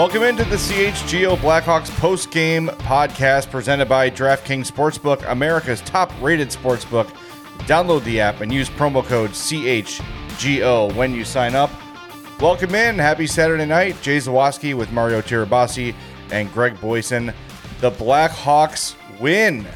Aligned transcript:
Welcome 0.00 0.22
into 0.22 0.44
the 0.44 0.56
CHGO 0.56 1.36
Blackhawks 1.36 1.90
post-game 1.98 2.68
podcast 2.68 3.50
presented 3.50 3.86
by 3.86 4.08
DraftKings 4.08 4.72
Sportsbook, 4.72 5.30
America's 5.30 5.82
top-rated 5.82 6.48
sportsbook. 6.48 7.08
Download 7.66 8.02
the 8.04 8.18
app 8.18 8.40
and 8.40 8.50
use 8.50 8.70
promo 8.70 9.04
code 9.04 9.32
CHGO 9.32 10.96
when 10.96 11.14
you 11.14 11.22
sign 11.22 11.54
up. 11.54 11.70
Welcome 12.40 12.74
in. 12.74 12.98
Happy 12.98 13.26
Saturday 13.26 13.66
night. 13.66 14.00
Jay 14.00 14.16
Zawaski 14.16 14.74
with 14.74 14.90
Mario 14.90 15.20
Tirabassi 15.20 15.94
and 16.30 16.50
Greg 16.50 16.80
Boyson. 16.80 17.34
The 17.82 17.90
Blackhawks 17.90 18.94
win 19.20 19.66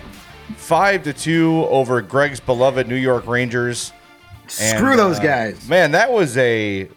5 0.56 1.02
to 1.02 1.12
2 1.12 1.66
over 1.68 2.00
Greg's 2.00 2.40
beloved 2.40 2.88
New 2.88 2.96
York 2.96 3.26
Rangers. 3.26 3.92
Screw 4.46 4.92
and, 4.92 4.98
those 4.98 5.18
uh, 5.18 5.22
guys. 5.22 5.68
Man, 5.68 5.90
that 5.90 6.10
was 6.10 6.38
a 6.38 6.88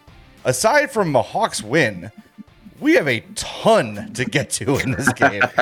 aside 0.46 0.90
from 0.90 1.12
the 1.12 1.20
Hawks 1.20 1.62
win, 1.62 2.10
we 2.80 2.94
have 2.94 3.08
a 3.08 3.20
ton 3.34 4.12
to 4.14 4.24
get 4.24 4.50
to 4.50 4.76
in 4.78 4.92
this 4.92 5.12
game. 5.14 5.42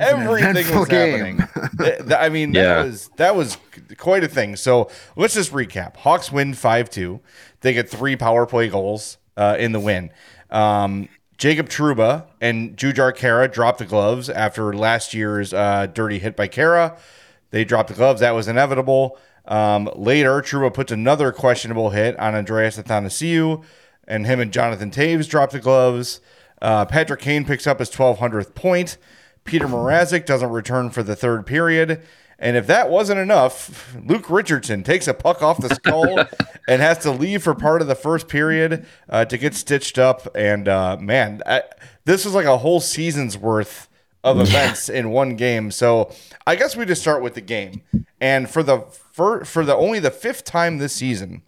Everything 0.00 0.78
was 0.78 0.88
game. 0.88 1.38
happening. 1.38 2.12
I 2.12 2.28
mean, 2.28 2.54
yeah. 2.54 2.62
that 2.62 2.84
was 2.84 3.08
that 3.16 3.36
was 3.36 3.58
quite 3.98 4.24
a 4.24 4.28
thing. 4.28 4.56
So 4.56 4.90
let's 5.16 5.34
just 5.34 5.52
recap. 5.52 5.96
Hawks 5.96 6.32
win 6.32 6.54
five 6.54 6.90
two. 6.90 7.20
They 7.60 7.72
get 7.72 7.88
three 7.88 8.16
power 8.16 8.46
play 8.46 8.68
goals 8.68 9.18
uh, 9.36 9.56
in 9.58 9.72
the 9.72 9.80
win. 9.80 10.10
Um, 10.50 11.08
Jacob 11.38 11.68
Trouba 11.68 12.26
and 12.40 12.76
Jujhar 12.76 13.12
Khaira 13.12 13.52
dropped 13.52 13.78
the 13.78 13.84
gloves 13.84 14.30
after 14.30 14.72
last 14.72 15.14
year's 15.14 15.52
uh, 15.52 15.86
dirty 15.86 16.18
hit 16.18 16.36
by 16.36 16.48
Khaira. 16.48 16.98
They 17.50 17.64
dropped 17.64 17.88
the 17.88 17.94
gloves. 17.94 18.20
That 18.20 18.34
was 18.34 18.48
inevitable. 18.48 19.18
Um, 19.44 19.90
later, 19.96 20.40
Trouba 20.40 20.72
puts 20.72 20.92
another 20.92 21.32
questionable 21.32 21.90
hit 21.90 22.18
on 22.18 22.34
Andreas 22.34 22.78
Athanasiou 22.78 23.64
and 24.06 24.26
him 24.26 24.40
and 24.40 24.52
Jonathan 24.52 24.90
Toews 24.90 25.28
drop 25.28 25.50
the 25.50 25.60
gloves. 25.60 26.20
Uh, 26.60 26.84
Patrick 26.84 27.20
Kane 27.20 27.44
picks 27.44 27.66
up 27.66 27.78
his 27.78 27.90
1200th 27.90 28.54
point. 28.54 28.98
Peter 29.44 29.66
Mrazek 29.66 30.26
doesn't 30.26 30.50
return 30.50 30.90
for 30.90 31.02
the 31.02 31.16
third 31.16 31.46
period. 31.46 32.02
And 32.38 32.56
if 32.56 32.66
that 32.66 32.90
wasn't 32.90 33.20
enough, 33.20 33.94
Luke 34.04 34.28
Richardson 34.28 34.82
takes 34.82 35.06
a 35.06 35.14
puck 35.14 35.42
off 35.42 35.60
the 35.60 35.72
skull 35.74 36.24
and 36.68 36.82
has 36.82 36.98
to 36.98 37.12
leave 37.12 37.44
for 37.44 37.54
part 37.54 37.82
of 37.82 37.88
the 37.88 37.94
first 37.94 38.26
period 38.26 38.84
uh, 39.08 39.24
to 39.26 39.38
get 39.38 39.54
stitched 39.54 39.96
up. 39.96 40.26
And 40.34 40.66
uh, 40.66 40.96
man, 41.00 41.40
I, 41.46 41.62
this 42.04 42.24
was 42.24 42.34
like 42.34 42.46
a 42.46 42.58
whole 42.58 42.80
season's 42.80 43.38
worth 43.38 43.88
of 44.24 44.40
events 44.40 44.88
in 44.88 45.10
one 45.10 45.36
game. 45.36 45.70
So 45.70 46.12
I 46.46 46.56
guess 46.56 46.76
we 46.76 46.84
just 46.84 47.02
start 47.02 47.22
with 47.22 47.34
the 47.34 47.40
game. 47.40 47.82
And 48.20 48.50
for 48.50 48.62
the 48.62 48.80
for, 49.12 49.44
for 49.44 49.64
the 49.64 49.76
only 49.76 49.98
the 49.98 50.10
fifth 50.10 50.44
time 50.44 50.78
this 50.78 50.94
season, 50.94 51.42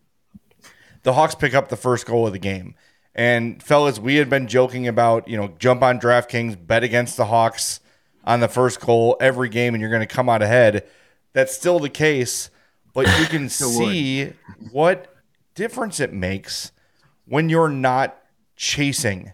the 1.04 1.12
Hawks 1.12 1.34
pick 1.34 1.54
up 1.54 1.68
the 1.68 1.76
first 1.76 2.06
goal 2.06 2.26
of 2.26 2.32
the 2.32 2.38
game. 2.38 2.74
And 3.14 3.62
fellas, 3.62 4.00
we 4.00 4.16
had 4.16 4.28
been 4.28 4.48
joking 4.48 4.88
about, 4.88 5.28
you 5.28 5.36
know, 5.36 5.54
jump 5.58 5.82
on 5.82 6.00
DraftKings, 6.00 6.66
bet 6.66 6.82
against 6.82 7.16
the 7.16 7.26
Hawks 7.26 7.78
on 8.24 8.40
the 8.40 8.48
first 8.48 8.80
goal 8.80 9.16
every 9.20 9.48
game, 9.48 9.74
and 9.74 9.80
you're 9.80 9.90
going 9.90 10.06
to 10.06 10.12
come 10.12 10.28
out 10.28 10.42
ahead. 10.42 10.84
That's 11.32 11.54
still 11.54 11.78
the 11.78 11.90
case, 11.90 12.50
but 12.92 13.06
you 13.20 13.26
can 13.26 13.48
see 13.48 14.32
what 14.72 15.14
difference 15.54 16.00
it 16.00 16.12
makes 16.12 16.72
when 17.26 17.48
you're 17.48 17.68
not 17.68 18.18
chasing. 18.56 19.32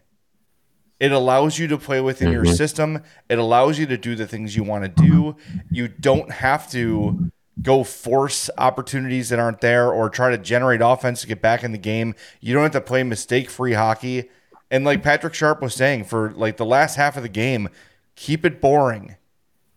It 0.98 1.12
allows 1.12 1.58
you 1.58 1.66
to 1.68 1.78
play 1.78 2.02
within 2.02 2.28
mm-hmm. 2.28 2.44
your 2.44 2.54
system. 2.54 3.02
It 3.30 3.38
allows 3.38 3.78
you 3.78 3.86
to 3.86 3.96
do 3.96 4.14
the 4.14 4.26
things 4.26 4.54
you 4.54 4.62
want 4.62 4.84
to 4.84 5.02
do. 5.02 5.36
You 5.70 5.88
don't 5.88 6.30
have 6.30 6.70
to 6.72 7.32
go 7.62 7.84
force 7.84 8.48
opportunities 8.58 9.28
that 9.28 9.38
aren't 9.38 9.60
there 9.60 9.90
or 9.90 10.08
try 10.08 10.30
to 10.30 10.38
generate 10.38 10.80
offense 10.80 11.20
to 11.20 11.26
get 11.26 11.42
back 11.42 11.62
in 11.62 11.72
the 11.72 11.78
game. 11.78 12.14
You 12.40 12.54
don't 12.54 12.62
have 12.62 12.72
to 12.72 12.80
play 12.80 13.02
mistake 13.02 13.50
free 13.50 13.74
hockey. 13.74 14.30
And 14.70 14.84
like 14.84 15.02
Patrick 15.02 15.34
Sharp 15.34 15.60
was 15.60 15.74
saying, 15.74 16.04
for 16.04 16.30
like 16.32 16.56
the 16.56 16.64
last 16.64 16.96
half 16.96 17.16
of 17.16 17.22
the 17.22 17.28
game, 17.28 17.68
keep 18.14 18.44
it 18.44 18.60
boring. 18.60 19.16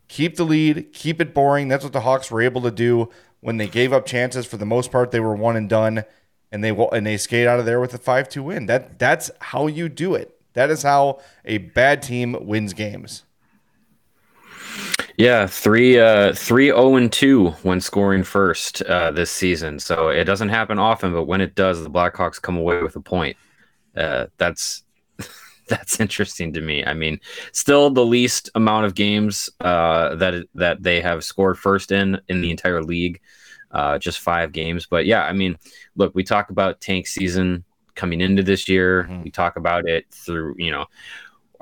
Keep 0.07 0.35
the 0.35 0.43
lead, 0.43 0.93
keep 0.93 1.19
it 1.19 1.33
boring. 1.33 1.67
That's 1.67 1.83
what 1.83 1.93
the 1.93 2.01
Hawks 2.01 2.29
were 2.29 2.41
able 2.41 2.61
to 2.61 2.71
do 2.71 3.09
when 3.39 3.57
they 3.57 3.67
gave 3.67 3.91
up 3.91 4.05
chances. 4.05 4.45
For 4.45 4.57
the 4.57 4.65
most 4.65 4.91
part, 4.91 5.09
they 5.11 5.19
were 5.19 5.35
one 5.35 5.55
and 5.55 5.67
done, 5.67 6.03
and 6.51 6.63
they 6.63 6.69
and 6.69 7.07
they 7.07 7.17
skate 7.17 7.47
out 7.47 7.59
of 7.59 7.65
there 7.65 7.79
with 7.79 7.95
a 7.95 7.97
five 7.97 8.29
two 8.29 8.43
win. 8.43 8.67
That 8.67 8.99
that's 8.99 9.31
how 9.39 9.65
you 9.65 9.89
do 9.89 10.13
it. 10.13 10.39
That 10.53 10.69
is 10.69 10.83
how 10.83 11.19
a 11.43 11.57
bad 11.57 12.03
team 12.03 12.37
wins 12.41 12.73
games. 12.73 13.23
Yeah, 15.17 15.45
three 15.45 15.99
uh 15.99 16.33
three 16.33 16.71
oh 16.71 16.95
and 16.95 17.11
two 17.11 17.49
when 17.61 17.79
scoring 17.79 18.23
first 18.23 18.81
uh 18.83 19.11
this 19.11 19.29
season. 19.29 19.79
So 19.79 20.09
it 20.09 20.23
doesn't 20.23 20.49
happen 20.49 20.79
often, 20.79 21.13
but 21.13 21.25
when 21.25 21.41
it 21.41 21.55
does, 21.55 21.83
the 21.83 21.89
Blackhawks 21.89 22.41
come 22.41 22.57
away 22.57 22.81
with 22.81 22.95
a 22.95 23.01
point. 23.01 23.37
Uh 23.95 24.27
that's 24.37 24.83
that's 25.67 25.99
interesting 25.99 26.53
to 26.53 26.61
me. 26.61 26.83
I 26.83 26.93
mean, 26.93 27.19
still 27.51 27.89
the 27.91 28.05
least 28.05 28.49
amount 28.55 28.85
of 28.85 28.95
games 28.95 29.49
uh 29.59 30.15
that 30.15 30.45
that 30.55 30.81
they 30.81 30.99
have 31.01 31.23
scored 31.23 31.59
first 31.59 31.91
in 31.91 32.19
in 32.27 32.41
the 32.41 32.49
entire 32.49 32.81
league. 32.81 33.21
Uh 33.69 33.99
just 33.99 34.19
five 34.19 34.51
games. 34.51 34.87
But 34.87 35.05
yeah, 35.05 35.23
I 35.23 35.33
mean, 35.33 35.57
look, 35.95 36.15
we 36.15 36.23
talk 36.23 36.49
about 36.49 36.81
tank 36.81 37.05
season 37.05 37.63
coming 37.93 38.19
into 38.19 38.41
this 38.41 38.67
year. 38.67 39.03
Mm-hmm. 39.03 39.23
We 39.23 39.31
talk 39.31 39.57
about 39.57 39.87
it 39.87 40.05
through, 40.11 40.55
you 40.57 40.71
know, 40.71 40.87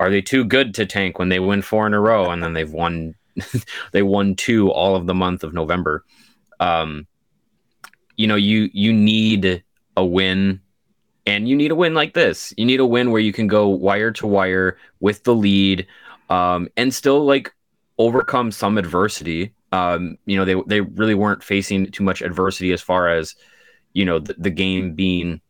are 0.00 0.08
they 0.08 0.22
too 0.22 0.44
good 0.46 0.74
to 0.74 0.86
tank 0.86 1.18
when 1.18 1.28
they 1.28 1.38
win 1.38 1.60
four 1.60 1.86
in 1.86 1.92
a 1.92 2.00
row 2.00 2.30
and 2.30 2.42
then 2.42 2.54
they've 2.54 2.72
won 2.72 3.14
they 3.92 4.02
won 4.02 4.34
two 4.34 4.70
all 4.70 4.96
of 4.96 5.06
the 5.06 5.14
month 5.14 5.44
of 5.44 5.54
November. 5.54 6.04
Um, 6.60 7.06
you 8.16 8.26
know, 8.26 8.36
you 8.36 8.70
you 8.72 8.92
need 8.92 9.62
a 9.96 10.04
win, 10.04 10.60
and 11.26 11.48
you 11.48 11.56
need 11.56 11.70
a 11.70 11.74
win 11.74 11.94
like 11.94 12.14
this. 12.14 12.52
You 12.56 12.64
need 12.64 12.80
a 12.80 12.86
win 12.86 13.10
where 13.10 13.20
you 13.20 13.32
can 13.32 13.46
go 13.46 13.68
wire 13.68 14.10
to 14.12 14.26
wire 14.26 14.78
with 15.00 15.24
the 15.24 15.34
lead, 15.34 15.86
um, 16.28 16.68
and 16.76 16.92
still 16.94 17.24
like 17.24 17.52
overcome 17.98 18.50
some 18.50 18.78
adversity. 18.78 19.52
Um, 19.72 20.18
you 20.26 20.36
know, 20.36 20.44
they 20.44 20.54
they 20.66 20.80
really 20.80 21.14
weren't 21.14 21.42
facing 21.42 21.90
too 21.90 22.04
much 22.04 22.22
adversity 22.22 22.72
as 22.72 22.82
far 22.82 23.08
as 23.08 23.34
you 23.92 24.04
know 24.04 24.18
the, 24.18 24.34
the 24.38 24.50
game 24.50 24.94
being 24.94 25.40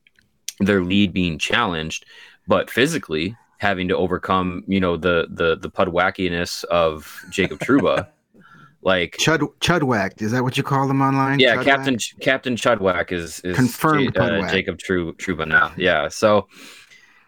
their 0.60 0.84
lead 0.84 1.12
being 1.12 1.38
challenged, 1.38 2.06
but 2.46 2.70
physically 2.70 3.36
having 3.62 3.86
to 3.86 3.96
overcome, 3.96 4.64
you 4.66 4.80
know, 4.80 4.96
the 4.96 5.28
the 5.30 5.56
the 5.56 5.70
pud 5.70 5.88
wackiness 5.88 6.64
of 6.64 7.24
Jacob 7.30 7.60
Trouba. 7.60 8.08
like 8.82 9.16
Chud 9.20 9.40
Chudwack, 9.60 10.20
is 10.20 10.32
that 10.32 10.42
what 10.42 10.56
you 10.56 10.64
call 10.64 10.88
them 10.88 11.00
online? 11.00 11.38
Yeah, 11.38 11.56
Chudwack? 11.56 11.64
Captain 11.64 11.98
Captain 12.20 12.56
Chudwack 12.56 13.12
is, 13.12 13.38
is 13.40 13.56
confirmed 13.56 14.14
J- 14.14 14.20
uh, 14.20 14.50
Jacob 14.50 14.78
Tru- 14.78 15.14
Trouba 15.14 15.46
now. 15.46 15.72
Yeah, 15.76 16.08
so 16.08 16.48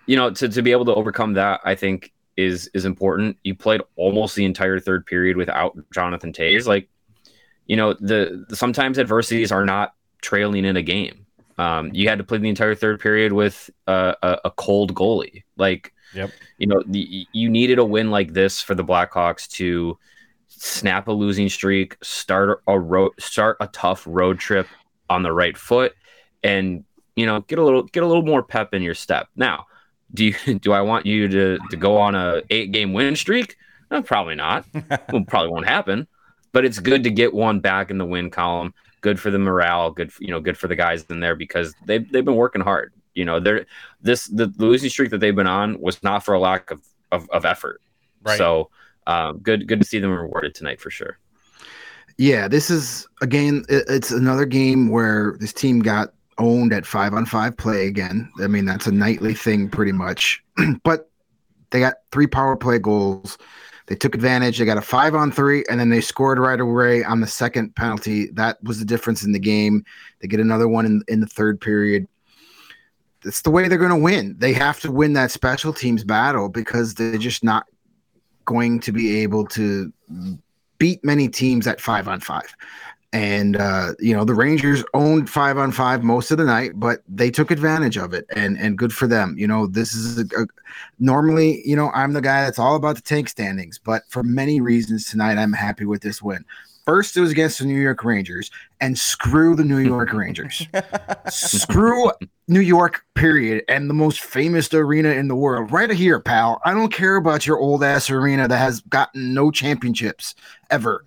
you 0.07 0.17
know 0.17 0.31
to 0.31 0.49
to 0.49 0.61
be 0.61 0.73
able 0.73 0.85
to 0.87 0.95
overcome 0.95 1.35
that, 1.35 1.61
I 1.65 1.77
think 1.77 2.13
is 2.37 2.69
is 2.75 2.85
important. 2.85 3.37
You 3.45 3.55
played 3.55 3.81
almost 3.95 4.35
the 4.35 4.45
entire 4.45 4.81
third 4.81 5.07
period 5.07 5.37
without 5.37 5.77
Jonathan 5.93 6.33
Toews. 6.33 6.67
Like, 6.67 6.89
you 7.67 7.77
know, 7.77 7.95
the, 7.95 8.45
the 8.49 8.57
sometimes 8.57 8.99
adversities 8.99 9.53
are 9.53 9.65
not 9.65 9.95
trailing 10.21 10.65
in 10.65 10.77
a 10.77 10.83
game. 10.83 11.27
Um, 11.59 11.91
you 11.95 12.09
had 12.09 12.19
to 12.19 12.25
play 12.25 12.39
the 12.39 12.49
entire 12.49 12.75
third 12.75 12.99
period 12.99 13.33
with 13.33 13.71
uh, 13.87 14.15
a, 14.21 14.39
a 14.47 14.51
cold 14.51 14.95
goalie. 14.95 15.45
Like 15.57 15.94
Yep. 16.15 16.31
You 16.59 16.67
know, 16.67 16.83
the, 16.87 17.27
you 17.33 17.49
needed 17.49 17.79
a 17.79 17.85
win 17.85 18.11
like 18.11 18.33
this 18.33 18.61
for 18.61 18.75
the 18.75 18.85
Blackhawks 18.85 19.49
to 19.53 19.99
snap 20.49 21.09
a 21.09 21.13
losing 21.13 21.49
streak, 21.49 21.97
start 22.03 22.63
a 22.67 22.79
road, 22.79 23.13
start 23.19 23.57
a 23.61 23.67
tough 23.69 24.05
road 24.07 24.39
trip 24.39 24.67
on 25.11 25.23
the 25.23 25.33
right 25.33 25.57
foot, 25.57 25.95
and 26.43 26.85
you 27.17 27.27
know 27.27 27.41
get 27.43 27.59
a 27.59 27.65
little 27.65 27.83
get 27.85 28.03
a 28.03 28.07
little 28.07 28.25
more 28.25 28.43
pep 28.43 28.75
in 28.75 28.83
your 28.83 28.95
step. 28.95 29.29
Now, 29.37 29.67
do 30.13 30.25
you 30.25 30.59
do 30.59 30.73
I 30.73 30.81
want 30.83 31.07
you 31.07 31.29
to 31.29 31.59
to 31.71 31.77
go 31.77 31.97
on 31.99 32.15
a 32.15 32.43
eight 32.51 32.73
game 32.73 32.93
win 32.93 33.17
streak? 33.17 33.57
No, 33.91 34.03
probably 34.03 34.35
not. 34.35 34.65
well, 35.13 35.25
probably 35.27 35.51
won't 35.51 35.67
happen. 35.67 36.07
But 36.53 36.65
it's 36.65 36.79
good 36.79 37.03
to 37.03 37.11
get 37.11 37.35
one 37.35 37.61
back 37.61 37.91
in 37.91 37.99
the 37.99 38.05
win 38.05 38.31
column. 38.31 38.75
Good 39.01 39.19
for 39.19 39.31
the 39.31 39.39
morale. 39.39 39.91
Good, 39.91 40.13
for, 40.13 40.23
you 40.23 40.31
know, 40.31 40.41
good 40.41 40.57
for 40.57 40.69
the 40.69 40.77
guys 40.77 41.05
in 41.11 41.21
there 41.21 41.35
because 41.35 41.75
they've 41.85 42.11
they've 42.11 42.25
been 42.25 42.37
working 42.37 42.63
hard. 42.63 42.93
You 43.15 43.25
know, 43.25 43.41
they're 43.41 43.67
this 44.01 44.27
the, 44.27 44.47
the 44.47 44.67
losing 44.67 44.91
streak 44.91 45.11
that 45.11 45.19
they've 45.19 45.35
been 45.35 45.47
on 45.47 45.81
was 45.81 46.03
not 46.03 46.25
for 46.25 46.35
a 46.35 46.41
lack 46.41 46.71
of 46.71 46.83
of, 47.13 47.29
of 47.31 47.45
effort. 47.45 47.81
Right. 48.23 48.39
So 48.39 48.71
um, 49.07 49.39
good 49.39 49.67
good 49.67 49.81
to 49.81 49.87
see 49.87 49.99
them 49.99 50.11
rewarded 50.11 50.55
tonight 50.55 50.81
for 50.81 50.91
sure. 50.91 51.19
Yeah, 52.17 52.49
this 52.49 52.71
is 52.71 53.07
again. 53.23 53.65
It's 53.69 54.11
another 54.11 54.47
game 54.47 54.89
where 54.89 55.37
this 55.41 55.53
team 55.53 55.81
got 55.81 56.13
owned 56.39 56.73
at 56.73 56.87
five 56.87 57.13
on 57.13 57.27
five 57.27 57.57
play 57.57 57.87
again. 57.87 58.31
I 58.43 58.47
mean, 58.47 58.65
that's 58.65 58.87
a 58.87 58.93
nightly 58.93 59.35
thing 59.35 59.69
pretty 59.69 59.93
much. 59.93 60.43
but 60.85 61.11
they 61.71 61.81
got 61.81 61.95
three 62.13 62.27
power 62.27 62.57
play 62.57 62.79
goals. 62.79 63.39
They 63.87 63.97
took 63.97 64.15
advantage. 64.15 64.59
They 64.59 64.65
got 64.65 64.79
a 64.79 64.83
five 64.83 65.15
on 65.15 65.31
three, 65.31 65.65
and 65.69 65.79
then 65.79 65.91
they 65.91 66.01
scored 66.01 66.39
right 66.39 66.61
away 66.61 67.05
on 67.05 67.21
the 67.21 67.27
second 67.27 67.75
penalty. 67.75 68.31
That 68.31 68.63
was 68.63 68.79
the 68.79 68.85
difference 68.85 69.25
in 69.25 69.33
the 69.33 69.39
game. 69.39 69.85
They 70.21 70.29
get 70.29 70.41
another 70.41 70.69
one 70.69 70.87
in, 70.87 71.03
in 71.09 71.21
the 71.21 71.27
third 71.27 71.61
period. 71.61 72.09
It's 73.25 73.43
the 73.43 73.51
way 73.51 73.69
they're 73.69 73.79
going 73.79 73.91
to 73.91 73.97
win. 73.97 74.37
They 74.39 74.53
have 74.53 74.81
to 74.81 74.93
win 74.93 75.13
that 75.15 75.31
special 75.31 75.73
teams 75.73 76.05
battle 76.05 76.49
because 76.49 76.95
they're 76.95 77.19
just 77.19 77.43
not 77.43 77.67
going 78.45 78.81
to 78.81 78.93
be 78.93 79.23
able 79.23 79.47
to 79.47 79.93
beat 80.79 81.05
many 81.05 81.29
teams 81.29 81.67
at 81.67 81.81
five 81.81 82.09
on 82.09 82.21
five. 82.21 82.55
And 83.13 83.57
uh, 83.57 83.93
you 84.01 84.13
know 84.13 84.25
the 84.25 84.35
Rangers 84.35 84.83
owned 84.93 85.31
five 85.31 85.57
on 85.57 85.71
five 85.71 86.03
most 86.03 86.33
of 86.33 86.39
the 86.39 86.45
night, 86.45 86.73
but 86.75 87.03
they 87.09 87.31
took 87.31 87.53
advantage 87.53 87.97
of 87.97 88.13
it, 88.13 88.27
and 88.35 88.59
and 88.59 88.77
good 88.77 88.93
for 88.93 89.07
them. 89.07 89.37
You 89.39 89.47
know 89.47 89.69
this 89.69 89.95
is 89.95 90.19
a, 90.19 90.23
a, 90.37 90.47
normally 90.99 91.63
you 91.65 91.77
know 91.77 91.93
I'm 91.95 92.13
the 92.13 92.21
guy 92.21 92.43
that's 92.43 92.59
all 92.59 92.75
about 92.75 92.97
the 92.97 93.03
tank 93.03 93.29
standings, 93.29 93.79
but 93.79 94.03
for 94.09 94.25
many 94.25 94.61
reasons 94.61 95.09
tonight 95.09 95.39
I'm 95.39 95.53
happy 95.53 95.85
with 95.85 96.03
this 96.03 96.21
win. 96.21 96.45
First, 96.87 97.17
it 97.17 97.21
was 97.21 97.31
against 97.31 97.59
the 97.59 97.65
New 97.65 97.81
York 97.81 98.05
Rangers, 98.05 98.51
and 98.81 98.99
screw 98.99 99.57
the 99.57 99.65
New 99.65 99.79
York 99.79 100.13
Rangers. 100.13 100.67
screw 101.29 102.11
New 102.47 102.61
York, 102.61 103.05
period, 103.15 103.65
and 103.69 103.89
the 103.89 103.95
most 103.95 104.21
famous 104.21 104.73
arena 104.73 105.11
in 105.11 105.29
the 105.29 105.35
world. 105.35 105.73
Right 105.73 105.91
here, 105.91 106.21
pal. 106.21 106.61
I 106.65 106.75
don't 106.75 106.93
care 106.93 107.17
about 107.17 107.47
your 107.47 107.59
old 107.59 107.83
ass 107.83 108.11
arena 108.11 108.49
that 108.49 108.59
has 108.59 108.81
gotten 108.83 109.33
no 109.33 109.51
championships 109.51 110.35
ever. 110.71 111.05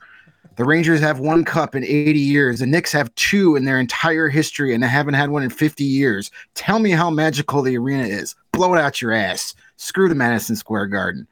The 0.56 0.66
Rangers 0.66 1.00
have 1.02 1.20
one 1.20 1.46
cup 1.46 1.76
in 1.76 1.84
80 1.84 2.20
years. 2.20 2.60
The 2.60 2.66
Knicks 2.66 2.92
have 2.92 3.14
two 3.14 3.56
in 3.56 3.66
their 3.66 3.80
entire 3.80 4.28
history, 4.28 4.74
and 4.74 4.82
they 4.82 4.88
haven't 4.88 5.14
had 5.14 5.30
one 5.30 5.44
in 5.44 5.52
50 5.52 5.84
years. 5.84 6.32
Tell 6.56 6.80
me 6.80 6.90
how 6.90 7.12
magical 7.12 7.62
the 7.62 7.78
arena 7.78 8.06
is. 8.06 8.36
Blow 8.54 8.74
it 8.74 8.82
out 8.82 9.00
your 9.00 9.14
ass. 9.14 9.54
Screw 9.76 10.10
the 10.10 10.16
Madison 10.16 10.56
Square 10.56 10.88
Garden. 10.88 11.28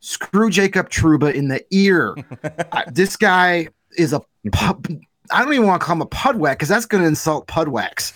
Screw 0.00 0.50
Jacob 0.50 0.90
Trouba 0.90 1.32
in 1.32 1.46
the 1.46 1.64
ear. 1.70 2.16
I, 2.72 2.84
this 2.90 3.16
guy 3.16 3.68
is 3.96 4.12
a 4.12 4.20
pub. 4.52 4.86
I 5.30 5.42
don't 5.42 5.52
even 5.52 5.66
want 5.66 5.80
to 5.80 5.84
call 5.84 5.96
him 5.96 6.02
a 6.02 6.06
pudwack 6.06 6.52
because 6.54 6.68
that's 6.68 6.86
going 6.86 7.02
to 7.02 7.08
insult 7.08 7.46
pudwacks. 7.46 8.12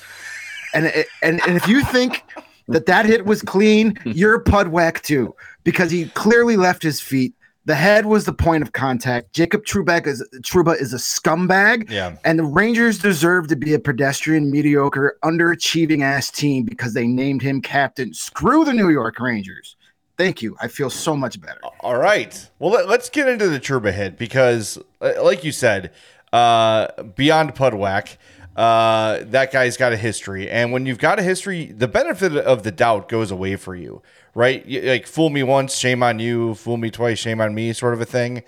And, 0.75 0.87
and 1.23 1.41
and 1.47 1.57
if 1.57 1.67
you 1.67 1.85
think 1.85 2.25
that 2.69 2.87
that 2.87 3.07
hit 3.07 3.27
was 3.27 3.43
clean, 3.43 3.99
you're 4.05 4.37
a 4.37 4.45
pudwack 4.45 5.03
too 5.03 5.35
because 5.65 5.91
he 5.91 6.07
clearly 6.11 6.57
left 6.57 6.83
his 6.83 7.01
feet 7.01 7.35
the 7.67 7.75
head 7.75 8.07
was 8.07 8.25
the 8.25 8.33
point 8.33 8.63
of 8.63 8.73
contact. 8.73 9.33
Jacob 9.33 9.65
Trouba 9.65 10.05
is 10.07 10.27
Trouba 10.41 10.81
is 10.81 10.93
a 10.93 10.97
scumbag. 10.97 11.91
Yeah. 11.91 12.17
And 12.25 12.39
the 12.39 12.45
Rangers 12.45 12.99
deserve 12.99 13.49
to 13.49 13.57
be 13.57 13.75
a 13.75 13.79
pedestrian, 13.79 14.51
mediocre, 14.51 15.19
underachieving 15.23 16.03
ass 16.03 16.31
team 16.31 16.65
because 16.65 16.95
they 16.95 17.07
named 17.07 17.43
him 17.43 17.61
captain. 17.61 18.15
Screw 18.15 18.65
the 18.65 18.73
New 18.73 18.89
York 18.89 19.21
Rangers. 19.21 19.77
Thank 20.17 20.43
you. 20.43 20.57
I 20.61 20.69
feel 20.69 20.91
so 20.91 21.17
much 21.17 21.41
better. 21.41 21.61
All 21.81 21.97
right. 21.97 22.51
Well, 22.59 22.73
let, 22.73 22.89
us 22.89 23.09
get 23.09 23.29
into 23.29 23.49
the 23.49 23.61
Trouba 23.61 23.93
hit 23.93 24.19
because, 24.19 24.79
like 25.01 25.45
you 25.45 25.53
said, 25.53 25.93
uh, 26.33 27.03
beyond 27.03 27.55
Pudwack, 27.55 28.17
uh, 28.57 29.21
that 29.27 29.53
guy's 29.53 29.77
got 29.77 29.93
a 29.93 29.97
history. 29.97 30.51
And 30.51 30.73
when 30.73 30.87
you've 30.87 30.99
got 30.99 31.19
a 31.19 31.23
history, 31.23 31.67
the 31.67 31.89
benefit 31.89 32.37
of 32.37 32.63
the 32.63 32.73
doubt 32.73 33.09
goes 33.09 33.31
away 33.31 33.57
for 33.57 33.75
you 33.75 34.03
right? 34.35 34.65
Like 34.69 35.07
fool 35.07 35.31
me 35.31 35.43
once, 35.43 35.77
shame 35.77 36.03
on 36.03 36.19
you. 36.19 36.55
Fool 36.55 36.77
me 36.77 36.91
twice, 36.91 37.19
shame 37.19 37.41
on 37.41 37.55
me, 37.55 37.73
sort 37.73 37.95
of 37.95 38.01
a 38.01 38.07
thing. 38.07 38.43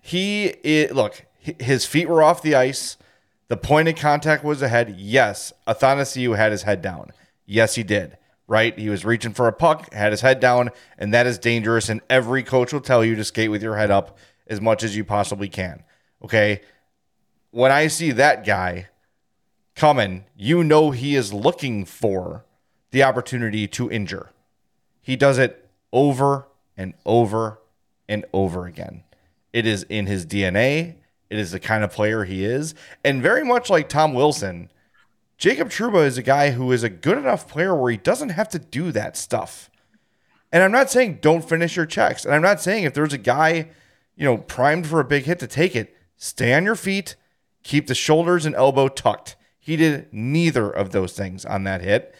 He 0.00 0.46
it, 0.46 0.94
look, 0.94 1.24
his 1.40 1.86
feet 1.86 2.08
were 2.08 2.22
off 2.22 2.42
the 2.42 2.54
ice. 2.54 2.96
The 3.48 3.56
point 3.56 3.88
of 3.88 3.96
contact 3.96 4.44
was 4.44 4.60
ahead. 4.60 4.96
Yes, 4.98 5.52
Athanasiou 5.66 6.36
had 6.36 6.52
his 6.52 6.62
head 6.62 6.82
down. 6.82 7.12
Yes, 7.46 7.76
he 7.76 7.82
did. 7.82 8.16
Right? 8.46 8.78
He 8.78 8.88
was 8.88 9.04
reaching 9.04 9.34
for 9.34 9.46
a 9.46 9.52
puck, 9.52 9.92
had 9.92 10.10
his 10.10 10.22
head 10.22 10.40
down, 10.40 10.70
and 10.96 11.12
that 11.12 11.26
is 11.26 11.38
dangerous. 11.38 11.90
And 11.90 12.00
every 12.08 12.42
coach 12.42 12.72
will 12.72 12.80
tell 12.80 13.04
you 13.04 13.14
to 13.16 13.24
skate 13.24 13.50
with 13.50 13.62
your 13.62 13.76
head 13.76 13.90
up 13.90 14.16
as 14.46 14.60
much 14.60 14.82
as 14.82 14.96
you 14.96 15.04
possibly 15.04 15.48
can. 15.48 15.82
Okay. 16.22 16.60
When 17.50 17.72
I 17.72 17.86
see 17.86 18.10
that 18.12 18.44
guy 18.44 18.88
coming, 19.74 20.24
you 20.36 20.62
know 20.64 20.90
he 20.90 21.14
is 21.14 21.32
looking 21.32 21.84
for 21.84 22.44
the 22.90 23.02
opportunity 23.02 23.66
to 23.68 23.90
injure. 23.90 24.30
He 25.00 25.16
does 25.16 25.38
it 25.38 25.68
over 25.92 26.48
and 26.76 26.94
over 27.06 27.60
and 28.08 28.24
over 28.32 28.66
again. 28.66 29.04
It 29.52 29.66
is 29.66 29.84
in 29.84 30.06
his 30.06 30.26
DNA. 30.26 30.96
It 31.30 31.38
is 31.38 31.52
the 31.52 31.60
kind 31.60 31.84
of 31.84 31.92
player 31.92 32.24
he 32.24 32.44
is. 32.44 32.74
And 33.04 33.22
very 33.22 33.44
much 33.44 33.70
like 33.70 33.88
Tom 33.88 34.14
Wilson, 34.14 34.70
Jacob 35.36 35.68
Trouba 35.70 36.04
is 36.06 36.18
a 36.18 36.22
guy 36.22 36.50
who 36.50 36.72
is 36.72 36.82
a 36.82 36.88
good 36.88 37.18
enough 37.18 37.48
player 37.48 37.74
where 37.74 37.90
he 37.90 37.96
doesn't 37.96 38.30
have 38.30 38.48
to 38.50 38.58
do 38.58 38.90
that 38.92 39.16
stuff. 39.16 39.70
And 40.50 40.62
I'm 40.62 40.72
not 40.72 40.90
saying 40.90 41.18
don't 41.20 41.46
finish 41.46 41.76
your 41.76 41.86
checks. 41.86 42.24
And 42.24 42.34
I'm 42.34 42.42
not 42.42 42.60
saying 42.60 42.84
if 42.84 42.94
there's 42.94 43.12
a 43.12 43.18
guy, 43.18 43.68
you 44.16 44.24
know, 44.24 44.38
primed 44.38 44.86
for 44.86 45.00
a 45.00 45.04
big 45.04 45.24
hit 45.24 45.38
to 45.40 45.46
take 45.46 45.76
it, 45.76 45.94
stay 46.18 46.52
on 46.52 46.64
your 46.64 46.76
feet, 46.76 47.16
keep 47.62 47.86
the 47.86 47.94
shoulders 47.94 48.44
and 48.44 48.54
elbow 48.54 48.88
tucked. 48.88 49.36
He 49.58 49.76
did 49.76 50.12
neither 50.12 50.70
of 50.70 50.90
those 50.90 51.14
things 51.14 51.46
on 51.46 51.64
that 51.64 51.80
hit. 51.80 52.14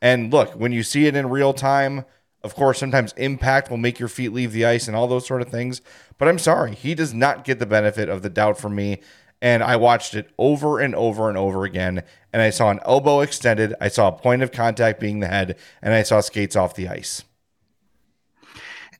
And 0.00 0.32
look, 0.32 0.52
when 0.52 0.72
you 0.72 0.82
see 0.82 1.06
it 1.06 1.14
in 1.16 1.28
real 1.28 1.52
time, 1.52 2.06
of 2.42 2.54
course, 2.54 2.78
sometimes 2.78 3.12
impact 3.18 3.70
will 3.70 3.76
make 3.76 3.98
your 3.98 4.08
feet 4.08 4.32
leave 4.32 4.52
the 4.52 4.64
ice 4.64 4.88
and 4.88 4.96
all 4.96 5.06
those 5.06 5.26
sort 5.26 5.42
of 5.42 5.48
things. 5.48 5.82
But 6.16 6.28
I'm 6.28 6.38
sorry, 6.38 6.74
he 6.74 6.94
does 6.94 7.12
not 7.12 7.44
get 7.44 7.58
the 7.58 7.66
benefit 7.66 8.08
of 8.08 8.22
the 8.22 8.30
doubt 8.30 8.58
from 8.58 8.74
me. 8.74 9.00
And 9.42 9.62
I 9.62 9.76
watched 9.76 10.14
it 10.14 10.30
over 10.38 10.78
and 10.78 10.94
over 10.94 11.28
and 11.28 11.38
over 11.38 11.64
again. 11.64 12.02
And 12.32 12.42
I 12.42 12.50
saw 12.50 12.70
an 12.70 12.80
elbow 12.84 13.20
extended. 13.20 13.74
I 13.80 13.88
saw 13.88 14.08
a 14.08 14.12
point 14.12 14.42
of 14.42 14.52
contact 14.52 15.00
being 15.00 15.20
the 15.20 15.28
head. 15.28 15.56
And 15.80 15.94
I 15.94 16.02
saw 16.02 16.20
skates 16.20 16.56
off 16.56 16.74
the 16.74 16.88
ice. 16.88 17.24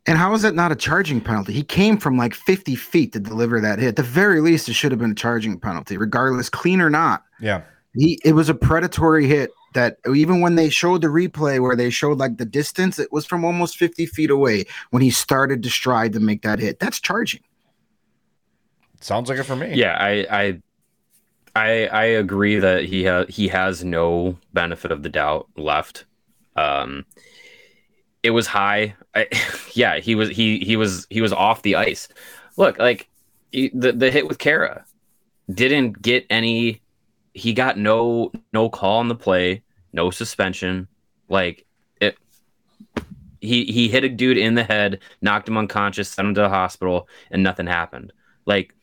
And 0.07 0.17
how 0.17 0.33
is 0.35 0.43
that 0.43 0.55
not 0.55 0.73
a 0.73 0.77
charging 0.77 1.21
penalty? 1.21 1.53
He 1.53 1.63
came 1.63 1.99
from 1.99 2.17
like 2.17 2.35
50 2.35 2.75
feet 2.75 3.13
to 3.13 3.21
deliver 3.21 3.61
that 3.61 3.79
hit. 3.79 3.89
At 3.89 3.97
the 3.97 4.03
very 4.03 4.41
least, 4.41 4.69
it 4.69 4.75
should 4.75 4.93
have 4.93 4.99
been 4.99 5.11
a 5.11 5.15
charging 5.15 5.59
penalty, 5.61 5.97
regardless, 5.97 6.49
clean 6.49 6.81
or 6.81 6.91
not. 6.91 7.23
Yeah. 7.41 7.63
He 7.95 8.19
it 8.25 8.33
was 8.33 8.49
a 8.49 8.55
predatory 8.55 9.27
hit 9.27 9.51
that 9.75 9.99
even 10.13 10.41
when 10.41 10.55
they 10.55 10.69
showed 10.69 11.03
the 11.03 11.09
replay 11.09 11.61
where 11.61 11.77
they 11.77 11.91
showed 11.91 12.19
like 12.19 12.39
the 12.39 12.45
distance, 12.45 12.99
it 12.99 13.13
was 13.13 13.27
from 13.27 13.45
almost 13.45 13.77
50 13.77 14.07
feet 14.07 14.31
away 14.31 14.65
when 14.91 15.03
he 15.03 15.11
started 15.11 15.63
to 15.65 15.71
stride 15.71 16.13
to 16.15 16.21
make 16.21 16.43
that 16.43 16.59
hit. 16.59 16.79
That's 16.79 17.01
charging. 17.01 17.41
Sounds 19.01 19.29
like 19.29 19.39
it 19.39 19.45
for 19.45 19.57
me. 19.57 19.75
Yeah, 19.75 19.97
I 19.99 20.27
I 20.31 20.63
I, 21.57 21.87
I 21.87 22.05
agree 22.05 22.59
that 22.59 22.85
he 22.85 23.03
has 23.05 23.27
he 23.29 23.49
has 23.49 23.85
no 23.85 24.39
benefit 24.53 24.93
of 24.93 25.03
the 25.03 25.09
doubt 25.09 25.49
left. 25.57 26.05
Um 26.57 27.07
it 28.23 28.31
was 28.31 28.47
high. 28.47 28.95
I, 29.15 29.29
yeah, 29.73 29.99
he 29.99 30.15
was 30.15 30.29
he 30.31 30.59
he 30.61 30.77
was 30.77 31.07
he 31.11 31.21
was 31.21 31.33
off 31.33 31.63
the 31.63 31.77
ice. 31.77 32.09
Look, 32.57 32.79
like 32.79 33.09
he, 33.53 33.71
the 33.75 33.93
the 33.93 34.11
hit 34.11 34.29
with 34.29 34.39
Khaira 34.39 34.85
didn't 35.53 36.01
get 36.01 36.27
any 36.31 36.81
he 37.35 37.53
got 37.53 37.79
no 37.79 38.33
no 38.53 38.69
call 38.69 38.99
on 38.99 39.09
the 39.09 39.15
play, 39.15 39.63
no 39.93 40.11
suspension. 40.11 40.89
Like 41.29 41.67
it 42.01 42.17
he 43.41 43.65
he 43.67 43.89
hit 43.89 44.05
a 44.05 44.09
dude 44.09 44.39
in 44.39 44.55
the 44.55 44.65
head, 44.65 45.01
knocked 45.23 45.49
him 45.49 45.57
unconscious, 45.57 46.11
sent 46.11 46.29
him 46.29 46.35
to 46.35 46.43
the 46.43 46.49
hospital, 46.49 47.09
and 47.31 47.43
nothing 47.43 47.67
happened. 47.67 48.13
Like 48.47 48.75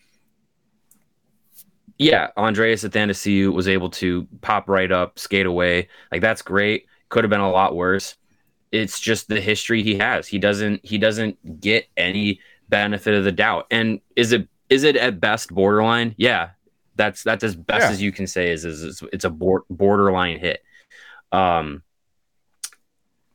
yeah, 1.98 2.30
Andreas 2.38 2.84
Athanasiou 2.84 3.52
was 3.54 3.68
able 3.68 3.90
to 3.92 4.28
pop 4.42 4.70
right 4.70 4.92
up, 4.92 5.18
skate 5.18 5.48
away. 5.48 5.90
Like 6.12 6.22
that's 6.22 6.42
great. 6.42 6.86
Could 7.10 7.24
have 7.24 7.32
been 7.32 7.40
a 7.40 7.52
lot 7.52 7.76
worse. 7.76 8.16
It's 8.72 9.00
just 9.00 9.28
the 9.28 9.40
history 9.40 9.84
he 9.84 9.96
has. 9.96 10.28
He 10.28 10.40
doesn't 10.40 10.86
he 10.86 10.98
doesn't 10.98 11.62
get 11.62 11.88
any 11.96 12.42
benefit 12.70 13.14
of 13.14 13.24
the 13.24 13.32
doubt. 13.32 13.68
And 13.72 14.02
is 14.16 14.32
it 14.32 14.48
is 14.70 14.84
it 14.84 14.96
at 14.96 15.20
best 15.20 15.54
borderline? 15.54 16.16
Yeah, 16.18 16.50
that's 16.96 17.24
that's 17.24 17.44
as 17.44 17.56
best 17.56 17.84
yeah. 17.84 17.92
as 17.92 18.02
you 18.02 18.12
can 18.12 18.28
say 18.28 18.52
is, 18.52 18.66
is, 18.66 19.04
it's 19.14 19.26
a 19.26 19.30
borderline 19.30 20.40
hit. 20.40 20.64
Um, 21.32 21.84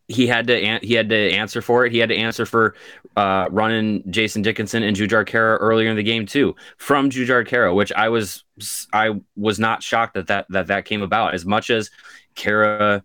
he 0.08 0.26
had 0.26 0.46
to 0.48 0.78
he 0.82 0.94
had 0.94 1.08
to 1.08 1.30
answer 1.32 1.62
for 1.62 1.86
it. 1.86 1.92
He 1.92 1.98
had 1.98 2.10
to 2.10 2.16
answer 2.16 2.44
for 2.44 2.74
uh, 3.16 3.46
running 3.50 4.02
Jason 4.10 4.42
Dickinson 4.42 4.82
and 4.82 4.96
Jujhar 4.96 5.26
Khaira 5.26 5.58
earlier 5.60 5.88
in 5.88 5.96
the 5.96 6.02
game 6.02 6.26
too, 6.26 6.54
from 6.76 7.08
Jujhar 7.08 7.46
Khaira, 7.46 7.74
which 7.74 7.92
I 7.92 8.08
was 8.08 8.44
I 8.92 9.20
was 9.36 9.58
not 9.58 9.82
shocked 9.82 10.14
that 10.14 10.26
that 10.26 10.46
that 10.50 10.66
that 10.66 10.84
came 10.84 11.02
about. 11.02 11.34
As 11.34 11.46
much 11.46 11.70
as 11.70 11.90
Khaira 12.36 13.02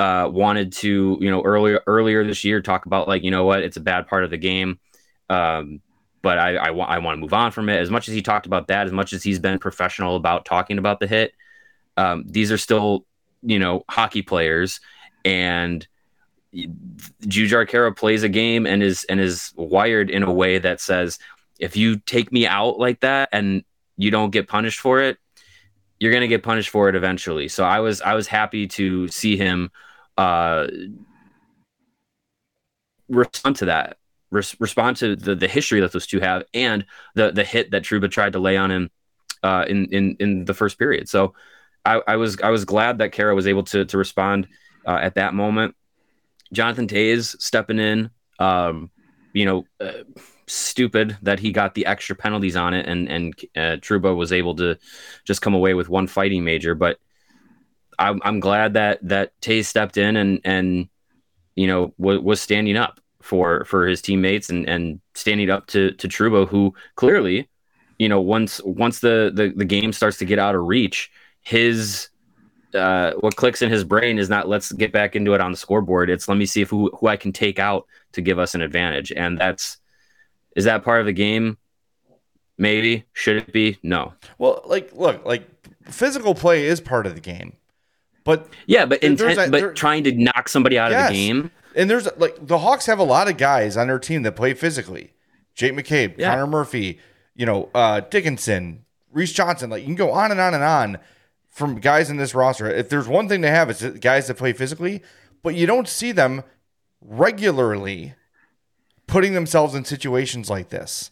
uh, 0.00 0.26
wanted 0.26 0.72
to, 0.72 1.18
you 1.20 1.30
know, 1.30 1.42
earlier 1.42 1.82
earlier 1.86 2.24
this 2.24 2.42
year 2.42 2.62
talk 2.62 2.86
about 2.86 3.06
like, 3.06 3.22
you 3.22 3.30
know 3.30 3.44
what, 3.44 3.62
it's 3.62 3.76
a 3.76 3.82
bad 3.82 4.06
part 4.06 4.24
of 4.24 4.30
the 4.30 4.38
game. 4.38 4.78
Um, 5.28 5.82
but 6.22 6.38
I, 6.38 6.56
I, 6.56 6.68
I 6.70 6.98
want 6.98 7.16
to 7.18 7.20
move 7.20 7.34
on 7.34 7.50
from 7.50 7.68
it. 7.68 7.78
As 7.78 7.90
much 7.90 8.08
as 8.08 8.14
he 8.14 8.22
talked 8.22 8.46
about 8.46 8.68
that, 8.68 8.86
as 8.86 8.92
much 8.94 9.12
as 9.12 9.22
he's 9.22 9.38
been 9.38 9.58
professional 9.58 10.16
about 10.16 10.46
talking 10.46 10.78
about 10.78 11.00
the 11.00 11.06
hit, 11.06 11.34
um, 11.98 12.24
these 12.26 12.50
are 12.50 12.56
still, 12.56 13.04
you 13.42 13.58
know, 13.58 13.84
hockey 13.90 14.22
players, 14.22 14.80
and 15.22 15.86
Jujhar 16.54 17.68
Khaira 17.68 17.94
plays 17.94 18.22
a 18.22 18.28
game 18.30 18.66
and 18.66 18.82
is 18.82 19.04
and 19.04 19.20
is 19.20 19.52
wired 19.54 20.08
in 20.08 20.22
a 20.22 20.32
way 20.32 20.58
that 20.58 20.80
says, 20.80 21.18
if 21.58 21.76
you 21.76 21.98
take 21.98 22.32
me 22.32 22.46
out 22.46 22.78
like 22.78 23.00
that 23.00 23.28
and 23.32 23.64
you 23.98 24.10
don't 24.10 24.30
get 24.30 24.48
punished 24.48 24.80
for 24.80 25.02
it, 25.02 25.18
you're 25.98 26.12
gonna 26.12 26.26
get 26.26 26.42
punished 26.42 26.70
for 26.70 26.88
it 26.88 26.94
eventually. 26.94 27.48
So 27.48 27.64
I 27.64 27.80
was 27.80 28.00
I 28.00 28.14
was 28.14 28.26
happy 28.26 28.66
to 28.68 29.08
see 29.08 29.36
him 29.36 29.70
uh, 30.16 30.66
respond 33.08 33.56
to 33.56 33.64
that 33.66 33.96
res- 34.30 34.58
respond 34.60 34.96
to 34.98 35.16
the, 35.16 35.34
the 35.34 35.48
history 35.48 35.80
that 35.80 35.92
those 35.92 36.06
two 36.06 36.20
have 36.20 36.44
and 36.54 36.84
the 37.14 37.30
the 37.32 37.44
hit 37.44 37.70
that 37.72 37.82
Trouba 37.82 38.10
tried 38.10 38.32
to 38.32 38.38
lay 38.38 38.56
on 38.56 38.70
him 38.70 38.90
uh, 39.42 39.64
in 39.68 39.86
in 39.86 40.16
in 40.20 40.44
the 40.44 40.54
first 40.54 40.78
period. 40.78 41.08
So 41.08 41.34
I, 41.84 42.00
I 42.06 42.16
was 42.16 42.40
I 42.40 42.50
was 42.50 42.64
glad 42.64 42.98
that 42.98 43.12
Khaira 43.12 43.34
was 43.34 43.46
able 43.46 43.64
to 43.64 43.84
to 43.84 43.98
respond 43.98 44.48
uh, 44.86 44.98
at 45.00 45.14
that 45.14 45.34
moment. 45.34 45.74
Jonathan 46.52 46.88
Toews 46.88 47.40
stepping 47.40 47.78
in, 47.78 48.10
um, 48.40 48.90
you 49.32 49.44
know, 49.44 49.64
uh, 49.80 50.02
stupid 50.48 51.16
that 51.22 51.38
he 51.38 51.52
got 51.52 51.74
the 51.74 51.86
extra 51.86 52.16
penalties 52.16 52.56
on 52.56 52.74
it, 52.74 52.86
and 52.86 53.08
and 53.08 53.34
uh, 53.56 53.76
Trouba 53.80 54.16
was 54.16 54.32
able 54.32 54.54
to 54.56 54.76
just 55.24 55.42
come 55.42 55.54
away 55.54 55.74
with 55.74 55.88
one 55.88 56.06
fighting 56.06 56.44
major. 56.44 56.74
But 56.74 56.98
I'm, 58.00 58.20
I'm 58.24 58.40
glad 58.40 58.74
that 58.74 58.98
that 59.02 59.38
Toews 59.40 59.66
stepped 59.66 59.96
in 59.96 60.16
and 60.16 60.40
and 60.44 60.88
you 61.54 61.66
know 61.66 61.94
w- 61.98 62.20
was 62.20 62.40
standing 62.40 62.76
up 62.76 63.00
for 63.22 63.64
for 63.66 63.86
his 63.86 64.02
teammates 64.02 64.50
and 64.50 64.68
and 64.68 65.00
standing 65.14 65.50
up 65.50 65.66
to 65.68 65.92
to 65.92 66.08
Trouba, 66.08 66.48
who 66.48 66.74
clearly, 66.96 67.48
you 67.98 68.08
know, 68.08 68.20
once 68.20 68.60
once 68.64 69.00
the 69.00 69.30
the, 69.32 69.52
the 69.54 69.64
game 69.64 69.92
starts 69.92 70.18
to 70.18 70.24
get 70.24 70.38
out 70.38 70.54
of 70.54 70.66
reach, 70.66 71.10
his 71.42 72.08
uh, 72.74 73.12
what 73.20 73.36
clicks 73.36 73.62
in 73.62 73.70
his 73.70 73.84
brain 73.84 74.18
is 74.18 74.28
not 74.28 74.48
let's 74.48 74.72
get 74.72 74.92
back 74.92 75.16
into 75.16 75.34
it 75.34 75.40
on 75.40 75.52
the 75.52 75.56
scoreboard. 75.56 76.10
It's 76.10 76.28
let 76.28 76.38
me 76.38 76.46
see 76.46 76.62
if 76.62 76.70
who 76.70 76.90
who 76.98 77.06
I 77.06 77.16
can 77.16 77.32
take 77.32 77.58
out 77.58 77.86
to 78.12 78.20
give 78.20 78.38
us 78.38 78.54
an 78.54 78.62
advantage, 78.62 79.12
and 79.12 79.38
that's 79.38 79.78
is 80.56 80.64
that 80.64 80.84
part 80.84 81.00
of 81.00 81.06
the 81.06 81.12
game. 81.12 81.58
Maybe 82.58 83.04
should 83.14 83.36
it 83.36 83.52
be? 83.52 83.78
No. 83.82 84.12
Well, 84.38 84.62
like 84.66 84.92
look, 84.92 85.24
like 85.24 85.44
physical 85.84 86.34
play 86.34 86.66
is 86.66 86.80
part 86.80 87.06
of 87.06 87.14
the 87.14 87.20
game, 87.20 87.54
but 88.24 88.48
yeah, 88.66 88.86
but 88.86 89.02
intent, 89.02 89.50
but 89.50 89.76
trying 89.76 90.04
to 90.04 90.12
knock 90.12 90.48
somebody 90.48 90.78
out 90.78 90.90
yes. 90.90 91.08
of 91.08 91.14
the 91.14 91.26
game 91.26 91.50
and 91.74 91.88
there's 91.88 92.08
like 92.16 92.46
the 92.46 92.58
Hawks 92.58 92.86
have 92.86 92.98
a 92.98 93.04
lot 93.04 93.28
of 93.28 93.36
guys 93.36 93.76
on 93.76 93.86
their 93.86 93.98
team 93.98 94.22
that 94.22 94.32
play 94.32 94.54
physically. 94.54 95.12
Jake 95.54 95.72
McCabe, 95.72 96.16
yeah. 96.18 96.30
Connor 96.30 96.46
Murphy, 96.46 96.98
you 97.34 97.46
know, 97.46 97.68
uh, 97.74 98.00
Dickinson, 98.00 98.84
Reese 99.12 99.32
Johnson. 99.32 99.70
Like 99.70 99.82
you 99.82 99.86
can 99.86 99.94
go 99.94 100.12
on 100.12 100.30
and 100.30 100.40
on 100.40 100.54
and 100.54 100.62
on 100.64 100.98
from 101.48 101.80
guys 101.80 102.10
in 102.10 102.16
this 102.16 102.34
roster. 102.34 102.68
If 102.68 102.88
there's 102.88 103.08
one 103.08 103.28
thing 103.28 103.40
they 103.40 103.50
have, 103.50 103.70
it's 103.70 103.82
guys 103.82 104.28
that 104.28 104.36
play 104.36 104.52
physically, 104.52 105.02
but 105.42 105.54
you 105.54 105.66
don't 105.66 105.88
see 105.88 106.12
them 106.12 106.42
regularly 107.00 108.14
putting 109.06 109.34
themselves 109.34 109.74
in 109.74 109.84
situations 109.84 110.48
like 110.48 110.68
this. 110.68 111.10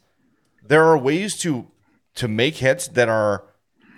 There 0.62 0.84
are 0.84 0.98
ways 0.98 1.36
to 1.38 1.68
to 2.16 2.28
make 2.28 2.56
hits 2.56 2.88
that 2.88 3.08
are 3.08 3.44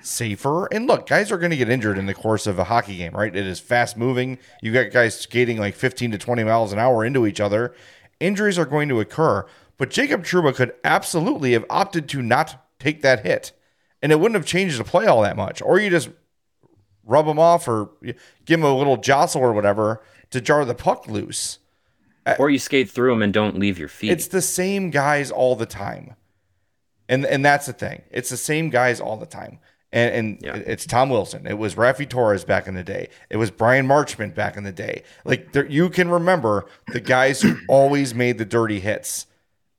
safer. 0.03 0.67
And 0.67 0.87
look, 0.87 1.07
guys 1.07 1.31
are 1.31 1.39
going 1.39 1.51
to 1.51 1.57
get 1.57 1.69
injured 1.69 1.99
in 1.99 2.07
the 2.07 2.15
course 2.15 2.47
of 2.47 2.59
a 2.59 2.65
hockey 2.65 2.97
game, 2.97 3.13
right? 3.15 3.35
It 3.35 3.47
is 3.47 3.61
fast 3.61 3.97
moving. 3.97 4.39
You 4.63 4.73
got 4.73 4.91
guys 4.91 5.19
skating 5.19 5.59
like 5.59 5.75
15 5.75 6.13
to 6.13 6.19
20 6.19 6.45
miles 6.45 6.73
an 6.73 6.79
hour 6.79 7.05
into 7.05 7.27
each 7.27 7.41
other. 7.41 7.75
Injuries 8.19 8.59
are 8.59 8.67
going 8.67 8.89
to 8.89 9.01
occur. 9.01 9.47
But 9.77 9.91
Jacob 9.91 10.25
Trouba 10.25 10.55
could 10.55 10.75
absolutely 10.85 11.53
have 11.53 11.65
opted 11.71 12.09
to 12.11 12.23
not 12.23 12.67
take 12.79 13.03
that 13.03 13.25
hit. 13.25 13.53
And 14.03 14.13
it 14.13 14.21
wouldn't 14.21 14.37
have 14.37 14.47
changed 14.47 14.79
the 14.79 14.85
play 14.85 15.07
all 15.07 15.23
that 15.23 15.37
much. 15.37 15.63
Or 15.63 15.79
you 15.79 15.91
just 15.91 16.11
rub 17.05 17.27
him 17.27 17.39
off 17.39 17.67
or 17.67 17.91
give 18.45 18.61
him 18.61 18.65
a 18.65 18.77
little 18.77 18.97
jostle 18.97 19.43
or 19.43 19.53
whatever 19.53 20.03
to 20.31 20.41
jar 20.41 20.65
the 20.65 20.75
puck 20.75 21.07
loose. 21.07 21.59
Uh, 22.27 22.37
or 22.39 22.51
you 22.51 22.59
skate 22.59 22.91
through 22.91 23.11
them 23.11 23.23
and 23.23 23.33
don't 23.33 23.59
leave 23.59 23.79
your 23.79 23.89
feet. 23.89 24.11
It's 24.11 24.29
the 24.29 24.43
same 24.43 24.91
guys 24.91 25.31
all 25.31 25.57
the 25.57 25.67
time. 25.67 26.15
And 27.09 27.25
and 27.25 27.45
that's 27.45 27.67
the 27.67 27.73
thing. 27.73 28.03
It's 28.11 28.31
the 28.31 28.37
same 28.37 28.71
guys 28.71 29.01
all 29.01 29.17
the 29.17 29.27
time. 29.27 29.59
And, 29.93 30.15
and 30.15 30.39
yeah. 30.41 30.55
it's 30.55 30.87
Tom 30.87 31.11
Wilson. 31.11 31.47
It 31.47 31.59
was 31.59 31.75
Raffi 31.75 32.09
Torres 32.09 32.45
back 32.45 32.69
in 32.69 32.75
the 32.75 32.85
day. 32.85 33.09
It 33.29 33.39
was 33.39 33.51
Bryan 33.51 33.89
Marchment 33.89 34.35
back 34.35 34.57
in 34.57 34.63
the 34.63 34.73
day. 34.73 35.03
Like 35.25 35.53
there, 35.53 35.67
you 35.67 35.91
can 35.91 36.09
remember 36.09 36.67
the 36.93 37.01
guys 37.01 37.43
who 37.43 37.57
always 37.69 38.15
made 38.15 38.39
the 38.39 38.45
dirty 38.45 38.79
hits. 38.79 39.27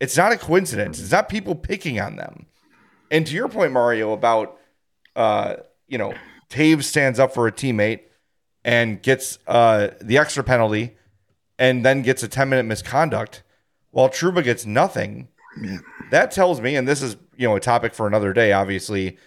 It's 0.02 0.18
not 0.18 0.34
a 0.34 0.38
coincidence. 0.38 1.00
It's 1.00 1.12
not 1.12 1.30
people 1.30 1.56
picking 1.56 2.00
on 2.00 2.18
them. 2.18 2.48
And 3.10 3.26
to 3.28 3.34
your 3.34 3.48
point, 3.48 3.72
Mario, 3.72 4.12
about 4.12 4.58
uh, 5.16 5.58
you 5.88 5.98
know, 5.98 6.14
Toews 6.50 6.84
stands 6.84 7.20
up 7.20 7.34
for 7.34 7.48
a 7.48 7.52
teammate 7.52 8.02
and 8.64 9.02
gets 9.02 9.40
uh, 9.48 9.90
the 10.02 10.18
extra 10.18 10.44
penalty, 10.44 10.96
and 11.58 11.86
then 11.86 12.02
gets 12.02 12.24
a 12.24 12.28
ten 12.28 12.50
minute 12.50 12.66
misconduct, 12.66 13.44
while 13.92 14.10
Trouba 14.10 14.44
gets 14.44 14.66
nothing. 14.66 15.30
That 16.12 16.32
tells 16.32 16.62
me, 16.62 16.76
and 16.76 16.88
this 16.88 17.02
is 17.02 17.18
you 17.36 17.48
know 17.48 17.56
a 17.56 17.60
topic 17.60 17.94
for 17.94 18.08
another 18.08 18.34
day, 18.34 18.54
obviously 18.54 19.18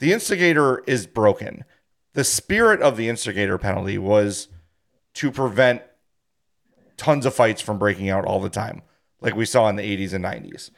the 0.00 0.12
instigator 0.12 0.82
is 0.86 1.06
broken. 1.06 1.64
The 2.14 2.24
spirit 2.24 2.82
of 2.82 2.96
the 2.96 3.08
instigator 3.08 3.58
penalty 3.58 3.98
was 3.98 4.48
to 5.14 5.30
prevent 5.30 5.82
tons 6.96 7.24
of 7.24 7.34
fights 7.34 7.62
from 7.62 7.78
breaking 7.78 8.10
out 8.10 8.24
all 8.24 8.40
the 8.40 8.50
time, 8.50 8.82
like 9.20 9.36
we 9.36 9.44
saw 9.44 9.68
in 9.68 9.76
the 9.76 9.82
80s 9.82 10.12
and 10.12 10.24
90s. 10.24 10.70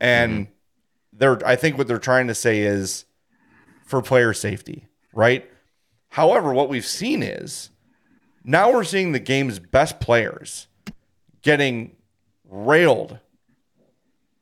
And 0.00 0.32
mm-hmm. 0.32 0.52
they're 1.12 1.46
I 1.46 1.56
think 1.56 1.76
what 1.76 1.88
they're 1.88 1.98
trying 1.98 2.28
to 2.28 2.34
say 2.34 2.60
is 2.60 3.06
for 3.84 4.00
player 4.02 4.32
safety, 4.32 4.86
right? 5.12 5.50
However, 6.10 6.52
what 6.52 6.68
we've 6.68 6.86
seen 6.86 7.22
is 7.22 7.70
now 8.44 8.72
we're 8.72 8.84
seeing 8.84 9.12
the 9.12 9.18
game's 9.18 9.58
best 9.58 9.98
players 9.98 10.68
getting 11.42 11.96
railed 12.48 13.18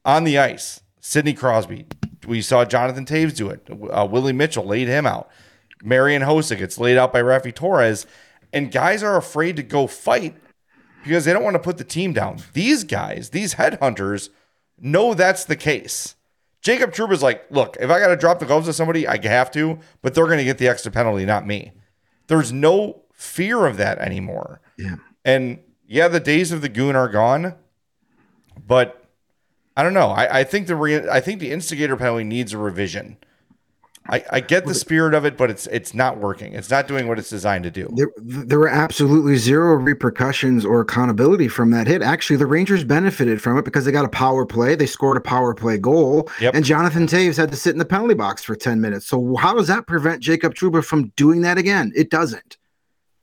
on 0.04 0.24
the 0.24 0.38
ice. 0.38 0.80
Sidney 1.00 1.34
Crosby, 1.34 1.86
we 2.26 2.42
saw 2.42 2.64
Jonathan 2.64 3.04
Toews 3.04 3.34
do 3.34 3.48
it. 3.48 3.68
Uh, 3.90 4.06
Willie 4.10 4.32
Mitchell 4.32 4.64
laid 4.64 4.88
him 4.88 5.06
out. 5.06 5.30
Marian 5.82 6.22
Hossa 6.22 6.56
gets 6.56 6.78
laid 6.78 6.96
out 6.96 7.12
by 7.12 7.22
Raffi 7.22 7.54
Torres. 7.54 8.06
And 8.52 8.72
guys 8.72 9.02
are 9.02 9.16
afraid 9.16 9.56
to 9.56 9.62
go 9.62 9.86
fight 9.86 10.34
because 11.02 11.24
they 11.24 11.32
don't 11.32 11.44
want 11.44 11.54
to 11.54 11.60
put 11.60 11.78
the 11.78 11.84
team 11.84 12.12
down. 12.12 12.38
These 12.52 12.84
guys, 12.84 13.30
these 13.30 13.54
headhunters, 13.54 14.30
know 14.78 15.14
that's 15.14 15.44
the 15.44 15.56
case. 15.56 16.14
Jacob 16.62 16.92
Trouba's 16.92 17.22
like, 17.22 17.44
look, 17.50 17.76
if 17.78 17.90
I 17.90 18.00
got 18.00 18.08
to 18.08 18.16
drop 18.16 18.40
the 18.40 18.46
gloves 18.46 18.66
to 18.66 18.72
somebody, 18.72 19.06
I 19.06 19.24
have 19.26 19.50
to, 19.52 19.78
but 20.02 20.14
they're 20.14 20.26
going 20.26 20.38
to 20.38 20.44
get 20.44 20.58
the 20.58 20.68
extra 20.68 20.90
penalty, 20.90 21.24
not 21.24 21.46
me. 21.46 21.72
There's 22.26 22.52
no 22.52 23.02
fear 23.12 23.66
of 23.66 23.76
that 23.76 23.98
anymore. 23.98 24.60
Yeah. 24.76 24.96
And 25.24 25.60
yeah, 25.86 26.08
the 26.08 26.20
days 26.20 26.50
of 26.50 26.62
the 26.62 26.68
goon 26.68 26.96
are 26.96 27.08
gone, 27.08 27.54
but 28.66 29.05
I 29.76 29.82
don't 29.82 29.94
know. 29.94 30.08
I, 30.08 30.40
I 30.40 30.44
think 30.44 30.66
the 30.66 30.76
re- 30.76 31.08
I 31.08 31.20
think 31.20 31.40
the 31.40 31.52
instigator 31.52 31.96
penalty 31.96 32.24
needs 32.24 32.52
a 32.52 32.58
revision. 32.58 33.18
I, 34.08 34.24
I 34.30 34.40
get 34.40 34.66
the 34.66 34.74
spirit 34.74 35.14
of 35.14 35.24
it, 35.24 35.36
but 35.36 35.50
it's 35.50 35.66
it's 35.66 35.92
not 35.92 36.18
working. 36.18 36.52
It's 36.52 36.70
not 36.70 36.86
doing 36.86 37.08
what 37.08 37.18
it's 37.18 37.28
designed 37.28 37.64
to 37.64 37.70
do. 37.70 37.88
There, 37.92 38.08
there 38.16 38.58
were 38.58 38.68
absolutely 38.68 39.36
zero 39.36 39.74
repercussions 39.74 40.64
or 40.64 40.80
accountability 40.80 41.48
from 41.48 41.72
that 41.72 41.86
hit. 41.86 42.02
Actually, 42.02 42.36
the 42.36 42.46
Rangers 42.46 42.84
benefited 42.84 43.42
from 43.42 43.58
it 43.58 43.64
because 43.64 43.84
they 43.84 43.92
got 43.92 44.04
a 44.04 44.08
power 44.08 44.46
play. 44.46 44.76
They 44.76 44.86
scored 44.86 45.16
a 45.16 45.20
power 45.20 45.54
play 45.54 45.76
goal, 45.76 46.30
yep. 46.40 46.54
and 46.54 46.64
Jonathan 46.64 47.06
Toews 47.06 47.36
had 47.36 47.50
to 47.50 47.56
sit 47.56 47.72
in 47.72 47.78
the 47.78 47.84
penalty 47.84 48.14
box 48.14 48.44
for 48.44 48.54
ten 48.54 48.80
minutes. 48.80 49.06
So 49.06 49.34
how 49.36 49.54
does 49.54 49.66
that 49.66 49.86
prevent 49.86 50.22
Jacob 50.22 50.54
Trouba 50.54 50.84
from 50.84 51.08
doing 51.16 51.40
that 51.42 51.58
again? 51.58 51.92
It 51.96 52.10
doesn't. 52.10 52.58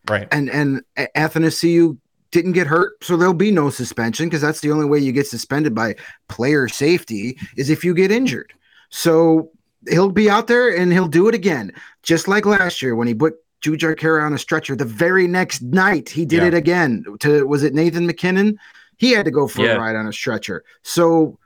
Right. 0.10 0.27
And 0.31 0.50
and 0.50 0.81
Athanasiou 0.98 1.98
didn't 2.34 2.52
get 2.52 2.68
hurt, 2.68 3.02
so 3.04 3.16
there'll 3.16 3.34
be 3.34 3.52
no 3.52 3.70
suspension 3.70 4.25
because 4.25 4.42
that's 4.42 4.60
the 4.60 4.72
only 4.72 4.86
way 4.86 5.00
you 5.00 5.12
get 5.12 5.28
suspended 5.28 5.74
by 5.74 5.96
player 6.28 6.68
safety 6.68 7.38
is 7.56 7.70
if 7.70 7.86
you 7.86 7.94
get 7.94 8.12
injured. 8.12 8.52
So 8.90 9.52
he'll 9.88 10.10
be 10.10 10.30
out 10.30 10.48
there 10.48 10.75
and 10.75 10.92
he'll 10.92 11.08
do 11.08 11.30
it 11.30 11.36
again, 11.36 11.72
just 12.02 12.28
like 12.28 12.46
last 12.46 12.82
year 12.82 12.96
when 12.96 13.08
he 13.08 13.13
put 13.13 13.36
Jujhar 13.63 13.96
Khaira 13.96 14.25
on 14.25 14.34
a 14.34 14.38
stretcher. 14.38 14.75
The 14.75 14.84
very 14.84 15.28
next 15.28 15.62
night, 15.62 16.10
he 16.10 16.25
did 16.25 16.42
yeah. 16.42 16.48
it 16.48 16.54
again. 16.54 17.06
To 17.20 17.46
was 17.48 17.63
it 17.63 17.74
Nathan 17.74 18.08
MacKinnon? 18.08 18.60
He 18.98 19.12
had 19.12 19.25
to 19.25 19.32
go 19.32 19.48
for 19.48 19.63
yeah. 19.63 19.75
a 19.75 19.80
ride 19.80 19.96
on 19.96 20.08
a 20.08 20.13
stretcher. 20.13 20.63
So 20.82 21.38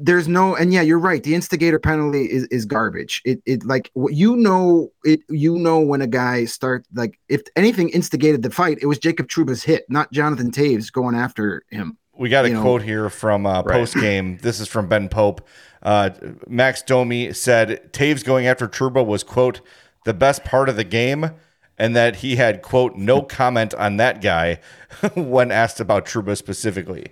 there's 0.00 0.28
no 0.28 0.54
and 0.54 0.72
yeah 0.72 0.80
you're 0.80 0.98
right 0.98 1.22
the 1.22 1.34
instigator 1.34 1.78
penalty 1.78 2.24
is, 2.24 2.44
is 2.44 2.64
garbage. 2.64 3.22
It 3.24 3.42
it 3.46 3.64
like 3.64 3.90
you 4.08 4.36
know 4.36 4.92
it 5.04 5.20
you 5.28 5.58
know 5.58 5.80
when 5.80 6.00
a 6.00 6.06
guy 6.06 6.44
start 6.44 6.86
like 6.94 7.18
if 7.28 7.42
anything 7.56 7.88
instigated 7.90 8.42
the 8.42 8.50
fight 8.50 8.78
it 8.80 8.86
was 8.86 8.98
jacob 8.98 9.28
trouba's 9.28 9.62
hit 9.62 9.84
not 9.88 10.10
jonathan 10.12 10.50
toews 10.50 10.92
going 10.92 11.14
after 11.14 11.64
him. 11.70 11.96
We 12.16 12.28
got 12.28 12.44
a 12.44 12.50
you 12.50 12.60
quote 12.60 12.82
know. 12.82 12.86
here 12.86 13.10
from 13.10 13.44
uh, 13.44 13.64
post 13.64 13.94
game. 13.94 14.38
This 14.38 14.60
is 14.60 14.68
from 14.68 14.86
ben 14.88 15.08
pope. 15.08 15.46
Uh, 15.82 16.10
max 16.46 16.82
domi 16.82 17.32
said 17.32 17.92
toews 17.92 18.24
going 18.24 18.46
after 18.46 18.68
trouba 18.68 19.04
was 19.04 19.22
quote 19.22 19.60
the 20.04 20.14
best 20.14 20.44
part 20.44 20.68
of 20.68 20.76
the 20.76 20.84
game 20.84 21.30
and 21.76 21.96
that 21.96 22.16
he 22.16 22.36
had 22.36 22.62
quote 22.62 22.96
no 22.96 23.22
comment 23.22 23.74
on 23.74 23.96
that 23.96 24.20
guy 24.20 24.60
when 25.14 25.50
asked 25.50 25.80
about 25.80 26.06
trouba 26.06 26.36
specifically. 26.36 27.06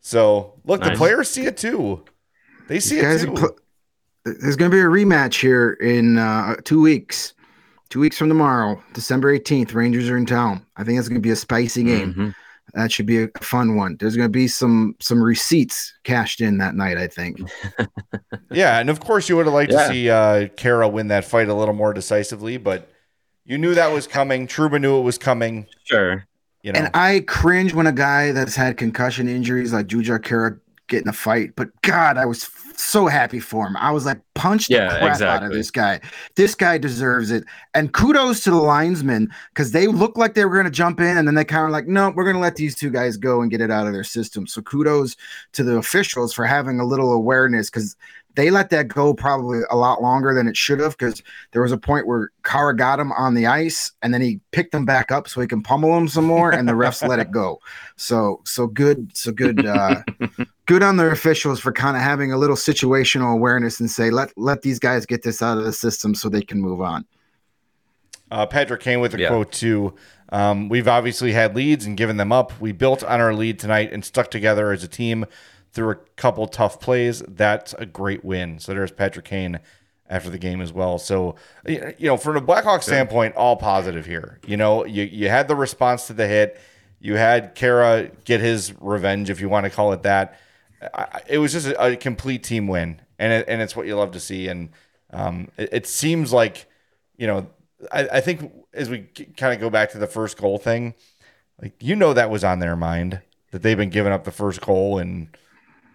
So 0.00 0.54
look 0.64 0.80
nice. 0.80 0.90
the 0.90 0.96
players 0.96 1.28
see 1.28 1.44
it 1.44 1.56
too 1.56 2.04
they 2.68 2.80
see 2.80 2.98
it 2.98 3.20
too. 3.20 3.32
Pl- 3.32 3.58
there's 4.24 4.56
going 4.56 4.70
to 4.70 4.76
be 4.76 4.80
a 4.80 4.84
rematch 4.84 5.40
here 5.40 5.72
in 5.72 6.18
uh, 6.18 6.56
two 6.64 6.80
weeks. 6.80 7.34
Two 7.88 8.00
weeks 8.00 8.18
from 8.18 8.28
tomorrow, 8.28 8.82
December 8.92 9.36
18th, 9.38 9.72
Rangers 9.72 10.10
are 10.10 10.18
in 10.18 10.26
town. 10.26 10.64
I 10.76 10.84
think 10.84 10.98
that's 10.98 11.08
going 11.08 11.20
to 11.20 11.26
be 11.26 11.30
a 11.30 11.36
spicy 11.36 11.84
game. 11.84 12.10
Mm-hmm. 12.12 12.28
That 12.74 12.92
should 12.92 13.06
be 13.06 13.22
a 13.22 13.28
fun 13.40 13.76
one. 13.76 13.96
There's 13.98 14.14
going 14.14 14.26
to 14.28 14.32
be 14.32 14.46
some 14.46 14.94
some 15.00 15.22
receipts 15.22 15.94
cashed 16.04 16.42
in 16.42 16.58
that 16.58 16.74
night. 16.74 16.98
I 16.98 17.06
think. 17.06 17.40
yeah, 18.50 18.78
and 18.78 18.90
of 18.90 19.00
course 19.00 19.26
you 19.28 19.36
would 19.36 19.46
have 19.46 19.54
liked 19.54 19.72
yeah. 19.72 19.88
to 19.88 19.92
see 19.92 20.10
uh, 20.10 20.48
Khaira 20.56 20.92
win 20.92 21.08
that 21.08 21.24
fight 21.24 21.48
a 21.48 21.54
little 21.54 21.74
more 21.74 21.94
decisively, 21.94 22.58
but 22.58 22.90
you 23.46 23.56
knew 23.56 23.74
that 23.74 23.90
was 23.90 24.06
coming. 24.06 24.46
Trouba 24.46 24.78
knew 24.78 24.98
it 24.98 25.02
was 25.02 25.16
coming. 25.16 25.66
Sure. 25.84 26.26
You 26.62 26.72
know. 26.72 26.80
And 26.80 26.90
I 26.92 27.20
cringe 27.20 27.72
when 27.72 27.86
a 27.86 27.92
guy 27.92 28.32
that's 28.32 28.54
had 28.54 28.76
concussion 28.76 29.28
injuries 29.28 29.72
like 29.72 29.86
Jujhar 29.86 30.18
Khaira 30.18 30.60
get 30.88 31.02
in 31.02 31.08
a 31.08 31.12
fight. 31.12 31.54
But 31.56 31.68
God, 31.82 32.16
I 32.16 32.26
was 32.26 32.50
so 32.76 33.06
happy 33.06 33.40
for 33.40 33.66
him. 33.66 33.76
I 33.76 33.90
was 33.90 34.06
like, 34.06 34.20
punch 34.34 34.68
the 34.68 34.74
yeah, 34.74 34.98
crap 34.98 35.12
exactly. 35.12 35.26
out 35.26 35.42
of 35.50 35.52
this 35.52 35.70
guy. 35.70 36.00
This 36.34 36.54
guy 36.54 36.78
deserves 36.78 37.30
it. 37.30 37.44
And 37.74 37.92
kudos 37.92 38.42
to 38.44 38.50
the 38.50 38.56
linesmen 38.56 39.28
because 39.52 39.72
they 39.72 39.86
looked 39.86 40.16
like 40.16 40.34
they 40.34 40.44
were 40.44 40.54
going 40.54 40.64
to 40.64 40.70
jump 40.70 41.00
in, 41.00 41.16
and 41.16 41.26
then 41.26 41.34
they 41.34 41.44
kind 41.44 41.64
of 41.64 41.70
like, 41.70 41.86
no, 41.86 42.10
we're 42.10 42.24
going 42.24 42.36
to 42.36 42.42
let 42.42 42.56
these 42.56 42.74
two 42.74 42.90
guys 42.90 43.16
go 43.16 43.42
and 43.42 43.50
get 43.50 43.60
it 43.60 43.70
out 43.70 43.86
of 43.86 43.92
their 43.92 44.04
system. 44.04 44.46
So 44.46 44.62
kudos 44.62 45.16
to 45.52 45.62
the 45.62 45.76
officials 45.76 46.32
for 46.32 46.44
having 46.44 46.80
a 46.80 46.84
little 46.84 47.12
awareness 47.12 47.70
because 47.70 47.96
they 48.38 48.50
let 48.50 48.70
that 48.70 48.86
go 48.86 49.12
probably 49.12 49.62
a 49.68 49.76
lot 49.76 50.00
longer 50.00 50.32
than 50.32 50.46
it 50.46 50.56
should 50.56 50.78
have 50.78 50.96
because 50.96 51.24
there 51.50 51.60
was 51.60 51.72
a 51.72 51.76
point 51.76 52.06
where 52.06 52.30
Khaira 52.44 52.76
got 52.76 53.00
him 53.00 53.10
on 53.10 53.34
the 53.34 53.46
ice 53.46 53.90
and 54.00 54.14
then 54.14 54.20
he 54.20 54.38
picked 54.52 54.72
him 54.72 54.84
back 54.84 55.10
up 55.10 55.28
so 55.28 55.40
he 55.40 55.48
can 55.48 55.60
pummel 55.60 55.96
him 55.96 56.06
some 56.06 56.26
more 56.26 56.52
and 56.52 56.68
the 56.68 56.72
refs 56.72 57.06
let 57.06 57.18
it 57.18 57.32
go. 57.32 57.58
So 57.96 58.40
so 58.44 58.68
good 58.68 59.10
so 59.12 59.32
good 59.32 59.66
uh, 59.66 60.02
good 60.68 60.82
on 60.82 60.98
their 60.98 61.10
officials 61.10 61.58
for 61.58 61.72
kind 61.72 61.96
of 61.96 62.02
having 62.02 62.30
a 62.30 62.36
little 62.36 62.54
situational 62.54 63.32
awareness 63.32 63.80
and 63.80 63.90
say 63.90 64.10
let 64.10 64.30
let 64.36 64.62
these 64.62 64.78
guys 64.78 65.06
get 65.06 65.22
this 65.22 65.42
out 65.42 65.58
of 65.58 65.64
the 65.64 65.72
system 65.72 66.14
so 66.14 66.28
they 66.28 66.42
can 66.42 66.60
move 66.60 66.80
on. 66.80 67.04
Uh, 68.30 68.46
Patrick 68.46 68.82
Kane 68.82 69.00
with 69.00 69.14
a 69.14 69.18
yeah. 69.18 69.28
quote 69.28 69.50
too. 69.50 69.94
Um, 70.30 70.68
we've 70.68 70.86
obviously 70.86 71.32
had 71.32 71.56
leads 71.56 71.86
and 71.86 71.96
given 71.96 72.18
them 72.18 72.30
up. 72.30 72.52
We 72.60 72.72
built 72.72 73.02
on 73.02 73.20
our 73.20 73.32
lead 73.32 73.58
tonight 73.58 73.92
and 73.92 74.04
stuck 74.04 74.30
together 74.30 74.70
as 74.70 74.84
a 74.84 74.88
team 74.88 75.24
through 75.72 75.90
a 75.90 75.96
couple 76.16 76.46
tough 76.46 76.78
plays. 76.80 77.22
That's 77.26 77.72
a 77.74 77.86
great 77.86 78.22
win. 78.22 78.58
So 78.58 78.74
there's 78.74 78.92
Patrick 78.92 79.24
Kane 79.24 79.60
after 80.10 80.28
the 80.28 80.38
game 80.38 80.60
as 80.60 80.70
well. 80.70 80.98
So 80.98 81.36
you 81.66 81.94
know, 82.00 82.18
from 82.18 82.36
a 82.36 82.42
Blackhawks 82.42 82.82
standpoint, 82.82 83.36
all 83.36 83.56
positive 83.56 84.04
here. 84.04 84.38
You 84.46 84.58
know, 84.58 84.84
you 84.84 85.04
you 85.04 85.30
had 85.30 85.48
the 85.48 85.56
response 85.56 86.06
to 86.08 86.12
the 86.12 86.28
hit. 86.28 86.60
You 87.00 87.14
had 87.14 87.54
Khaira 87.54 88.10
get 88.24 88.42
his 88.42 88.74
revenge, 88.80 89.30
if 89.30 89.40
you 89.40 89.48
want 89.48 89.64
to 89.64 89.70
call 89.70 89.94
it 89.94 90.02
that. 90.02 90.38
I, 90.82 91.22
it 91.28 91.38
was 91.38 91.52
just 91.52 91.66
a, 91.66 91.92
a, 91.92 91.96
complete 91.96 92.44
team 92.44 92.68
win, 92.68 93.00
and 93.18 93.32
it, 93.32 93.46
and 93.48 93.60
it's 93.60 93.74
what 93.74 93.86
you 93.86 93.96
love 93.96 94.12
to 94.12 94.20
see. 94.20 94.48
And 94.48 94.70
um, 95.12 95.48
it, 95.56 95.68
it, 95.72 95.86
seems 95.86 96.32
like, 96.32 96.66
you 97.16 97.26
know, 97.26 97.48
I, 97.90 98.08
I 98.14 98.20
think 98.20 98.52
as 98.72 98.88
we 98.88 99.00
kind 99.36 99.54
of 99.54 99.60
go 99.60 99.70
back 99.70 99.90
to 99.92 99.98
the 99.98 100.06
first 100.06 100.36
goal 100.36 100.58
thing, 100.58 100.94
like 101.60 101.74
you 101.80 101.96
know 101.96 102.12
that 102.12 102.30
was 102.30 102.44
on 102.44 102.60
their 102.60 102.76
mind 102.76 103.20
that 103.50 103.62
they've 103.62 103.76
been 103.76 103.90
giving 103.90 104.12
up 104.12 104.24
the 104.24 104.30
first 104.30 104.60
goal 104.60 104.98
and 104.98 105.28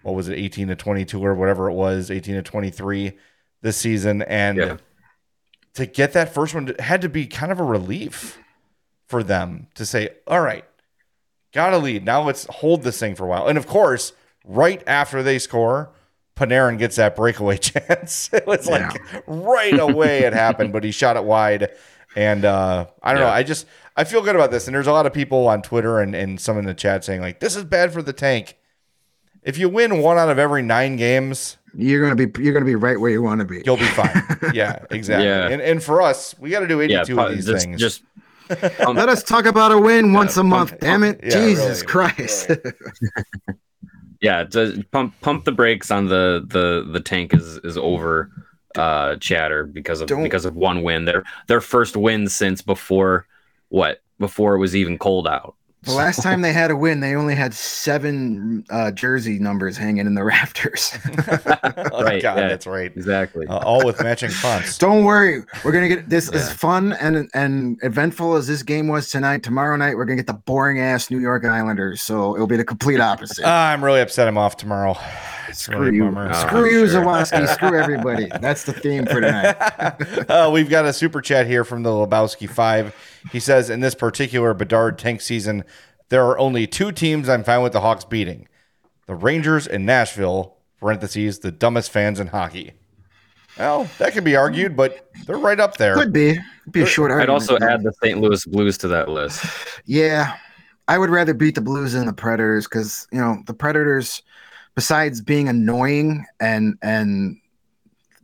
what 0.02 0.14
was 0.14 0.28
it, 0.28 0.38
18 0.38 0.68
to 0.68 0.76
22 0.76 1.24
or 1.24 1.34
whatever 1.34 1.68
it 1.70 1.74
was, 1.74 2.10
18 2.10 2.34
to 2.34 2.42
23 2.42 3.12
this 3.62 3.76
season. 3.76 4.22
And 4.22 4.58
yeah. 4.58 4.76
to 5.74 5.86
get 5.86 6.12
that 6.12 6.34
first 6.34 6.54
one 6.54 6.74
had 6.78 7.00
to 7.02 7.08
be 7.08 7.26
kind 7.26 7.50
of 7.50 7.58
a 7.58 7.64
relief 7.64 8.38
for 9.06 9.22
them 9.22 9.68
to 9.74 9.86
say, 9.86 10.10
all 10.26 10.40
right, 10.40 10.64
got 11.52 11.72
a 11.72 11.78
lead. 11.78 12.04
Now 12.04 12.22
let's 12.22 12.46
hold 12.46 12.82
this 12.82 12.98
thing 12.98 13.14
for 13.14 13.24
a 13.24 13.28
while. 13.28 13.46
And 13.46 13.56
of 13.56 13.66
course, 13.66 14.12
right 14.44 14.82
after 14.86 15.22
they 15.22 15.38
score, 15.38 15.90
Panarin 16.36 16.78
gets 16.78 16.96
that 16.96 17.16
breakaway 17.16 17.56
chance. 17.58 18.30
it 18.32 18.46
was 18.46 18.66
like 18.66 19.00
right 19.26 19.78
away 19.78 20.20
it 20.20 20.32
happened, 20.34 20.72
but 20.72 20.84
he 20.84 20.90
shot 20.90 21.16
it 21.16 21.24
wide. 21.24 21.70
And 22.16 22.44
uh, 22.44 22.86
I 23.02 23.12
don't 23.12 23.20
yeah. 23.20 23.28
know. 23.28 23.32
I 23.32 23.42
just 23.42 23.66
I 23.96 24.04
feel 24.04 24.22
good 24.22 24.36
about 24.36 24.50
this. 24.50 24.66
And 24.66 24.74
there's 24.74 24.86
a 24.86 24.92
lot 24.92 25.06
of 25.06 25.12
people 25.12 25.48
on 25.48 25.62
Twitter 25.62 26.00
and, 26.00 26.14
and 26.14 26.40
some 26.40 26.58
in 26.58 26.64
the 26.64 26.74
chat 26.74 27.04
saying 27.04 27.20
like 27.20 27.40
this 27.40 27.56
is 27.56 27.64
bad 27.64 27.92
for 27.92 28.02
the 28.02 28.12
tank 28.12 28.56
if 29.44 29.58
you 29.58 29.68
win 29.68 29.98
one 29.98 30.18
out 30.18 30.30
of 30.30 30.38
every 30.38 30.62
nine 30.62 30.96
games, 30.96 31.58
you're 31.76 32.02
gonna 32.02 32.26
be 32.26 32.42
you're 32.42 32.54
gonna 32.54 32.64
be 32.64 32.74
right 32.74 32.98
where 32.98 33.10
you 33.10 33.22
want 33.22 33.40
to 33.40 33.44
be. 33.44 33.62
You'll 33.64 33.76
be 33.76 33.84
fine. 33.84 34.22
yeah, 34.54 34.84
exactly. 34.90 35.26
Yeah. 35.26 35.48
And 35.48 35.60
and 35.60 35.82
for 35.82 36.02
us, 36.02 36.34
we 36.38 36.50
got 36.50 36.60
to 36.60 36.68
do 36.68 36.80
82 36.80 37.14
yeah, 37.14 37.22
of 37.22 37.34
these 37.34 37.46
just, 37.46 37.64
things. 37.64 37.80
Just 37.80 38.02
um, 38.80 38.96
let 38.96 39.08
us 39.08 39.22
talk 39.22 39.44
about 39.44 39.72
a 39.72 39.78
win 39.78 40.06
yeah, 40.06 40.14
once 40.14 40.36
a 40.36 40.42
month. 40.42 40.70
Pump, 40.70 40.80
damn 40.80 41.02
it, 41.02 41.20
yeah, 41.22 41.30
Jesus 41.30 41.80
really, 41.80 41.86
Christ. 41.86 42.50
Yeah, 44.24 44.44
pump 44.90 45.20
pump 45.20 45.44
the 45.44 45.52
brakes 45.52 45.90
on 45.90 46.06
the 46.06 46.42
the 46.48 46.90
the 46.90 47.00
tank 47.00 47.34
is 47.34 47.58
is 47.58 47.76
over 47.76 48.30
uh 48.74 49.16
chatter 49.16 49.64
because 49.66 50.00
of 50.00 50.08
Don't. 50.08 50.22
because 50.22 50.46
of 50.46 50.56
one 50.56 50.82
win. 50.82 51.04
Their 51.04 51.24
their 51.46 51.60
first 51.60 51.94
win 51.94 52.28
since 52.28 52.62
before 52.62 53.26
what 53.68 54.00
before 54.18 54.54
it 54.54 54.60
was 54.60 54.74
even 54.74 54.96
cold 54.96 55.28
out. 55.28 55.56
The 55.84 55.92
last 55.92 56.22
time 56.22 56.40
they 56.40 56.52
had 56.52 56.70
a 56.70 56.76
win, 56.76 57.00
they 57.00 57.14
only 57.14 57.34
had 57.34 57.52
seven 57.52 58.64
uh, 58.70 58.90
jersey 58.90 59.38
numbers 59.38 59.76
hanging 59.76 60.06
in 60.06 60.14
the 60.14 60.24
rafters. 60.24 60.96
oh, 61.06 62.02
right, 62.02 62.22
God, 62.22 62.38
yeah, 62.38 62.48
that's 62.48 62.66
right. 62.66 62.92
Exactly. 62.94 63.46
Uh, 63.46 63.58
all 63.58 63.84
with 63.84 64.02
matching 64.02 64.30
fonts. 64.30 64.78
Don't 64.84 65.04
worry, 65.04 65.42
we're 65.64 65.72
gonna 65.72 65.88
get 65.88 66.08
this 66.08 66.30
yeah. 66.32 66.38
as 66.38 66.52
fun 66.52 66.92
and 66.94 67.28
and 67.34 67.78
eventful 67.82 68.34
as 68.34 68.46
this 68.46 68.62
game 68.62 68.88
was 68.88 69.10
tonight. 69.10 69.42
Tomorrow 69.42 69.76
night, 69.76 69.96
we're 69.96 70.04
gonna 70.04 70.16
get 70.16 70.26
the 70.26 70.32
boring 70.32 70.80
ass 70.80 71.10
New 71.10 71.20
York 71.20 71.44
Islanders, 71.44 72.02
so 72.02 72.34
it'll 72.34 72.46
be 72.46 72.56
the 72.56 72.64
complete 72.64 73.00
opposite. 73.00 73.44
Uh, 73.44 73.50
I'm 73.50 73.84
really 73.84 74.00
upset. 74.00 74.28
I'm 74.28 74.38
off 74.38 74.56
tomorrow. 74.56 74.96
Screw 75.52 75.78
really 75.78 75.96
you, 75.96 76.06
oh, 76.06 76.32
screw 76.32 76.64
you, 76.68 76.88
sure. 76.88 77.04
Zawaski. 77.04 77.46
screw 77.48 77.78
everybody. 77.78 78.28
That's 78.40 78.64
the 78.64 78.72
theme 78.72 79.06
for 79.06 79.20
tonight. 79.20 79.54
uh, 80.28 80.50
we've 80.52 80.68
got 80.68 80.84
a 80.84 80.92
super 80.92 81.20
chat 81.20 81.46
here 81.46 81.64
from 81.64 81.82
the 81.82 81.90
Lebowski 81.90 82.50
Five. 82.50 82.94
He 83.32 83.40
says, 83.40 83.70
in 83.70 83.80
this 83.80 83.94
particular 83.94 84.54
Bedard 84.54 84.98
tank 84.98 85.20
season, 85.20 85.64
there 86.08 86.24
are 86.24 86.38
only 86.38 86.66
two 86.66 86.92
teams 86.92 87.28
I'm 87.28 87.44
fine 87.44 87.62
with 87.62 87.72
the 87.72 87.80
Hawks 87.80 88.04
beating 88.04 88.48
the 89.06 89.14
Rangers 89.14 89.66
and 89.66 89.84
Nashville, 89.84 90.56
parentheses, 90.80 91.40
the 91.40 91.52
dumbest 91.52 91.90
fans 91.90 92.20
in 92.20 92.28
hockey. 92.28 92.72
Well, 93.58 93.88
that 93.98 94.12
can 94.12 94.24
be 94.24 94.34
argued, 94.34 94.76
but 94.76 95.10
they're 95.26 95.38
right 95.38 95.60
up 95.60 95.76
there. 95.76 95.94
Could 95.94 96.12
be. 96.12 96.38
be 96.70 96.82
a 96.82 96.86
short 96.86 97.12
I'd 97.12 97.28
also 97.28 97.56
add 97.58 97.82
the 97.82 97.92
St. 98.02 98.18
Louis 98.20 98.44
Blues 98.46 98.78
to 98.78 98.88
that 98.88 99.08
list. 99.08 99.44
Yeah. 99.84 100.36
I 100.88 100.98
would 100.98 101.10
rather 101.10 101.34
beat 101.34 101.54
the 101.54 101.60
Blues 101.60 101.92
than 101.92 102.06
the 102.06 102.12
Predators 102.12 102.66
because, 102.66 103.06
you 103.12 103.20
know, 103.20 103.42
the 103.46 103.54
Predators, 103.54 104.22
besides 104.74 105.20
being 105.20 105.48
annoying 105.48 106.24
and, 106.40 106.76
and, 106.82 107.38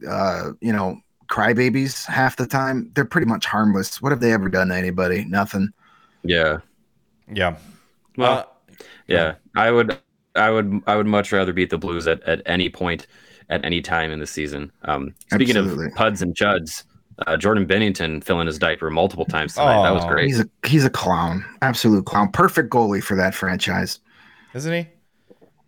uh, 0.08 0.50
you 0.60 0.72
know, 0.72 1.00
crybabies 1.30 2.06
half 2.06 2.36
the 2.36 2.46
time. 2.46 2.90
They're 2.94 3.04
pretty 3.04 3.26
much 3.26 3.46
harmless. 3.46 4.02
What 4.02 4.12
have 4.12 4.20
they 4.20 4.32
ever 4.32 4.48
done 4.48 4.68
to 4.68 4.74
anybody? 4.74 5.24
Nothing. 5.24 5.70
Yeah. 6.22 6.58
Yeah. 7.32 7.56
Well, 8.16 8.32
uh, 8.32 8.74
yeah. 9.06 9.34
I 9.56 9.70
would 9.70 9.98
I 10.34 10.50
would 10.50 10.82
I 10.86 10.96
would 10.96 11.06
much 11.06 11.32
rather 11.32 11.52
beat 11.52 11.70
the 11.70 11.78
Blues 11.78 12.06
at, 12.06 12.22
at 12.24 12.42
any 12.46 12.68
point 12.68 13.06
at 13.48 13.64
any 13.64 13.80
time 13.80 14.10
in 14.10 14.20
the 14.20 14.26
season. 14.26 14.70
Um, 14.82 15.14
speaking 15.32 15.56
Absolutely. 15.56 15.86
of 15.86 15.94
Puds 15.94 16.22
and 16.22 16.34
Chuds, 16.34 16.84
uh, 17.26 17.36
Jordan 17.36 17.66
Binnington 17.66 18.22
filling 18.22 18.46
his 18.46 18.58
diaper 18.58 18.90
multiple 18.90 19.24
times 19.24 19.54
tonight. 19.54 19.78
Oh, 19.78 19.82
that 19.82 19.94
was 19.94 20.04
great. 20.04 20.26
He's 20.26 20.40
a 20.40 20.48
he's 20.66 20.84
a 20.84 20.90
clown. 20.90 21.44
Absolute 21.62 22.06
clown. 22.06 22.30
Perfect 22.32 22.70
goalie 22.70 23.02
for 23.02 23.16
that 23.16 23.34
franchise. 23.34 24.00
Isn't 24.54 24.72
he? 24.72 24.88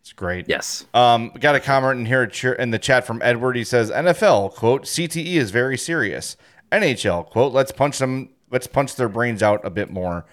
It's 0.02 0.12
great. 0.12 0.48
Yes. 0.48 0.84
Um, 0.94 1.30
got 1.40 1.54
a 1.54 1.60
comment 1.60 2.00
in 2.00 2.06
here 2.06 2.52
in 2.52 2.72
the 2.72 2.78
chat 2.78 3.06
from 3.06 3.22
Edward. 3.22 3.54
He 3.54 3.62
says 3.62 3.88
NFL 3.88 4.54
quote 4.54 4.82
CTE 4.82 5.34
is 5.34 5.52
very 5.52 5.78
serious. 5.78 6.36
NHL 6.72 7.30
quote 7.30 7.52
Let's 7.52 7.70
punch 7.70 7.98
them. 7.98 8.30
Let's 8.50 8.66
punch 8.66 8.96
their 8.96 9.08
brains 9.08 9.42
out 9.42 9.64
a 9.64 9.70
bit 9.70 9.90
more. 9.90 10.26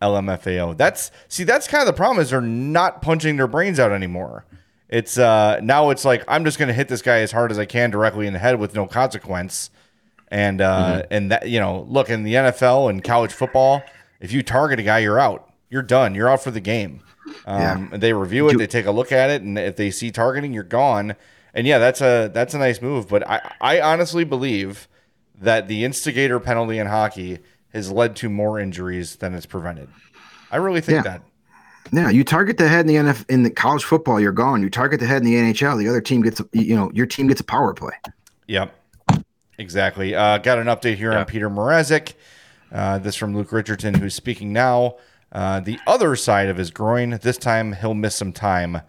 LMFAO. 0.00 0.76
That's 0.76 1.10
see. 1.26 1.42
That's 1.42 1.66
kind 1.66 1.80
of 1.80 1.86
the 1.86 1.96
problem 1.96 2.22
is 2.22 2.30
they're 2.30 2.40
not 2.40 3.02
punching 3.02 3.36
their 3.36 3.48
brains 3.48 3.80
out 3.80 3.90
anymore. 3.90 4.44
It's 4.88 5.18
uh 5.18 5.58
now 5.60 5.90
it's 5.90 6.04
like 6.04 6.22
I'm 6.28 6.44
just 6.44 6.58
going 6.58 6.68
to 6.68 6.74
hit 6.74 6.86
this 6.86 7.02
guy 7.02 7.18
as 7.18 7.32
hard 7.32 7.50
as 7.50 7.58
I 7.58 7.64
can 7.64 7.90
directly 7.90 8.28
in 8.28 8.32
the 8.32 8.38
head 8.38 8.60
with 8.60 8.74
no 8.74 8.86
consequence. 8.86 9.70
And 10.28 10.60
uh 10.60 11.00
mm-hmm. 11.00 11.06
and 11.10 11.32
that 11.32 11.48
you 11.48 11.58
know 11.58 11.84
look 11.88 12.10
in 12.10 12.22
the 12.22 12.34
NFL 12.34 12.90
and 12.90 13.02
college 13.02 13.32
football, 13.32 13.82
if 14.20 14.32
you 14.32 14.44
target 14.44 14.78
a 14.78 14.84
guy, 14.84 15.00
you're 15.00 15.18
out. 15.18 15.50
You're 15.68 15.82
done. 15.82 16.14
You're 16.14 16.28
out 16.28 16.44
for 16.44 16.52
the 16.52 16.60
game. 16.60 17.00
Um, 17.44 17.88
yeah. 17.92 17.98
They 17.98 18.12
review 18.12 18.48
it, 18.48 18.58
they 18.58 18.66
take 18.66 18.86
a 18.86 18.90
look 18.90 19.12
at 19.12 19.30
it, 19.30 19.42
and 19.42 19.58
if 19.58 19.76
they 19.76 19.90
see 19.90 20.10
targeting, 20.10 20.52
you're 20.52 20.64
gone. 20.64 21.16
and 21.54 21.66
yeah, 21.66 21.78
that's 21.78 22.00
a 22.00 22.30
that's 22.32 22.54
a 22.54 22.58
nice 22.58 22.80
move. 22.80 23.08
But 23.08 23.28
I 23.28 23.52
I 23.60 23.80
honestly 23.80 24.24
believe 24.24 24.88
that 25.40 25.68
the 25.68 25.84
instigator 25.84 26.40
penalty 26.40 26.78
in 26.78 26.86
hockey 26.86 27.40
has 27.72 27.90
led 27.90 28.16
to 28.16 28.28
more 28.28 28.58
injuries 28.58 29.16
than 29.16 29.34
it's 29.34 29.46
prevented. 29.46 29.88
I 30.50 30.56
really 30.56 30.80
think 30.80 31.04
yeah. 31.04 31.12
that. 31.12 31.22
Yeah, 31.92 32.10
you 32.10 32.24
target 32.24 32.58
the 32.58 32.68
head 32.68 32.80
in 32.80 32.86
the 32.86 32.94
NF 32.96 33.24
in 33.28 33.42
the 33.42 33.50
college 33.50 33.84
football, 33.84 34.20
you're 34.20 34.32
gone. 34.32 34.62
You 34.62 34.70
target 34.70 34.98
the 34.98 35.06
head 35.06 35.22
in 35.22 35.24
the 35.24 35.34
NHL, 35.34 35.78
the 35.78 35.88
other 35.88 36.00
team 36.00 36.22
gets 36.22 36.40
you 36.52 36.74
know 36.74 36.90
your 36.94 37.06
team 37.06 37.28
gets 37.28 37.40
a 37.40 37.44
power 37.44 37.74
play. 37.74 37.92
Yep, 38.48 38.74
exactly. 39.58 40.14
Uh, 40.14 40.38
got 40.38 40.58
an 40.58 40.66
update 40.66 40.96
here 40.96 41.12
on 41.12 41.24
Peter 41.26 41.48
Mrazek. 41.48 42.14
Uh, 42.72 42.98
this 42.98 43.14
from 43.14 43.36
Luke 43.36 43.52
Richardson, 43.52 43.94
who's 43.94 44.14
speaking 44.14 44.52
now. 44.52 44.96
Uh, 45.36 45.60
the 45.60 45.78
other 45.86 46.16
side 46.16 46.48
of 46.48 46.56
his 46.56 46.70
groin. 46.70 47.18
This 47.20 47.36
time 47.36 47.74
he'll 47.74 47.92
miss 47.92 48.14
some 48.14 48.32
time. 48.32 48.80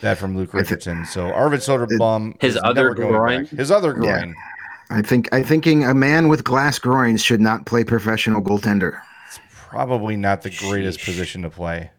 That 0.00 0.16
from 0.16 0.34
Luke 0.34 0.54
Richardson. 0.54 1.04
So 1.04 1.30
Arvid 1.30 1.60
Soderblom. 1.60 2.40
His 2.40 2.58
other 2.64 2.94
groin. 2.94 3.44
Back. 3.44 3.52
His 3.52 3.70
other 3.70 3.92
groin. 3.92 4.30
Yeah. 4.30 4.96
I 4.96 5.02
think 5.02 5.28
I 5.30 5.42
thinking 5.42 5.84
a 5.84 5.92
man 5.92 6.28
with 6.28 6.42
glass 6.42 6.78
groins 6.78 7.22
should 7.22 7.42
not 7.42 7.66
play 7.66 7.84
professional 7.84 8.40
goaltender. 8.40 8.98
It's 9.28 9.40
probably 9.52 10.16
not 10.16 10.40
the 10.40 10.48
greatest 10.48 11.00
Sheesh. 11.00 11.04
position 11.04 11.42
to 11.42 11.50
play. 11.50 11.90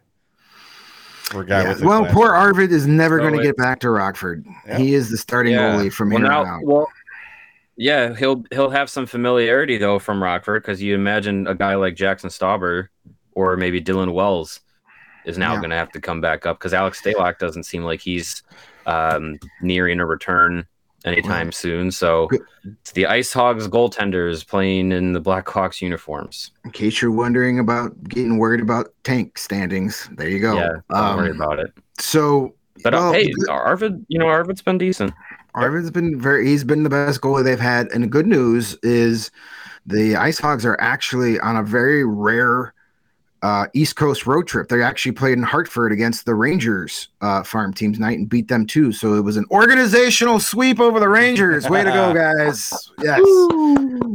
For 1.26 1.42
a 1.42 1.46
guy 1.46 1.62
yeah. 1.62 1.68
with 1.68 1.84
well, 1.84 2.04
poor 2.06 2.32
Arvid 2.32 2.72
is 2.72 2.88
never 2.88 3.18
going 3.18 3.36
to 3.36 3.42
get 3.42 3.56
back 3.56 3.78
to 3.80 3.90
Rockford. 3.90 4.44
Yeah. 4.66 4.78
He 4.78 4.94
is 4.94 5.10
the 5.10 5.16
starting 5.16 5.52
yeah. 5.52 5.76
goalie 5.76 5.92
from 5.92 6.10
well, 6.10 6.18
here 6.18 6.28
now, 6.28 6.40
on 6.40 6.48
out. 6.48 6.64
Well, 6.64 6.88
yeah, 7.76 8.16
he'll 8.16 8.42
he'll 8.50 8.70
have 8.70 8.90
some 8.90 9.06
familiarity 9.06 9.78
though 9.78 10.00
from 10.00 10.20
Rockford 10.20 10.64
because 10.64 10.82
you 10.82 10.96
imagine 10.96 11.46
a 11.46 11.54
guy 11.54 11.76
like 11.76 11.94
Jackson 11.94 12.30
Stauber 12.30 12.88
or 13.34 13.56
maybe 13.56 13.80
Dylan 13.80 14.12
Wells 14.12 14.60
is 15.24 15.38
now 15.38 15.56
going 15.56 15.70
to 15.70 15.76
have 15.76 15.92
to 15.92 16.00
come 16.00 16.20
back 16.20 16.46
up 16.46 16.58
because 16.58 16.74
Alex 16.74 17.00
Stalock 17.00 17.38
doesn't 17.38 17.64
seem 17.64 17.84
like 17.84 18.00
he's 18.00 18.42
um, 18.86 19.38
nearing 19.60 20.00
a 20.00 20.06
return 20.06 20.66
anytime 21.04 21.48
right. 21.48 21.54
soon. 21.54 21.90
So 21.90 22.28
it's 22.64 22.92
the 22.92 23.06
Ice 23.06 23.32
Hogs 23.32 23.68
goaltenders 23.68 24.46
playing 24.46 24.92
in 24.92 25.12
the 25.12 25.20
Blackhawks 25.20 25.80
uniforms. 25.80 26.50
In 26.64 26.70
case 26.70 27.00
you're 27.00 27.10
wondering 27.10 27.58
about 27.58 28.08
getting 28.08 28.38
worried 28.38 28.60
about 28.60 28.92
tank 29.04 29.38
standings, 29.38 30.08
there 30.12 30.28
you 30.28 30.40
go. 30.40 30.54
Yeah, 30.54 30.76
don't 30.90 30.98
um, 30.98 31.16
worry 31.16 31.30
about 31.30 31.58
it. 31.58 31.72
So, 31.98 32.54
but 32.82 32.94
uh, 32.94 32.98
well, 32.98 33.12
hey, 33.12 33.32
Arvid, 33.48 34.04
you 34.08 34.18
know 34.18 34.26
Arvid's 34.26 34.62
been 34.62 34.78
decent. 34.78 35.12
Arvid's 35.54 35.90
been 35.90 36.18
very. 36.18 36.46
He's 36.46 36.64
been 36.64 36.82
the 36.82 36.90
best 36.90 37.20
goalie 37.20 37.44
they've 37.44 37.60
had, 37.60 37.88
and 37.92 38.04
the 38.04 38.08
good 38.08 38.26
news 38.26 38.76
is 38.82 39.30
the 39.86 40.16
Ice 40.16 40.38
Hogs 40.38 40.64
are 40.64 40.80
actually 40.80 41.38
on 41.40 41.56
a 41.56 41.62
very 41.62 42.04
rare 42.04 42.74
uh, 43.42 43.66
East 43.74 43.96
Coast 43.96 44.26
road 44.26 44.46
trip. 44.46 44.68
They 44.68 44.82
actually 44.82 45.12
played 45.12 45.36
in 45.36 45.42
Hartford 45.42 45.92
against 45.92 46.24
the 46.24 46.34
Rangers 46.34 47.08
uh, 47.20 47.42
farm 47.42 47.74
teams 47.74 47.98
night 47.98 48.18
and 48.18 48.28
beat 48.28 48.48
them 48.48 48.66
too. 48.66 48.92
So 48.92 49.14
it 49.14 49.20
was 49.20 49.36
an 49.36 49.46
organizational 49.50 50.38
sweep 50.38 50.80
over 50.80 51.00
the 51.00 51.08
Rangers. 51.08 51.68
Way 51.68 51.84
to 51.84 51.90
go, 51.90 52.14
guys! 52.46 52.72
Yes. 53.02 53.20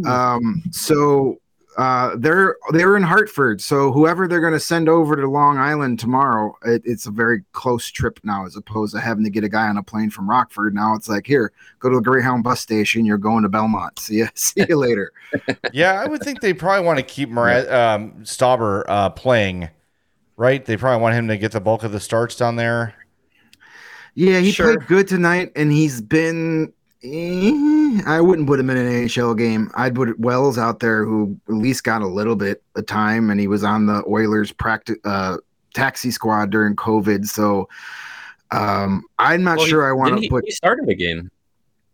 Um, 0.05 0.63
so 0.71 1.39
uh, 1.77 2.15
they're 2.17 2.57
they're 2.71 2.97
in 2.97 3.03
Hartford, 3.03 3.61
so 3.61 3.91
whoever 3.91 4.27
they're 4.27 4.41
going 4.41 4.53
to 4.53 4.59
send 4.59 4.89
over 4.89 5.15
to 5.15 5.29
Long 5.29 5.59
Island 5.59 5.99
tomorrow, 5.99 6.57
it, 6.65 6.81
it's 6.85 7.05
a 7.05 7.11
very 7.11 7.43
close 7.51 7.85
trip 7.87 8.19
now, 8.23 8.47
as 8.47 8.55
opposed 8.55 8.95
to 8.95 8.99
having 8.99 9.23
to 9.23 9.29
get 9.29 9.43
a 9.43 9.49
guy 9.49 9.67
on 9.67 9.77
a 9.77 9.83
plane 9.83 10.09
from 10.09 10.27
Rockford. 10.27 10.73
Now 10.73 10.95
it's 10.95 11.07
like 11.07 11.27
here, 11.27 11.53
go 11.79 11.89
to 11.89 11.97
the 11.97 12.01
Greyhound 12.01 12.43
bus 12.43 12.61
station. 12.61 13.05
You're 13.05 13.19
going 13.19 13.43
to 13.43 13.49
Belmont. 13.49 13.99
See 14.07 14.15
you, 14.15 14.27
see 14.33 14.65
you 14.67 14.75
later. 14.75 15.11
yeah, 15.71 16.01
I 16.01 16.07
would 16.07 16.21
think 16.21 16.41
they 16.41 16.53
probably 16.53 16.83
want 16.83 16.97
to 16.97 17.03
keep 17.03 17.29
Mar- 17.29 17.71
um, 17.71 18.23
Stauber 18.23 18.83
uh, 18.87 19.11
playing, 19.11 19.69
right? 20.35 20.65
They 20.65 20.77
probably 20.77 21.01
want 21.01 21.13
him 21.13 21.27
to 21.27 21.37
get 21.37 21.51
the 21.51 21.61
bulk 21.61 21.83
of 21.83 21.91
the 21.91 21.99
starts 21.99 22.35
down 22.35 22.55
there. 22.55 22.95
Yeah, 24.15 24.39
he 24.39 24.51
sure. 24.51 24.77
played 24.77 24.87
good 24.87 25.07
tonight, 25.07 25.51
and 25.55 25.71
he's 25.71 26.01
been 26.01 26.73
Eh, 27.03 28.01
I 28.05 28.19
wouldn't 28.21 28.47
put 28.47 28.60
him 28.60 28.69
in 28.69 28.77
an 28.77 28.88
NHL 28.88 29.38
game. 29.38 29.69
I'd 29.75 29.95
put 29.95 30.19
Wells 30.19 30.57
out 30.57 30.79
there, 30.79 31.05
who 31.05 31.39
at 31.47 31.53
least 31.53 31.83
got 31.83 32.01
a 32.01 32.07
little 32.07 32.36
bit 32.36 32.63
of 32.75 32.86
time, 32.88 33.29
and 33.29 33.39
he 33.39 33.47
was 33.47 33.63
on 33.63 33.86
the 33.86 34.03
Oilers 34.07 34.51
practice 34.51 34.97
uh, 35.05 35.38
taxi 35.73 36.10
squad 36.10 36.49
during 36.49 36.75
COVID. 36.75 37.25
So 37.27 37.69
um, 38.51 39.03
I'm 39.19 39.43
not 39.43 39.57
well, 39.60 39.67
sure 39.67 39.89
I 39.89 39.93
want 39.93 40.21
to 40.21 40.29
put. 40.29 40.45
He 40.45 40.51
started 40.51 40.89
a 40.89 40.95
game. 40.95 41.29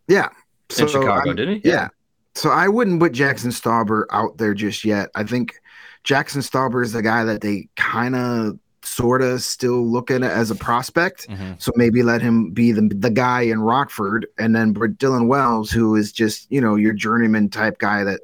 Yeah, 0.08 0.30
so 0.70 0.84
in 0.84 0.90
Chicago, 0.90 1.30
I'm, 1.30 1.36
didn't 1.36 1.62
he? 1.62 1.70
Yeah. 1.70 1.74
yeah. 1.74 1.88
So 2.36 2.50
I 2.50 2.68
wouldn't 2.68 3.00
put 3.00 3.12
Jackson 3.12 3.52
Stauber 3.52 4.06
out 4.12 4.38
there 4.38 4.54
just 4.54 4.84
yet. 4.84 5.10
I 5.16 5.24
think 5.24 5.56
Jackson 6.04 6.42
Stauber 6.42 6.84
is 6.84 6.94
the 6.94 7.02
guy 7.02 7.24
that 7.24 7.42
they 7.42 7.68
kind 7.76 8.16
of 8.16 8.58
sort 8.84 9.22
of 9.22 9.42
still 9.42 9.86
look 9.86 10.12
at 10.12 10.22
it 10.22 10.32
as 10.32 10.52
a 10.52 10.56
prospect. 10.56 11.28
Mm-hmm. 11.28 11.54
So 11.58 11.72
maybe 11.76 12.04
let 12.04 12.22
him 12.22 12.52
be 12.52 12.72
the, 12.72 12.90
the 12.94 13.10
guy 13.10 13.42
in 13.42 13.62
Rockford. 13.62 14.28
And 14.38 14.56
then 14.56 14.74
Dylan 14.74 15.28
Wells, 15.28 15.72
who 15.72 15.96
is 15.96 16.12
just, 16.12 16.52
you 16.52 16.62
know, 16.62 16.76
your 16.76 16.94
journeyman 16.94 17.50
type 17.50 17.80
guy 17.80 18.04
that, 18.04 18.22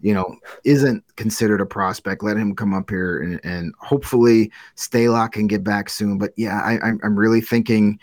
you 0.00 0.14
know, 0.14 0.36
isn't 0.64 1.04
considered 1.16 1.60
a 1.60 1.66
prospect. 1.66 2.22
Let 2.22 2.36
him 2.36 2.54
come 2.54 2.74
up 2.74 2.90
here 2.90 3.20
and, 3.20 3.40
and 3.42 3.74
hopefully 3.78 4.52
Stalock 4.76 5.32
can 5.32 5.46
get 5.46 5.64
back 5.64 5.88
soon. 5.88 6.18
But 6.18 6.32
yeah, 6.36 6.60
I, 6.60 6.78
I'm, 6.86 7.00
I'm 7.02 7.18
really 7.18 7.40
thinking, 7.40 7.98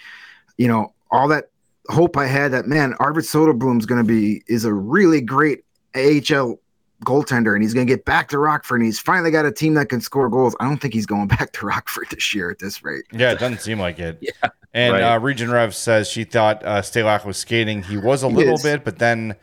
you 0.58 0.68
know, 0.68 0.94
all 1.12 1.28
that 1.30 1.50
hope 1.88 2.18
I 2.18 2.26
had 2.26 2.52
that 2.52 2.66
man, 2.68 2.96
Arvid 3.00 3.26
Soderblom's 3.26 3.86
going 3.86 4.02
to 4.02 4.08
be 4.08 4.44
is 4.48 4.66
a 4.66 4.74
really 4.74 5.22
great 5.22 5.64
AHL 5.96 6.60
goaltender 7.04 7.54
and 7.54 7.62
he's 7.62 7.74
going 7.74 7.86
to 7.86 7.92
get 7.92 8.06
back 8.06 8.30
to 8.30 8.40
Rockford 8.40 8.80
and 8.80 8.86
he's 8.86 9.00
finally 9.00 9.32
got 9.32 9.46
a 9.46 9.52
team 9.52 9.74
that 9.74 9.90
can 9.90 10.00
score 10.00 10.30
goals. 10.30 10.56
I 10.60 10.66
don't 10.66 10.78
think 10.78 10.94
he's 10.94 11.06
going 11.06 11.28
back 11.30 11.52
to 11.54 11.66
Rockford 11.66 12.08
this 12.10 12.34
year 12.34 12.50
at 12.52 12.60
this 12.60 12.84
rate. 12.84 13.06
Yeah, 13.12 13.32
it 13.32 13.40
doesn't 13.40 13.62
seem 13.62 13.80
like 13.80 14.00
it. 14.00 14.18
yeah. 14.22 14.50
And 14.74 14.94
right. 14.94 15.04
uh, 15.04 15.20
Region 15.20 15.52
Rev 15.52 15.74
says 15.74 16.10
she 16.10 16.24
thought 16.24 16.66
uh, 16.66 16.82
Stalock 16.82 17.26
was 17.26 17.38
skating. 17.38 17.84
He 17.84 17.98
was 17.98 18.24
a 18.24 18.30
he 18.30 18.36
little 18.36 18.56
is. 18.56 18.64
bit, 18.64 18.84
but 18.84 19.00
then 19.00 19.36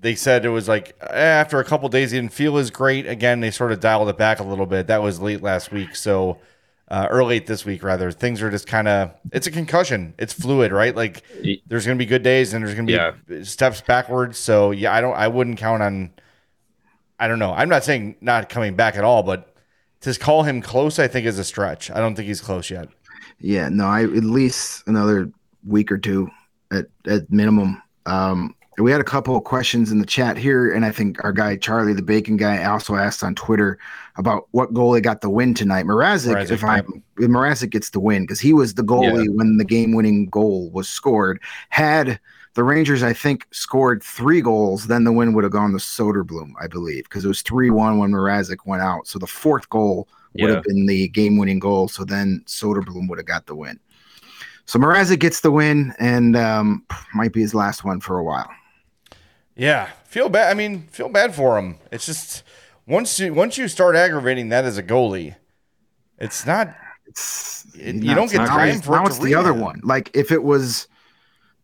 they 0.00 0.14
said 0.14 0.44
it 0.44 0.50
was 0.50 0.68
like 0.68 0.96
eh, 1.00 1.14
after 1.14 1.58
a 1.58 1.64
couple 1.64 1.88
days 1.88 2.12
he 2.12 2.18
didn't 2.18 2.32
feel 2.32 2.56
as 2.56 2.70
great. 2.70 3.06
Again, 3.08 3.40
they 3.40 3.50
sort 3.50 3.72
of 3.72 3.80
dialed 3.80 4.08
it 4.08 4.16
back 4.16 4.38
a 4.38 4.44
little 4.44 4.66
bit. 4.66 4.86
That 4.86 5.02
was 5.02 5.20
late 5.20 5.42
last 5.42 5.72
week. 5.72 5.96
So, 5.96 6.38
uh, 6.88 7.08
or 7.10 7.24
late 7.24 7.46
this 7.48 7.64
week 7.64 7.82
rather. 7.82 8.12
Things 8.12 8.40
are 8.40 8.50
just 8.50 8.68
kind 8.68 8.86
of 8.86 9.12
it's 9.32 9.48
a 9.48 9.50
concussion. 9.50 10.14
It's 10.16 10.32
fluid, 10.32 10.70
right? 10.70 10.94
Like 10.94 11.24
there's 11.66 11.84
going 11.84 11.98
to 11.98 12.02
be 12.02 12.06
good 12.06 12.22
days 12.22 12.54
and 12.54 12.64
there's 12.64 12.76
going 12.76 12.86
to 12.86 12.92
be 12.92 13.34
yeah. 13.34 13.42
steps 13.42 13.80
backwards. 13.80 14.38
So 14.38 14.70
yeah, 14.70 14.94
I 14.94 15.00
don't. 15.00 15.16
I 15.16 15.26
wouldn't 15.26 15.58
count 15.58 15.82
on 15.82 16.12
I 17.18 17.28
don't 17.28 17.38
know. 17.38 17.52
I'm 17.52 17.68
not 17.68 17.84
saying 17.84 18.16
not 18.20 18.48
coming 18.48 18.76
back 18.76 18.96
at 18.96 19.04
all, 19.04 19.22
but 19.22 19.54
to 20.00 20.14
call 20.14 20.42
him 20.42 20.60
close, 20.60 20.98
I 20.98 21.08
think 21.08 21.26
is 21.26 21.38
a 21.38 21.44
stretch. 21.44 21.90
I 21.90 21.98
don't 21.98 22.14
think 22.14 22.28
he's 22.28 22.40
close 22.40 22.70
yet. 22.70 22.88
Yeah, 23.40 23.68
no, 23.68 23.86
I 23.86 24.04
at 24.04 24.10
least 24.10 24.82
another 24.86 25.30
week 25.66 25.90
or 25.90 25.98
two 25.98 26.30
at 26.70 26.86
at 27.06 27.30
minimum. 27.30 27.82
Um, 28.06 28.54
we 28.78 28.92
had 28.92 29.00
a 29.00 29.04
couple 29.04 29.36
of 29.36 29.44
questions 29.44 29.90
in 29.90 30.00
the 30.00 30.06
chat 30.06 30.36
here, 30.36 30.72
and 30.72 30.84
I 30.84 30.92
think 30.92 31.22
our 31.24 31.32
guy 31.32 31.56
Charlie, 31.56 31.94
the 31.94 32.02
bacon 32.02 32.36
guy, 32.36 32.62
also 32.64 32.94
asked 32.94 33.22
on 33.22 33.34
Twitter 33.34 33.78
about 34.16 34.48
what 34.50 34.74
goalie 34.74 35.02
got 35.02 35.22
the 35.22 35.30
win 35.30 35.54
tonight. 35.54 35.86
Mrazek, 35.86 36.50
if 36.50 36.62
I 36.62 36.82
Mrazek 37.18 37.70
gets 37.70 37.90
the 37.90 38.00
win 38.00 38.24
because 38.24 38.40
he 38.40 38.52
was 38.52 38.74
the 38.74 38.84
goalie 38.84 39.24
yeah. 39.24 39.32
when 39.32 39.56
the 39.56 39.64
game-winning 39.64 40.26
goal 40.26 40.70
was 40.70 40.88
scored. 40.88 41.40
Had 41.70 42.20
the 42.56 42.64
Rangers, 42.64 43.02
I 43.02 43.12
think, 43.12 43.46
scored 43.50 44.02
three 44.02 44.40
goals. 44.40 44.86
Then 44.86 45.04
the 45.04 45.12
win 45.12 45.34
would 45.34 45.44
have 45.44 45.52
gone 45.52 45.72
to 45.72 45.76
Soderblom, 45.76 46.52
I 46.58 46.66
believe, 46.66 47.04
because 47.04 47.22
it 47.22 47.28
was 47.28 47.42
3 47.42 47.68
1 47.68 47.98
when 47.98 48.12
Mrazek 48.12 48.64
went 48.64 48.80
out. 48.80 49.06
So 49.06 49.18
the 49.18 49.26
fourth 49.26 49.68
goal 49.68 50.08
would 50.32 50.48
yeah. 50.48 50.54
have 50.54 50.64
been 50.64 50.86
the 50.86 51.08
game 51.08 51.36
winning 51.36 51.58
goal. 51.58 51.86
So 51.86 52.02
then 52.02 52.42
Soderblom 52.46 53.10
would 53.10 53.18
have 53.18 53.26
got 53.26 53.44
the 53.44 53.54
win. 53.54 53.78
So 54.64 54.78
Mrazek 54.78 55.20
gets 55.20 55.42
the 55.42 55.50
win 55.50 55.94
and 55.98 56.34
um, 56.34 56.86
might 57.14 57.34
be 57.34 57.42
his 57.42 57.54
last 57.54 57.84
one 57.84 58.00
for 58.00 58.16
a 58.16 58.24
while. 58.24 58.48
Yeah, 59.54 59.90
feel 60.04 60.30
bad. 60.30 60.50
I 60.50 60.54
mean, 60.54 60.86
feel 60.88 61.10
bad 61.10 61.34
for 61.34 61.58
him. 61.58 61.76
It's 61.92 62.06
just 62.06 62.42
once 62.86 63.20
you 63.20 63.34
once 63.34 63.58
you 63.58 63.68
start 63.68 63.96
aggravating 63.96 64.48
that 64.48 64.64
as 64.64 64.78
a 64.78 64.82
goalie, 64.82 65.34
it's 66.18 66.46
not. 66.46 66.74
It's 67.06 67.66
it, 67.74 67.96
you 67.96 68.14
don't 68.14 68.30
get 68.30 68.46
time 68.46 68.80
for 68.80 68.92
now. 68.92 69.04
It 69.04 69.08
it's 69.08 69.18
the 69.18 69.34
other 69.34 69.52
one. 69.52 69.80
Like 69.84 70.10
if 70.14 70.32
it 70.32 70.42
was 70.42 70.88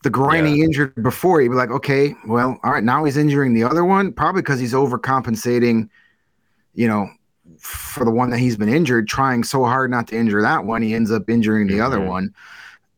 the 0.03 0.11
groin 0.11 0.45
yeah. 0.45 0.55
he 0.55 0.62
injured 0.62 0.95
before, 1.03 1.41
he'd 1.41 1.49
be 1.49 1.55
like, 1.55 1.71
okay, 1.71 2.15
well, 2.27 2.59
all 2.62 2.73
right, 2.73 2.85
now 2.85 3.05
he's 3.05 3.17
injuring 3.17 3.55
the 3.55 3.65
other 3.65 3.85
one, 3.85 4.12
probably 4.12 4.43
because 4.43 4.61
he's 4.61 4.73
overcompensating, 4.73 5.88
you 6.75 6.88
know, 6.88 7.09
for 7.59 8.05
the 8.05 8.11
one 8.11 8.31
that 8.31 8.38
he's 8.38 8.57
been 8.57 8.69
injured, 8.69 9.09
trying 9.09 9.45
so 9.45 9.65
hard 9.65 9.91
not 9.91 10.09
to 10.09 10.17
injure 10.17 10.43
that 10.43 10.65
one, 10.65 10.83
he 10.83 10.95
ends 10.95 11.11
up 11.12 11.29
injuring 11.31 11.67
the 11.67 11.75
mm-hmm. 11.75 11.83
other 11.83 12.01
one. 12.01 12.35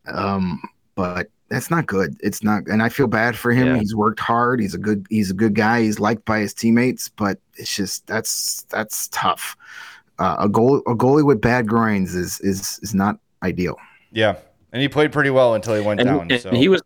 Um, 0.06 0.62
but 0.94 1.28
that's 1.48 1.70
not 1.70 1.86
good. 1.86 2.16
It's 2.20 2.42
not, 2.42 2.66
and 2.66 2.82
I 2.82 2.88
feel 2.88 3.06
bad 3.06 3.36
for 3.36 3.52
him. 3.52 3.68
Yeah. 3.68 3.78
He's 3.78 3.94
worked 3.94 4.20
hard. 4.20 4.60
He's 4.60 4.74
a 4.74 4.78
good, 4.78 5.06
he's 5.10 5.30
a 5.30 5.34
good 5.34 5.54
guy. 5.54 5.82
He's 5.82 6.00
liked 6.00 6.24
by 6.24 6.40
his 6.40 6.54
teammates, 6.54 7.08
but 7.08 7.38
it's 7.56 7.74
just 7.74 8.06
that's 8.06 8.62
that's 8.70 9.08
tough. 9.08 9.56
Uh, 10.18 10.36
a 10.38 10.48
goal, 10.48 10.78
a 10.86 10.94
goalie 10.94 11.24
with 11.24 11.40
bad 11.40 11.66
groins 11.68 12.14
is 12.14 12.40
is 12.40 12.78
is 12.82 12.94
not 12.94 13.18
ideal. 13.42 13.76
Yeah, 14.12 14.36
and 14.72 14.80
he 14.80 14.88
played 14.88 15.12
pretty 15.12 15.30
well 15.30 15.54
until 15.54 15.74
he 15.74 15.80
went 15.80 16.00
and, 16.00 16.08
down. 16.08 16.30
And 16.30 16.40
so. 16.40 16.50
he 16.50 16.68
was 16.68 16.82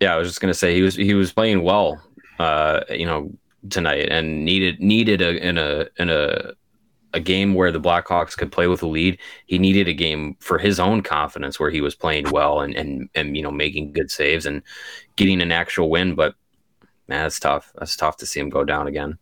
yeah, 0.00 0.14
I 0.14 0.16
was 0.16 0.28
just 0.28 0.40
gonna 0.40 0.54
say 0.54 0.74
he 0.74 0.82
was 0.82 0.94
he 0.94 1.14
was 1.14 1.32
playing 1.32 1.62
well, 1.62 2.00
uh, 2.38 2.80
you 2.90 3.06
know, 3.06 3.30
tonight 3.70 4.08
and 4.10 4.44
needed 4.44 4.80
needed 4.80 5.20
a 5.20 5.36
in 5.46 5.58
a 5.58 5.86
in 5.98 6.10
a 6.10 6.52
a 7.14 7.20
game 7.20 7.54
where 7.54 7.70
the 7.70 7.80
Blackhawks 7.80 8.36
could 8.36 8.50
play 8.50 8.66
with 8.66 8.82
a 8.82 8.88
lead. 8.88 9.18
He 9.46 9.56
needed 9.56 9.86
a 9.86 9.92
game 9.92 10.36
for 10.40 10.58
his 10.58 10.80
own 10.80 11.00
confidence 11.02 11.60
where 11.60 11.70
he 11.70 11.80
was 11.80 11.94
playing 11.94 12.30
well 12.30 12.60
and 12.60 12.74
and 12.74 13.08
and 13.14 13.36
you 13.36 13.42
know 13.42 13.52
making 13.52 13.92
good 13.92 14.10
saves 14.10 14.46
and 14.46 14.62
getting 15.16 15.40
an 15.40 15.52
actual 15.52 15.90
win. 15.90 16.14
But 16.14 16.34
man, 17.08 17.22
that's 17.22 17.38
tough. 17.38 17.72
That's 17.78 17.96
tough 17.96 18.16
to 18.18 18.26
see 18.26 18.40
him 18.40 18.50
go 18.50 18.64
down 18.64 18.86
again. 18.86 19.18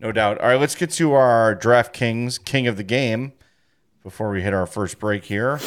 No 0.00 0.12
doubt. 0.12 0.38
All 0.40 0.48
right, 0.48 0.60
let's 0.60 0.74
get 0.74 0.90
to 0.92 1.12
our 1.12 1.56
DraftKings 1.56 2.44
King 2.44 2.66
of 2.66 2.76
the 2.76 2.84
Game 2.84 3.32
before 4.04 4.30
we 4.30 4.42
hit 4.42 4.54
our 4.54 4.66
first 4.66 4.98
break 5.00 5.24
here. 5.24 5.60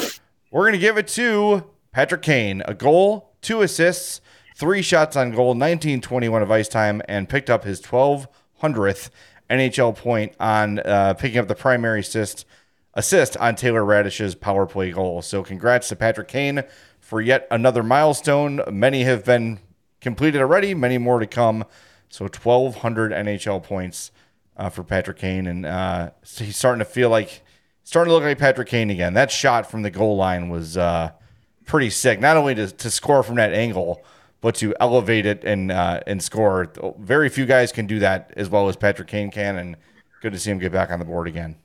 We're 0.52 0.64
going 0.64 0.74
to 0.74 0.80
give 0.80 0.98
it 0.98 1.08
to 1.10 1.66
Patrick 1.92 2.22
Kane, 2.22 2.64
a 2.66 2.74
goal, 2.74 3.31
two 3.42 3.62
assists, 3.62 4.22
three 4.56 4.82
shots 4.82 5.16
on 5.16 5.32
goal, 5.32 5.50
1921 5.50 6.42
of 6.42 6.52
ice 6.52 6.68
time, 6.68 7.02
and 7.08 7.28
picked 7.28 7.50
up 7.50 7.64
his 7.64 7.82
1200th 7.82 9.10
NHL 9.50 9.96
point 9.96 10.34
on 10.40 10.80
uh, 10.80 11.14
picking 11.14 11.40
up 11.40 11.48
the 11.48 11.56
primary 11.56 12.00
assist 12.00 12.46
assist 12.94 13.38
on 13.38 13.56
Taylor 13.56 13.86
Raddysh's 13.86 14.36
power 14.36 14.66
play 14.66 14.92
goal. 14.92 15.22
So 15.22 15.44
congrats 15.44 15.90
to 15.90 15.96
Patrick 15.96 16.28
Kane 16.28 16.64
for 17.00 17.22
yet 17.22 17.48
another 17.50 17.84
milestone. 17.84 18.62
Many 18.70 19.04
have 19.04 19.24
been 19.24 19.60
completed 20.02 20.42
already, 20.42 20.74
many 20.74 20.98
more 20.98 21.20
to 21.20 21.28
come. 21.28 21.66
So 22.10 22.26
1,200 22.26 23.12
NHL 23.12 23.64
points 23.64 24.12
uh, 24.58 24.70
for 24.70 24.84
Patrick 24.84 25.18
Kane, 25.18 25.48
and 25.48 25.66
uh, 25.66 26.12
he's 26.38 26.58
starting 26.58 26.80
to 26.80 26.86
feel 26.86 27.10
like 27.10 27.42
starting 27.84 28.10
to 28.10 28.16
look 28.16 28.24
like 28.24 28.38
Patrick 28.38 28.68
Kane 28.68 28.90
again. 28.90 29.14
That 29.14 29.32
shot 29.32 29.70
from 29.72 29.82
the 29.82 29.90
goal 29.90 30.18
line 30.18 30.50
was 30.50 30.76
uh, 30.76 31.12
pretty 31.66 31.90
sick. 31.90 32.20
Not 32.20 32.38
only 32.38 32.56
to, 32.56 32.68
to 32.68 32.90
score 32.90 33.24
from 33.24 33.36
that 33.36 33.54
angle, 33.54 34.04
but 34.42 34.56
to 34.56 34.74
elevate 34.80 35.26
it 35.26 35.44
and 35.44 35.72
uh, 35.72 36.02
and 36.08 36.22
score. 36.22 36.72
Very 37.00 37.30
few 37.30 37.46
guys 37.46 37.72
can 37.72 37.88
do 37.88 38.00
that 38.00 38.34
as 38.36 38.50
well 38.50 38.68
as 38.70 38.76
Patrick 38.76 39.08
Kane 39.08 39.32
can, 39.32 39.58
and 39.58 39.78
good 40.22 40.34
to 40.34 40.40
see 40.40 40.52
him 40.52 40.60
get 40.60 40.72
back 40.72 40.90
on 40.92 41.00
the 41.00 41.06
board 41.06 41.28
again. 41.28 41.56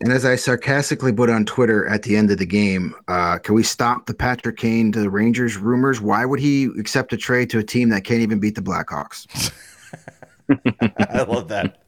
And 0.00 0.12
as 0.12 0.26
I 0.26 0.36
sarcastically 0.36 1.12
put 1.12 1.30
on 1.30 1.46
Twitter 1.46 1.86
at 1.88 2.02
the 2.02 2.16
end 2.16 2.30
of 2.30 2.36
the 2.36 2.46
game, 2.46 2.94
uh, 3.08 3.38
can 3.38 3.54
we 3.54 3.62
stop 3.62 4.04
the 4.04 4.12
Patrick 4.12 4.58
Kane 4.58 4.92
to 4.92 5.00
the 5.00 5.08
Rangers 5.08 5.56
rumors? 5.56 6.02
Why 6.02 6.26
would 6.26 6.38
he 6.38 6.64
accept 6.78 7.14
a 7.14 7.16
trade 7.16 7.48
to 7.50 7.58
a 7.58 7.64
team 7.64 7.88
that 7.88 8.04
can't 8.04 8.20
even 8.20 8.38
beat 8.38 8.56
the 8.56 8.60
Blackhawks? 8.62 9.52
I 11.10 11.22
love 11.22 11.48
that. 11.48 11.82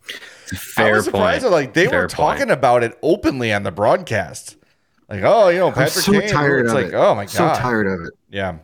Fair 0.48 0.87
I 0.87 0.92
was 0.92 1.05
surprised 1.05 1.42
point. 1.42 1.53
like 1.53 1.74
they 1.74 1.87
Fair 1.87 2.03
were 2.03 2.09
talking 2.09 2.46
point. 2.46 2.51
about 2.51 2.83
it 2.83 2.98
openly 3.03 3.53
on 3.53 3.62
the 3.62 3.70
broadcast. 3.70 4.57
Like, 5.09 5.23
oh, 5.23 5.49
you 5.49 5.59
know, 5.59 5.71
Patrick 5.71 6.05
so 6.05 6.12
Kane. 6.12 6.29
Tired 6.29 6.66
it's 6.66 6.71
of 6.71 6.75
like, 6.75 6.87
it. 6.88 6.94
oh 6.94 7.14
my 7.14 7.25
god, 7.25 7.31
so 7.31 7.49
tired 7.55 7.87
of 7.87 8.07
it. 8.07 8.14
Yeah. 8.31 8.59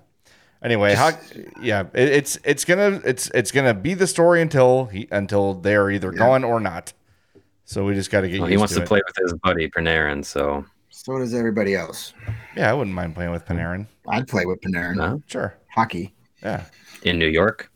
Anyway, 0.62 0.94
Just, 0.94 1.34
how, 1.34 1.40
yeah, 1.60 1.84
it, 1.94 2.08
it's 2.08 2.38
it's 2.44 2.64
gonna 2.64 3.00
it's 3.04 3.30
it's 3.34 3.50
gonna 3.50 3.74
be 3.74 3.94
the 3.94 4.06
story 4.06 4.40
until 4.40 4.86
he 4.86 5.08
until 5.10 5.54
they're 5.54 5.90
either 5.90 6.10
yeah. 6.12 6.18
gone 6.18 6.44
or 6.44 6.60
not. 6.60 6.92
So 7.66 7.84
we 7.84 7.94
just 7.94 8.10
got 8.10 8.22
to 8.22 8.28
get. 8.28 8.40
Well, 8.40 8.50
he 8.50 8.56
wants 8.56 8.74
to, 8.74 8.80
to 8.80 8.86
play 8.86 9.00
with 9.06 9.16
his 9.16 9.32
buddy 9.42 9.68
Panarin, 9.68 10.24
so. 10.24 10.64
So 10.90 11.18
does 11.18 11.34
everybody 11.34 11.74
else. 11.74 12.14
Yeah, 12.56 12.70
I 12.70 12.74
wouldn't 12.74 12.94
mind 12.94 13.14
playing 13.14 13.32
with 13.32 13.44
Panarin. 13.44 13.86
I'd 14.08 14.28
play 14.28 14.46
with 14.46 14.60
Panarin. 14.60 14.96
No? 14.96 15.22
Sure. 15.26 15.54
Hockey. 15.68 16.14
Yeah. 16.42 16.64
In 17.02 17.18
New 17.18 17.26
York. 17.26 17.70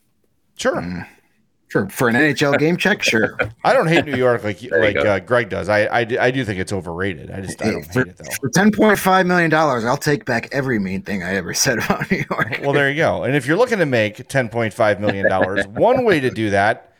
Sure. 0.57 0.76
Mm. 0.76 1.07
For, 1.70 1.87
for 1.90 2.09
an 2.09 2.14
NHL 2.14 2.59
game 2.59 2.78
check, 2.78 3.02
sure. 3.02 3.38
I 3.62 3.74
don't 3.74 3.88
hate 3.88 4.07
New 4.07 4.16
York 4.16 4.42
like 4.42 4.62
like 4.70 4.96
uh, 4.96 5.20
Greg 5.20 5.50
does. 5.50 5.68
I, 5.68 5.85
I 5.85 5.98
I 5.98 6.31
do 6.31 6.42
think 6.44 6.61
it's 6.61 6.72
overrated. 6.72 7.31
I 7.31 7.42
just 7.42 7.61
I 7.62 7.72
don't 7.72 7.83
for, 7.85 8.04
hate 8.04 8.09
it 8.09 8.16
though. 8.16 8.31
For 8.40 8.48
ten 8.48 8.70
point 8.72 8.98
five 8.98 9.26
million 9.26 9.50
dollars, 9.50 9.85
I'll 9.85 9.98
take 9.98 10.24
back 10.24 10.48
every 10.50 10.78
mean 10.78 11.02
thing 11.02 11.22
I 11.22 11.35
ever 11.35 11.52
said 11.52 11.78
about 11.78 12.11
New 12.11 12.24
York. 12.31 12.61
well, 12.62 12.72
there 12.72 12.88
you 12.88 12.96
go. 12.96 13.24
And 13.24 13.37
if 13.37 13.46
you're 13.46 13.59
looking 13.59 13.78
to 13.78 13.87
make 13.87 14.28
ten 14.28 14.48
point 14.48 14.72
five 14.72 14.98
million 14.98 15.28
dollars, 15.28 15.66
one 15.68 16.04
way 16.04 16.20
to 16.20 16.31
do 16.31 16.50
that 16.50 16.92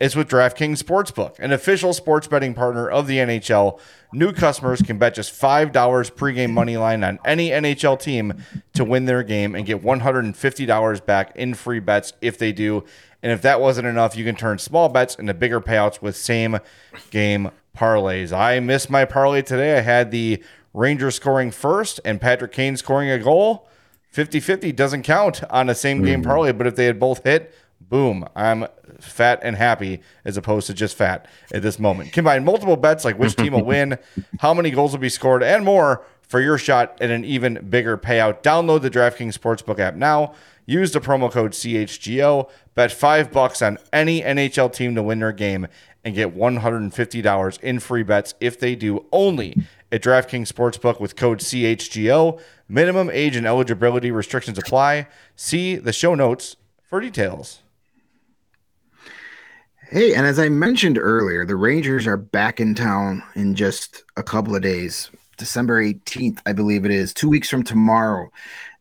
is 0.00 0.14
with 0.14 0.28
DraftKings 0.28 0.82
Sportsbook, 0.82 1.38
an 1.38 1.52
official 1.52 1.92
sports 1.92 2.28
betting 2.28 2.54
partner 2.54 2.88
of 2.88 3.06
the 3.06 3.18
NHL. 3.18 3.80
New 4.12 4.32
customers 4.32 4.80
can 4.80 4.98
bet 4.98 5.14
just 5.14 5.32
$5 5.32 5.72
pregame 5.72 6.50
money 6.50 6.76
line 6.76 7.02
on 7.02 7.18
any 7.24 7.50
NHL 7.50 8.00
team 8.00 8.34
to 8.74 8.84
win 8.84 9.06
their 9.06 9.22
game 9.22 9.54
and 9.54 9.66
get 9.66 9.82
$150 9.82 11.06
back 11.06 11.36
in 11.36 11.54
free 11.54 11.80
bets 11.80 12.12
if 12.20 12.38
they 12.38 12.52
do. 12.52 12.84
And 13.22 13.32
if 13.32 13.42
that 13.42 13.60
wasn't 13.60 13.88
enough, 13.88 14.16
you 14.16 14.24
can 14.24 14.36
turn 14.36 14.58
small 14.58 14.88
bets 14.88 15.16
into 15.16 15.34
bigger 15.34 15.60
payouts 15.60 16.00
with 16.00 16.16
same 16.16 16.58
game 17.10 17.50
parlays. 17.76 18.32
I 18.32 18.60
missed 18.60 18.90
my 18.90 19.04
parlay 19.04 19.42
today. 19.42 19.78
I 19.78 19.80
had 19.80 20.12
the 20.12 20.42
Rangers 20.72 21.16
scoring 21.16 21.50
first 21.50 22.00
and 22.04 22.20
Patrick 22.20 22.52
Kane 22.52 22.76
scoring 22.76 23.10
a 23.10 23.18
goal. 23.18 23.68
50 24.10 24.40
50 24.40 24.72
doesn't 24.72 25.02
count 25.02 25.42
on 25.50 25.68
a 25.68 25.74
same 25.74 26.02
game 26.02 26.20
mm-hmm. 26.20 26.30
parlay, 26.30 26.52
but 26.52 26.66
if 26.66 26.76
they 26.76 26.86
had 26.86 26.98
both 27.00 27.24
hit, 27.24 27.54
boom, 27.80 28.26
I'm 28.34 28.66
fat 29.00 29.40
and 29.42 29.56
happy 29.56 30.00
as 30.24 30.36
opposed 30.36 30.66
to 30.66 30.74
just 30.74 30.96
fat 30.96 31.26
at 31.52 31.62
this 31.62 31.78
moment. 31.78 32.12
Combine 32.12 32.44
multiple 32.44 32.76
bets 32.76 33.04
like 33.04 33.18
which 33.18 33.36
team 33.36 33.52
will 33.52 33.64
win, 33.66 33.98
how 34.40 34.52
many 34.54 34.70
goals 34.70 34.92
will 34.92 34.98
be 34.98 35.08
scored, 35.08 35.42
and 35.42 35.64
more 35.64 36.04
for 36.28 36.40
your 36.40 36.58
shot 36.58 36.96
at 37.00 37.10
an 37.10 37.24
even 37.24 37.66
bigger 37.68 37.96
payout. 37.96 38.42
Download 38.42 38.82
the 38.82 38.90
DraftKings 38.90 39.38
Sportsbook 39.38 39.78
app 39.78 39.94
now. 39.94 40.34
Use 40.66 40.92
the 40.92 41.00
promo 41.00 41.32
code 41.32 41.52
CHGO. 41.52 42.50
Bet 42.74 42.92
five 42.92 43.32
bucks 43.32 43.62
on 43.62 43.78
any 43.92 44.20
NHL 44.20 44.72
team 44.72 44.94
to 44.94 45.02
win 45.02 45.20
their 45.20 45.32
game 45.32 45.66
and 46.04 46.14
get 46.14 46.36
$150 46.36 47.60
in 47.60 47.80
free 47.80 48.02
bets 48.02 48.34
if 48.40 48.60
they 48.60 48.74
do 48.74 49.06
only 49.10 49.56
at 49.90 50.02
DraftKings 50.02 50.52
Sportsbook 50.52 51.00
with 51.00 51.16
code 51.16 51.38
CHGO. 51.38 52.38
Minimum 52.68 53.10
age 53.10 53.34
and 53.34 53.46
eligibility 53.46 54.10
restrictions 54.10 54.58
apply. 54.58 55.08
See 55.34 55.76
the 55.76 55.92
show 55.92 56.14
notes 56.14 56.56
for 56.82 57.00
details. 57.00 57.62
Hey, 59.90 60.14
and 60.14 60.26
as 60.26 60.38
I 60.38 60.50
mentioned 60.50 60.98
earlier, 60.98 61.46
the 61.46 61.56
Rangers 61.56 62.06
are 62.06 62.18
back 62.18 62.60
in 62.60 62.74
town 62.74 63.22
in 63.34 63.54
just 63.54 64.04
a 64.18 64.22
couple 64.22 64.54
of 64.54 64.60
days. 64.60 65.10
December 65.38 65.82
18th, 65.82 66.40
I 66.44 66.52
believe 66.52 66.84
it 66.84 66.90
is, 66.90 67.14
two 67.14 67.30
weeks 67.30 67.48
from 67.48 67.62
tomorrow. 67.62 68.30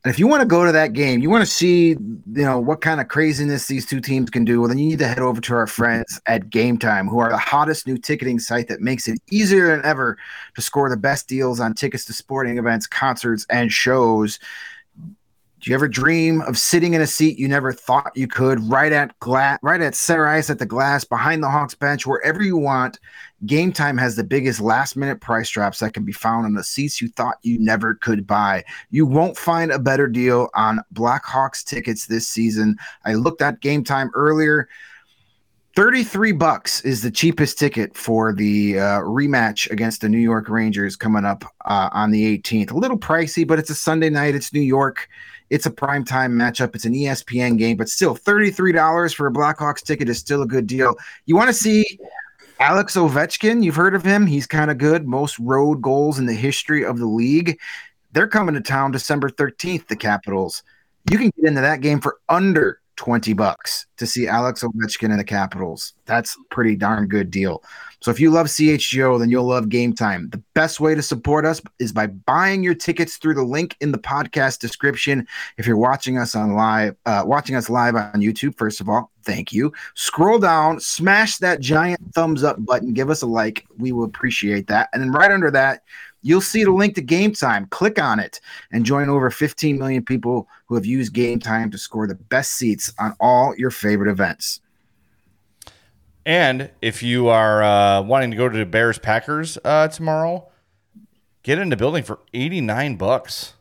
And 0.03 0.13
if 0.13 0.19
you 0.19 0.27
want 0.27 0.41
to 0.41 0.45
go 0.45 0.65
to 0.65 0.71
that 0.73 0.91
game, 0.91 1.21
you 1.21 1.29
want 1.29 1.45
to 1.45 1.49
see, 1.49 1.91
you 1.91 2.25
know, 2.25 2.59
what 2.59 2.81
kind 2.81 2.99
of 2.99 3.07
craziness 3.07 3.67
these 3.67 3.85
two 3.85 4.01
teams 4.01 4.29
can 4.29 4.43
do, 4.43 4.59
well, 4.59 4.67
then 4.67 4.79
you 4.79 4.89
need 4.89 4.99
to 4.99 5.07
head 5.07 5.19
over 5.19 5.39
to 5.39 5.53
our 5.53 5.65
friends 5.65 6.19
at 6.25 6.49
Game 6.49 6.77
Time, 6.77 7.07
who 7.07 7.19
are 7.19 7.29
the 7.29 7.37
hottest 7.37 7.87
new 7.87 7.97
ticketing 7.97 8.37
site 8.37 8.67
that 8.67 8.81
makes 8.81 9.07
it 9.07 9.17
easier 9.31 9.67
than 9.67 9.85
ever 9.85 10.17
to 10.55 10.61
score 10.61 10.89
the 10.89 10.97
best 10.97 11.29
deals 11.29 11.61
on 11.61 11.73
tickets 11.73 12.03
to 12.05 12.13
sporting 12.13 12.57
events, 12.57 12.85
concerts, 12.85 13.45
and 13.49 13.71
shows. 13.71 14.39
Do 15.59 15.71
you 15.71 15.75
ever 15.75 15.87
dream 15.87 16.41
of 16.41 16.55
sitting 16.55 16.93
in 16.93 17.01
a 17.01 17.07
seat 17.07 17.39
you 17.39 17.47
never 17.47 17.73
thought 17.73 18.11
you 18.15 18.27
could, 18.27 18.63
right 18.69 18.91
at 18.91 19.17
glass, 19.19 19.57
right 19.63 19.81
at 19.81 19.95
center 19.95 20.27
ice 20.27 20.51
at 20.51 20.59
the 20.59 20.67
glass, 20.67 21.03
behind 21.03 21.41
the 21.41 21.49
Hawks 21.49 21.73
bench, 21.73 22.05
wherever 22.05 22.43
you 22.43 22.57
want? 22.57 22.99
Game 23.47 23.71
Time 23.71 23.97
has 23.97 24.15
the 24.15 24.23
biggest 24.23 24.61
last 24.61 24.95
minute 24.95 25.19
price 25.19 25.49
drops 25.49 25.79
that 25.79 25.95
can 25.95 26.05
be 26.05 26.11
found 26.11 26.45
on 26.45 26.53
the 26.53 26.63
seats 26.63 27.01
you 27.01 27.07
thought 27.09 27.37
you 27.41 27.57
never 27.57 27.95
could 27.95 28.27
buy. 28.27 28.63
You 28.91 29.07
won't 29.07 29.35
find 29.35 29.71
a 29.71 29.79
better 29.79 30.07
deal 30.07 30.49
on 30.53 30.79
Blackhawks 30.93 31.63
tickets 31.63 32.05
this 32.05 32.27
season. 32.27 32.77
I 33.03 33.15
looked 33.15 33.41
at 33.41 33.59
Game 33.59 33.83
Time 33.83 34.11
earlier. 34.13 34.69
33 35.75 36.31
bucks 36.33 36.81
is 36.81 37.01
the 37.01 37.11
cheapest 37.11 37.57
ticket 37.57 37.95
for 37.95 38.33
the 38.33 38.79
uh, 38.79 38.99
rematch 39.01 39.69
against 39.71 40.01
the 40.01 40.09
New 40.09 40.17
York 40.17 40.49
Rangers 40.49 40.95
coming 40.95 41.25
up 41.25 41.43
uh, 41.65 41.89
on 41.93 42.11
the 42.11 42.37
18th. 42.37 42.71
A 42.71 42.77
little 42.77 42.97
pricey, 42.97 43.45
but 43.47 43.59
it's 43.59 43.69
a 43.69 43.75
Sunday 43.75 44.09
night. 44.09 44.33
It's 44.33 44.53
New 44.53 44.61
York. 44.61 45.07
It's 45.49 45.65
a 45.65 45.71
prime 45.71 46.03
time 46.03 46.33
matchup. 46.33 46.75
It's 46.75 46.85
an 46.85 46.93
ESPN 46.93 47.57
game, 47.57 47.77
but 47.77 47.89
still 47.89 48.15
$33 48.15 49.15
for 49.15 49.27
a 49.27 49.31
Blackhawks 49.31 49.83
ticket 49.83 50.09
is 50.09 50.17
still 50.17 50.41
a 50.41 50.47
good 50.47 50.67
deal. 50.67 50.95
You 51.25 51.35
want 51.35 51.49
to 51.49 51.53
see 51.53 51.99
Alex 52.59 52.95
Ovechkin? 52.95 53.63
You've 53.63 53.75
heard 53.75 53.95
of 53.95 54.03
him. 54.03 54.25
He's 54.25 54.47
kind 54.47 54.71
of 54.71 54.77
good. 54.77 55.07
Most 55.07 55.39
road 55.39 55.81
goals 55.81 56.19
in 56.19 56.25
the 56.25 56.33
history 56.33 56.83
of 56.83 56.99
the 56.99 57.05
league. 57.05 57.59
They're 58.11 58.27
coming 58.27 58.55
to 58.55 58.61
town 58.61 58.91
December 58.91 59.29
13th, 59.29 59.87
the 59.87 59.95
Capitals. 59.95 60.63
You 61.09 61.17
can 61.17 61.31
get 61.37 61.45
into 61.45 61.61
that 61.61 61.81
game 61.81 62.01
for 62.01 62.17
under 62.27 62.81
20 62.97 63.33
bucks 63.33 63.85
to 63.97 64.05
see 64.07 64.27
Alex 64.27 64.63
Ovechkin 64.63 65.11
and 65.11 65.19
the 65.19 65.23
Capitals. 65.23 65.93
That's 66.05 66.37
pretty 66.49 66.75
darn 66.75 67.07
good 67.07 67.31
deal. 67.31 67.63
So 67.99 68.11
if 68.11 68.19
you 68.19 68.29
love 68.29 68.47
CHGO, 68.47 69.19
then 69.19 69.29
you'll 69.29 69.45
love 69.45 69.69
Game 69.69 69.93
Time. 69.93 70.29
The 70.29 70.41
best 70.53 70.79
way 70.79 70.93
to 70.93 71.01
support 71.01 71.45
us 71.45 71.61
is 71.79 71.91
by 71.91 72.07
buying 72.07 72.63
your 72.63 72.75
tickets 72.75 73.17
through 73.17 73.33
the 73.33 73.43
link 73.43 73.75
in 73.81 73.91
the 73.91 73.97
podcast 73.97 74.59
description. 74.59 75.27
If 75.57 75.65
you're 75.65 75.77
watching 75.77 76.17
us 76.17 76.35
on 76.35 76.53
live, 76.53 76.95
uh, 77.05 77.23
watching 77.25 77.55
us 77.55 77.69
live 77.69 77.95
on 77.95 78.21
YouTube, 78.21 78.55
first 78.55 78.79
of 78.81 78.87
all, 78.87 79.11
thank 79.23 79.51
you. 79.51 79.73
Scroll 79.95 80.37
down, 80.39 80.79
smash 80.79 81.37
that 81.37 81.59
giant 81.59 81.99
thumbs 82.13 82.43
up 82.43 82.63
button, 82.63 82.93
give 82.93 83.09
us 83.09 83.23
a 83.23 83.27
like. 83.27 83.65
We 83.77 83.91
will 83.91 84.05
appreciate 84.05 84.67
that. 84.67 84.89
And 84.93 85.01
then 85.01 85.11
right 85.11 85.31
under 85.31 85.49
that, 85.51 85.83
you'll 86.21 86.41
see 86.41 86.63
the 86.63 86.71
link 86.71 86.95
to 86.95 87.01
Game 87.01 87.33
Time. 87.33 87.65
Click 87.67 87.99
on 87.99 88.19
it 88.19 88.39
and 88.71 88.85
join 88.85 89.09
over 89.09 89.31
15 89.31 89.77
million 89.77 90.05
people 90.05 90.47
who 90.67 90.75
have 90.75 90.85
used 90.85 91.13
Game 91.13 91.39
Time 91.39 91.71
to 91.71 91.77
score 91.77 92.05
the 92.05 92.15
best 92.15 92.53
seats 92.53 92.93
on 92.99 93.15
all 93.19 93.55
your 93.57 93.71
favorite 93.71 94.11
events. 94.11 94.61
And 96.27 96.71
if 96.81 97.01
you 97.03 97.29
are 97.29 97.63
uh, 97.63 98.01
wanting 98.01 98.31
to 98.31 98.37
go 98.37 98.49
to 98.49 98.57
the 98.57 98.65
Bears 98.65 98.99
Packers 98.99 99.57
uh, 99.63 99.87
tomorrow, 99.87 100.49
get 101.41 101.57
in 101.57 101.69
the 101.69 101.77
building 101.77 102.03
for 102.03 102.19
89 102.33 102.97
bucks. 102.97 103.53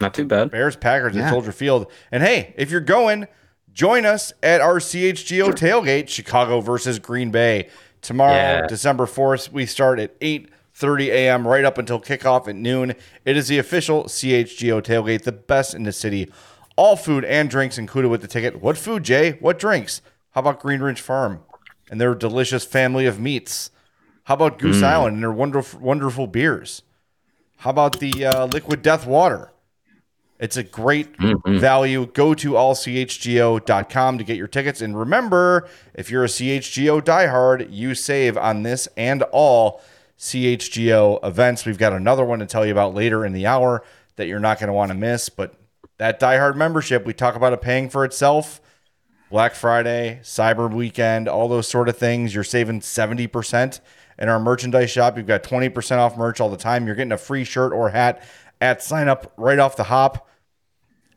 Not 0.00 0.12
too 0.12 0.24
bad. 0.24 0.50
Bears 0.50 0.74
Packers 0.74 1.14
yeah. 1.14 1.26
at 1.26 1.30
Soldier 1.30 1.52
Field. 1.52 1.86
And 2.10 2.24
hey, 2.24 2.52
if 2.58 2.72
you're 2.72 2.80
going, 2.80 3.28
join 3.72 4.04
us 4.04 4.32
at 4.42 4.60
our 4.60 4.80
CHGO 4.80 5.50
tailgate, 5.50 6.08
Chicago 6.08 6.60
versus 6.60 6.98
Green 6.98 7.30
Bay. 7.30 7.68
Tomorrow, 8.02 8.32
yeah. 8.32 8.66
December 8.66 9.06
4th, 9.06 9.52
we 9.52 9.64
start 9.64 10.00
at 10.00 10.16
8 10.20 10.50
30 10.74 11.10
a.m. 11.10 11.46
right 11.46 11.64
up 11.64 11.78
until 11.78 12.00
kickoff 12.00 12.48
at 12.48 12.56
noon. 12.56 12.94
It 13.24 13.36
is 13.36 13.46
the 13.46 13.58
official 13.58 14.04
CHGO 14.04 14.82
tailgate, 14.82 15.22
the 15.22 15.32
best 15.32 15.74
in 15.74 15.84
the 15.84 15.92
city. 15.92 16.28
All 16.74 16.96
food 16.96 17.24
and 17.24 17.48
drinks 17.48 17.78
included 17.78 18.08
with 18.08 18.20
the 18.20 18.28
ticket. 18.28 18.60
What 18.60 18.76
food, 18.76 19.04
Jay? 19.04 19.38
What 19.38 19.60
drinks? 19.60 20.02
How 20.32 20.40
about 20.40 20.60
Green 20.60 20.80
Ridge 20.80 21.00
Farm 21.00 21.40
and 21.90 22.00
their 22.00 22.14
delicious 22.14 22.64
family 22.64 23.06
of 23.06 23.20
meats? 23.20 23.70
How 24.24 24.34
about 24.34 24.58
Goose 24.58 24.82
mm. 24.82 24.84
Island 24.84 25.14
and 25.14 25.22
their 25.22 25.32
wonderful, 25.32 25.80
wonderful 25.80 26.26
beers? 26.26 26.82
How 27.58 27.70
about 27.70 27.98
the 27.98 28.26
uh, 28.26 28.46
Liquid 28.46 28.82
Death 28.82 29.06
Water? 29.06 29.50
It's 30.38 30.56
a 30.56 30.62
great 30.62 31.16
mm-hmm. 31.16 31.58
value. 31.58 32.06
Go 32.06 32.32
to 32.34 32.52
allchgo.com 32.52 34.18
to 34.18 34.24
get 34.24 34.36
your 34.36 34.46
tickets. 34.46 34.80
And 34.80 34.98
remember, 34.98 35.68
if 35.94 36.10
you're 36.10 36.24
a 36.24 36.28
CHGO 36.28 37.00
diehard, 37.02 37.72
you 37.72 37.94
save 37.94 38.36
on 38.36 38.62
this 38.62 38.86
and 38.96 39.22
all 39.32 39.82
CHGO 40.18 41.24
events. 41.24 41.64
We've 41.64 41.78
got 41.78 41.92
another 41.92 42.24
one 42.24 42.38
to 42.38 42.46
tell 42.46 42.64
you 42.64 42.72
about 42.72 42.94
later 42.94 43.24
in 43.24 43.32
the 43.32 43.46
hour 43.46 43.84
that 44.16 44.26
you're 44.26 44.38
not 44.38 44.60
going 44.60 44.68
to 44.68 44.74
want 44.74 44.90
to 44.90 44.96
miss. 44.96 45.28
But 45.28 45.54
that 45.96 46.20
diehard 46.20 46.54
membership, 46.54 47.04
we 47.04 47.12
talk 47.12 47.34
about 47.34 47.52
it 47.52 47.60
paying 47.60 47.88
for 47.88 48.04
itself. 48.04 48.60
Black 49.30 49.54
Friday, 49.54 50.20
Cyber 50.22 50.72
Weekend, 50.72 51.28
all 51.28 51.48
those 51.48 51.68
sort 51.68 51.88
of 51.88 51.96
things. 51.96 52.34
You're 52.34 52.44
saving 52.44 52.80
70% 52.80 53.80
in 54.18 54.28
our 54.28 54.40
merchandise 54.40 54.90
shop. 54.90 55.16
You've 55.16 55.26
got 55.26 55.42
20% 55.42 55.98
off 55.98 56.16
merch 56.16 56.40
all 56.40 56.48
the 56.48 56.56
time. 56.56 56.86
You're 56.86 56.96
getting 56.96 57.12
a 57.12 57.18
free 57.18 57.44
shirt 57.44 57.72
or 57.72 57.90
hat 57.90 58.22
at 58.60 58.82
sign 58.82 59.08
up 59.08 59.32
right 59.36 59.58
off 59.58 59.76
the 59.76 59.84
hop. 59.84 60.26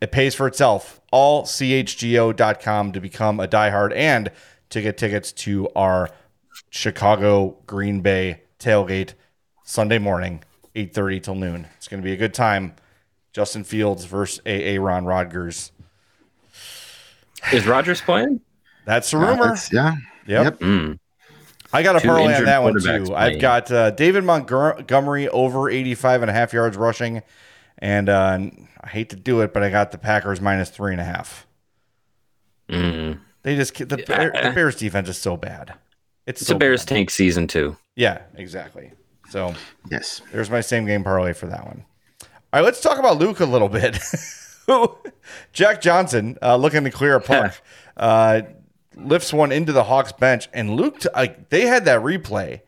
It 0.00 0.12
pays 0.12 0.34
for 0.34 0.46
itself. 0.46 1.00
All 1.10 1.44
chgo.com 1.44 2.92
to 2.92 3.00
become 3.00 3.40
a 3.40 3.48
diehard 3.48 3.92
and 3.94 4.30
to 4.70 4.82
get 4.82 4.98
tickets 4.98 5.32
to 5.32 5.68
our 5.76 6.10
Chicago 6.70 7.56
Green 7.66 8.00
Bay 8.00 8.42
tailgate 8.58 9.14
Sunday 9.64 9.98
morning, 9.98 10.42
8.30 10.74 11.22
till 11.22 11.34
noon. 11.34 11.66
It's 11.76 11.88
going 11.88 12.02
to 12.02 12.04
be 12.04 12.12
a 12.12 12.16
good 12.16 12.34
time. 12.34 12.74
Justin 13.32 13.64
Fields 13.64 14.04
versus 14.04 14.40
AA 14.46 14.82
Ron 14.82 15.06
Rodgers. 15.06 15.72
Is 17.52 17.66
Rodgers 17.66 18.00
playing? 18.00 18.40
That's 18.84 19.12
a 19.12 19.18
rumor. 19.18 19.52
Uh, 19.52 19.56
yeah. 19.72 19.96
Yep. 20.26 20.44
yep. 20.44 20.58
Mm. 20.60 20.98
I 21.72 21.82
got 21.82 21.96
a 21.96 22.00
parlay 22.00 22.34
on 22.34 22.44
that 22.44 22.62
one 22.62 22.74
too. 22.74 22.80
Playing. 22.80 23.12
I've 23.14 23.40
got 23.40 23.70
uh, 23.70 23.90
David 23.90 24.24
Montgomery 24.24 25.28
over 25.28 25.70
85 25.70 26.22
and 26.22 26.30
a 26.30 26.34
half 26.34 26.52
yards 26.52 26.76
rushing. 26.76 27.22
And 27.78 28.08
uh, 28.08 28.38
I 28.80 28.88
hate 28.88 29.10
to 29.10 29.16
do 29.16 29.40
it, 29.40 29.52
but 29.52 29.62
I 29.62 29.70
got 29.70 29.90
the 29.90 29.98
Packers 29.98 30.40
minus 30.40 30.70
three 30.70 30.92
and 30.92 31.00
a 31.00 31.04
half. 31.04 31.46
Mm. 32.68 33.18
They 33.42 33.56
just 33.56 33.76
the, 33.76 33.84
the, 33.84 34.52
Bears 34.54 34.76
defense 34.76 35.08
is 35.08 35.18
so 35.18 35.36
bad. 35.36 35.74
It's, 36.26 36.40
it's 36.40 36.48
so 36.48 36.56
a 36.56 36.58
Bears 36.58 36.82
bad. 36.82 36.94
tank 36.94 37.10
season 37.10 37.48
too. 37.48 37.76
Yeah, 37.96 38.22
exactly. 38.36 38.92
So 39.30 39.54
yes, 39.90 40.22
there's 40.30 40.50
my 40.50 40.60
same 40.60 40.86
game 40.86 41.02
parlay 41.02 41.32
for 41.32 41.46
that 41.46 41.66
one. 41.66 41.84
All 42.22 42.28
right, 42.60 42.64
let's 42.64 42.80
talk 42.80 42.98
about 42.98 43.18
Luke 43.18 43.40
a 43.40 43.46
little 43.46 43.68
bit. 43.68 43.98
Jack 45.52 45.80
Johnson 45.80 46.38
uh, 46.42 46.56
looking 46.56 46.84
to 46.84 46.90
clear 46.90 47.16
a 47.16 47.20
puck, 47.20 47.60
uh, 47.96 48.42
lifts 48.96 49.32
one 49.32 49.52
into 49.52 49.72
the 49.72 49.84
Hawks 49.84 50.12
bench, 50.12 50.48
and 50.52 50.76
Luke. 50.76 51.00
T- 51.00 51.08
uh, 51.14 51.28
they 51.48 51.66
had 51.66 51.84
that 51.86 52.00
replay. 52.02 52.60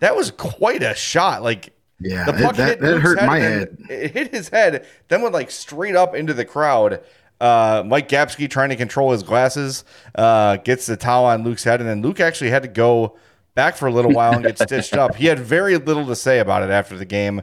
That 0.00 0.14
was 0.14 0.30
quite 0.30 0.82
a 0.82 0.94
shot. 0.94 1.42
Like 1.42 1.72
yeah, 2.00 2.24
the 2.24 2.32
puck 2.32 2.54
it, 2.54 2.56
that, 2.56 2.68
hit 2.68 2.80
that 2.80 3.00
hurt 3.00 3.18
head, 3.18 3.26
my 3.26 3.38
head. 3.38 3.78
It 3.88 4.10
hit 4.12 4.32
his 4.32 4.48
head, 4.48 4.86
then 5.08 5.22
went 5.22 5.34
like 5.34 5.50
straight 5.50 5.96
up 5.96 6.14
into 6.14 6.34
the 6.34 6.44
crowd. 6.44 7.02
Uh, 7.40 7.82
Mike 7.84 8.08
Gapski 8.08 8.48
trying 8.48 8.70
to 8.70 8.76
control 8.76 9.12
his 9.12 9.22
glasses, 9.22 9.84
uh, 10.14 10.56
gets 10.56 10.86
the 10.86 10.96
towel 10.96 11.26
on 11.26 11.44
Luke's 11.44 11.64
head, 11.64 11.80
and 11.80 11.88
then 11.88 12.00
Luke 12.00 12.18
actually 12.18 12.48
had 12.48 12.62
to 12.62 12.68
go 12.68 13.18
back 13.54 13.76
for 13.76 13.88
a 13.88 13.92
little 13.92 14.12
while 14.12 14.32
and 14.32 14.44
get 14.44 14.58
stitched 14.58 14.94
up. 14.94 15.16
He 15.16 15.26
had 15.26 15.38
very 15.38 15.76
little 15.76 16.06
to 16.06 16.16
say 16.16 16.38
about 16.38 16.62
it 16.62 16.70
after 16.70 16.96
the 16.96 17.04
game. 17.04 17.42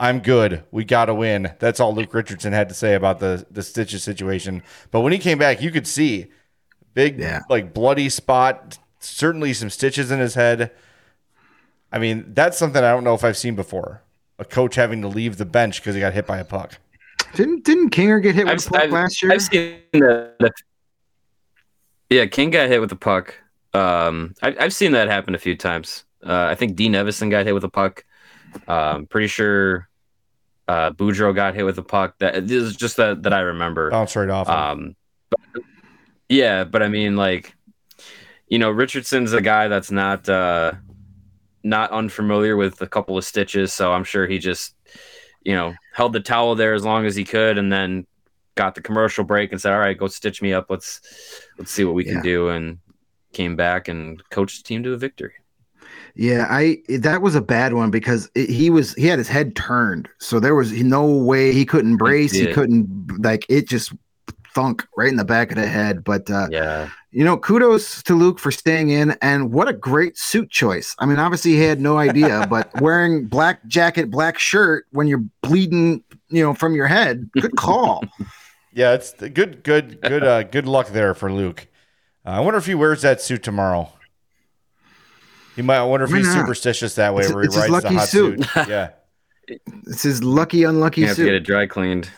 I'm 0.00 0.20
good. 0.20 0.64
We 0.70 0.84
got 0.84 1.06
to 1.06 1.14
win. 1.14 1.52
That's 1.58 1.78
all 1.78 1.94
Luke 1.94 2.12
Richardson 2.12 2.52
had 2.52 2.68
to 2.68 2.74
say 2.74 2.94
about 2.94 3.20
the 3.20 3.46
the 3.50 3.62
stitches 3.62 4.02
situation. 4.02 4.62
But 4.90 5.00
when 5.00 5.12
he 5.12 5.18
came 5.18 5.38
back, 5.38 5.62
you 5.62 5.70
could 5.70 5.86
see 5.86 6.28
big, 6.94 7.18
yeah. 7.18 7.40
like 7.48 7.72
bloody 7.72 8.08
spot. 8.08 8.78
Certainly 8.98 9.54
some 9.54 9.70
stitches 9.70 10.10
in 10.10 10.18
his 10.18 10.34
head. 10.34 10.72
I 11.92 11.98
mean, 11.98 12.32
that's 12.34 12.56
something 12.56 12.82
I 12.82 12.90
don't 12.90 13.04
know 13.04 13.14
if 13.14 13.24
I've 13.24 13.36
seen 13.36 13.54
before. 13.54 14.02
A 14.38 14.44
coach 14.44 14.74
having 14.76 15.02
to 15.02 15.08
leave 15.08 15.36
the 15.36 15.44
bench 15.44 15.80
because 15.80 15.94
he 15.94 16.00
got 16.00 16.14
hit 16.14 16.26
by 16.26 16.38
a 16.38 16.44
puck. 16.44 16.78
Didn't 17.34 17.64
didn't 17.64 17.90
Kinger 17.90 18.22
get 18.22 18.34
hit 18.34 18.46
with 18.46 18.54
I've, 18.54 18.66
a 18.66 18.70
puck 18.70 18.82
I've, 18.82 18.90
last 18.90 19.22
year? 19.22 19.32
I've 19.32 19.42
seen 19.42 19.78
the, 19.92 20.32
the, 20.38 20.52
yeah, 22.10 22.26
King 22.26 22.50
got 22.50 22.68
hit 22.68 22.80
with 22.80 22.92
a 22.92 22.96
puck. 22.96 23.34
Um, 23.74 24.34
I, 24.42 24.54
have 24.58 24.74
seen 24.74 24.92
that 24.92 25.08
happen 25.08 25.34
a 25.34 25.38
few 25.38 25.56
times. 25.56 26.04
Uh, 26.24 26.46
I 26.50 26.54
think 26.54 26.76
Dean 26.76 26.92
Evason 26.92 27.30
got 27.30 27.46
hit 27.46 27.54
with 27.54 27.64
a 27.64 27.70
puck. 27.70 28.04
Um, 28.68 29.06
pretty 29.06 29.26
sure 29.26 29.88
uh, 30.68 30.90
Boudreau 30.90 31.34
got 31.34 31.54
hit 31.54 31.64
with 31.64 31.78
a 31.78 31.82
puck. 31.82 32.16
That 32.18 32.46
this 32.46 32.62
is 32.62 32.76
just 32.76 32.96
that 32.96 33.22
that 33.24 33.32
I 33.32 33.40
remember. 33.40 33.90
Bounce 33.90 34.16
right 34.16 34.28
off. 34.28 34.48
Um, 34.48 34.96
but, 35.30 35.62
yeah, 36.28 36.64
but 36.64 36.82
I 36.82 36.88
mean, 36.88 37.16
like, 37.16 37.54
you 38.48 38.58
know, 38.58 38.70
Richardson's 38.70 39.32
a 39.32 39.40
guy 39.40 39.68
that's 39.68 39.90
not 39.90 40.28
uh, 40.28 40.72
not 41.62 41.90
unfamiliar 41.90 42.56
with 42.56 42.80
a 42.80 42.86
couple 42.86 43.18
of 43.18 43.24
stitches, 43.24 43.72
so 43.72 43.92
I'm 43.92 44.04
sure 44.04 44.26
he 44.26 44.38
just, 44.38 44.74
you 45.42 45.54
know, 45.54 45.74
held 45.94 46.12
the 46.12 46.20
towel 46.20 46.54
there 46.54 46.74
as 46.74 46.84
long 46.84 47.06
as 47.06 47.16
he 47.16 47.24
could, 47.24 47.58
and 47.58 47.72
then 47.72 48.06
got 48.54 48.74
the 48.74 48.82
commercial 48.82 49.24
break 49.24 49.52
and 49.52 49.60
said, 49.60 49.72
"All 49.72 49.78
right, 49.78 49.96
go 49.96 50.06
stitch 50.06 50.42
me 50.42 50.52
up. 50.52 50.66
Let's 50.68 51.00
let's 51.58 51.70
see 51.70 51.84
what 51.84 51.94
we 51.94 52.04
can 52.04 52.22
do." 52.22 52.48
And 52.48 52.78
came 53.32 53.56
back 53.56 53.88
and 53.88 54.22
coached 54.28 54.58
the 54.58 54.68
team 54.68 54.82
to 54.82 54.92
a 54.92 54.96
victory. 54.96 55.32
Yeah, 56.14 56.46
I 56.50 56.78
that 56.88 57.22
was 57.22 57.34
a 57.34 57.40
bad 57.40 57.72
one 57.72 57.90
because 57.90 58.30
it, 58.34 58.50
he 58.50 58.68
was 58.70 58.94
he 58.94 59.06
had 59.06 59.18
his 59.18 59.28
head 59.28 59.56
turned, 59.56 60.08
so 60.18 60.40
there 60.40 60.54
was 60.54 60.72
no 60.72 61.06
way 61.06 61.52
he 61.52 61.64
couldn't 61.64 61.96
brace. 61.96 62.32
He, 62.32 62.46
he 62.46 62.52
couldn't 62.52 63.22
like 63.22 63.46
it 63.48 63.68
just 63.68 63.92
thunk 64.54 64.86
right 64.96 65.08
in 65.08 65.16
the 65.16 65.24
back 65.24 65.50
of 65.50 65.56
the 65.56 65.66
head. 65.66 66.04
But 66.04 66.30
uh, 66.30 66.48
yeah, 66.50 66.90
you 67.10 67.24
know, 67.24 67.36
kudos 67.36 68.02
to 68.04 68.14
Luke 68.14 68.38
for 68.38 68.50
staying 68.50 68.90
in, 68.90 69.16
and 69.22 69.52
what 69.52 69.68
a 69.68 69.72
great 69.72 70.18
suit 70.18 70.50
choice. 70.50 70.94
I 70.98 71.06
mean, 71.06 71.18
obviously 71.18 71.52
he 71.52 71.60
had 71.60 71.80
no 71.80 71.98
idea, 71.98 72.46
but 72.50 72.80
wearing 72.80 73.26
black 73.26 73.66
jacket, 73.66 74.10
black 74.10 74.38
shirt 74.38 74.86
when 74.90 75.06
you're 75.06 75.24
bleeding, 75.42 76.02
you 76.28 76.42
know, 76.42 76.54
from 76.54 76.74
your 76.74 76.86
head, 76.86 77.30
good 77.40 77.56
call. 77.56 78.04
yeah, 78.72 78.92
it's 78.92 79.12
good, 79.12 79.62
good, 79.62 80.00
good, 80.00 80.24
uh, 80.24 80.42
good 80.44 80.66
luck 80.66 80.88
there 80.88 81.14
for 81.14 81.32
Luke. 81.32 81.66
Uh, 82.24 82.30
I 82.30 82.40
wonder 82.40 82.58
if 82.58 82.66
he 82.66 82.74
wears 82.74 83.02
that 83.02 83.20
suit 83.20 83.42
tomorrow. 83.42 83.92
He 85.56 85.62
might. 85.62 85.78
I 85.78 85.84
wonder 85.84 86.04
if 86.04 86.12
he's 86.12 86.26
not? 86.26 86.40
superstitious 86.40 86.94
that 86.96 87.14
way, 87.14 87.24
it's, 87.24 87.32
where 87.32 87.42
he 87.42 87.48
rides 87.48 87.82
the 87.82 87.90
hot 87.90 88.08
suit. 88.08 88.44
suit. 88.44 88.48
yeah, 88.68 88.90
it's 89.48 90.02
his 90.02 90.24
lucky, 90.24 90.64
unlucky 90.64 91.06
suit. 91.08 91.16
to 91.16 91.24
get 91.24 91.34
it 91.34 91.40
dry 91.40 91.66
cleaned. 91.66 92.10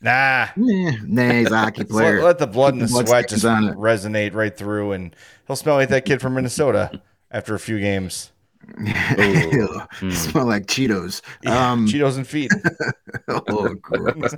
Nah, 0.00 0.48
nah, 0.54 0.92
nah 1.06 1.30
he's 1.32 1.50
a 1.50 1.58
hockey 1.58 1.84
player. 1.84 2.16
let, 2.16 2.24
let, 2.24 2.38
the 2.38 2.46
blood 2.46 2.74
and 2.74 2.82
the, 2.82 2.86
the 2.86 3.06
sweat 3.06 3.28
just 3.28 3.44
resonate 3.44 4.34
right 4.34 4.56
through, 4.56 4.92
and 4.92 5.14
he'll 5.46 5.56
smell 5.56 5.74
like 5.74 5.88
that 5.88 6.04
kid 6.04 6.20
from 6.20 6.34
Minnesota 6.34 7.02
after 7.30 7.54
a 7.54 7.58
few 7.58 7.80
games. 7.80 8.30
mm. 8.78 10.12
Smell 10.12 10.46
like 10.46 10.66
Cheetos. 10.66 11.22
Yeah, 11.42 11.72
um, 11.72 11.86
Cheetos 11.86 12.16
and 12.16 12.26
feet. 12.26 12.52
oh, 13.28 13.74
gross. 13.80 14.34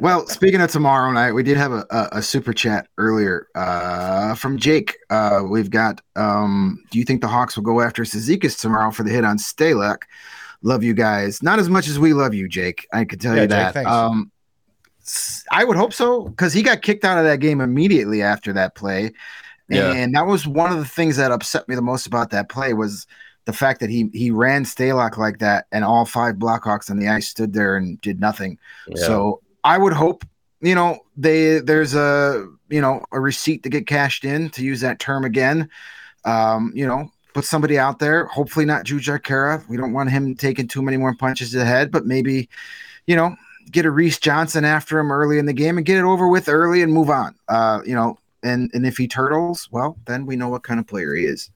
well, 0.00 0.26
speaking 0.26 0.60
of 0.60 0.70
tomorrow 0.70 1.10
night, 1.12 1.32
we 1.32 1.42
did 1.42 1.56
have 1.56 1.72
a, 1.72 1.86
a, 1.90 2.08
a 2.12 2.22
super 2.22 2.52
chat 2.52 2.88
earlier 2.98 3.48
uh, 3.54 4.34
from 4.34 4.58
Jake. 4.58 4.96
Uh, 5.10 5.42
we've 5.48 5.70
got. 5.70 6.00
Um, 6.16 6.82
do 6.90 6.98
you 6.98 7.04
think 7.04 7.20
the 7.20 7.28
Hawks 7.28 7.56
will 7.56 7.64
go 7.64 7.80
after 7.80 8.02
Cizikas 8.02 8.60
tomorrow 8.60 8.90
for 8.90 9.02
the 9.02 9.10
hit 9.10 9.24
on 9.24 9.36
Stalock? 9.36 10.02
Love 10.62 10.82
you 10.82 10.94
guys. 10.94 11.42
Not 11.42 11.58
as 11.58 11.68
much 11.68 11.88
as 11.88 11.98
we 11.98 12.12
love 12.12 12.34
you, 12.34 12.48
Jake. 12.48 12.86
I 12.92 13.04
can 13.04 13.18
tell 13.18 13.34
yeah, 13.34 13.42
you 13.42 13.48
that. 13.48 13.74
Jake, 13.74 13.86
um, 13.86 14.30
I 15.50 15.64
would 15.64 15.76
hope 15.76 15.92
so 15.92 16.28
because 16.28 16.52
he 16.52 16.62
got 16.62 16.82
kicked 16.82 17.04
out 17.04 17.18
of 17.18 17.24
that 17.24 17.40
game 17.40 17.60
immediately 17.60 18.22
after 18.22 18.52
that 18.54 18.74
play. 18.74 19.12
Yeah. 19.68 19.92
And 19.92 20.14
that 20.14 20.26
was 20.26 20.46
one 20.46 20.72
of 20.72 20.78
the 20.78 20.84
things 20.84 21.16
that 21.16 21.30
upset 21.30 21.68
me 21.68 21.76
the 21.76 21.82
most 21.82 22.06
about 22.06 22.30
that 22.30 22.48
play 22.48 22.72
was– 22.74 23.06
the 23.44 23.52
fact 23.52 23.80
that 23.80 23.90
he 23.90 24.10
he 24.12 24.30
ran 24.30 24.64
Stalock 24.64 25.16
like 25.16 25.38
that 25.38 25.66
and 25.72 25.84
all 25.84 26.04
five 26.04 26.36
Blackhawks 26.36 26.90
on 26.90 26.98
the 26.98 27.08
ice 27.08 27.28
stood 27.28 27.52
there 27.52 27.76
and 27.76 28.00
did 28.00 28.20
nothing. 28.20 28.58
Yeah. 28.88 29.06
So 29.06 29.40
I 29.64 29.78
would 29.78 29.92
hope 29.92 30.24
you 30.60 30.74
know 30.74 30.98
they 31.16 31.58
there's 31.58 31.94
a 31.94 32.46
you 32.68 32.80
know 32.80 33.04
a 33.12 33.20
receipt 33.20 33.62
to 33.62 33.68
get 33.68 33.86
cashed 33.86 34.24
in 34.24 34.50
to 34.50 34.64
use 34.64 34.80
that 34.80 34.98
term 34.98 35.24
again. 35.24 35.68
Um, 36.24 36.72
you 36.74 36.86
know, 36.86 37.10
put 37.32 37.44
somebody 37.44 37.78
out 37.78 37.98
there. 37.98 38.26
Hopefully 38.26 38.66
not 38.66 38.84
Jujhar 38.84 39.20
Khaira. 39.20 39.66
We 39.68 39.76
don't 39.76 39.92
want 39.92 40.10
him 40.10 40.34
taking 40.34 40.68
too 40.68 40.82
many 40.82 40.96
more 40.96 41.14
punches 41.14 41.50
to 41.52 41.58
the 41.58 41.64
head, 41.64 41.90
but 41.90 42.06
maybe 42.06 42.48
you 43.06 43.16
know 43.16 43.34
get 43.70 43.86
a 43.86 43.90
Reese 43.90 44.18
Johnson 44.18 44.64
after 44.64 44.98
him 44.98 45.12
early 45.12 45.38
in 45.38 45.46
the 45.46 45.52
game 45.52 45.76
and 45.76 45.86
get 45.86 45.98
it 45.98 46.04
over 46.04 46.28
with 46.28 46.48
early 46.48 46.82
and 46.82 46.92
move 46.92 47.08
on. 47.08 47.34
Uh, 47.48 47.80
you 47.86 47.94
know, 47.94 48.18
and 48.42 48.70
and 48.74 48.84
if 48.84 48.98
he 48.98 49.08
turtles, 49.08 49.68
well, 49.72 49.96
then 50.06 50.26
we 50.26 50.36
know 50.36 50.48
what 50.48 50.62
kind 50.62 50.78
of 50.78 50.86
player 50.86 51.14
he 51.14 51.24
is 51.24 51.50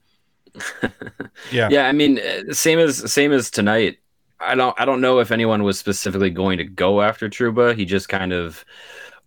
yeah. 1.52 1.68
Yeah. 1.70 1.86
I 1.86 1.92
mean, 1.92 2.18
uh, 2.18 2.52
same 2.52 2.78
as 2.78 3.12
same 3.12 3.32
as 3.32 3.50
tonight. 3.50 3.98
I 4.40 4.54
don't 4.54 4.78
I 4.78 4.84
don't 4.84 5.00
know 5.00 5.20
if 5.20 5.30
anyone 5.30 5.62
was 5.62 5.78
specifically 5.78 6.30
going 6.30 6.58
to 6.58 6.64
go 6.64 7.00
after 7.02 7.28
Trouba. 7.28 7.76
He 7.76 7.84
just 7.84 8.08
kind 8.08 8.32
of 8.32 8.64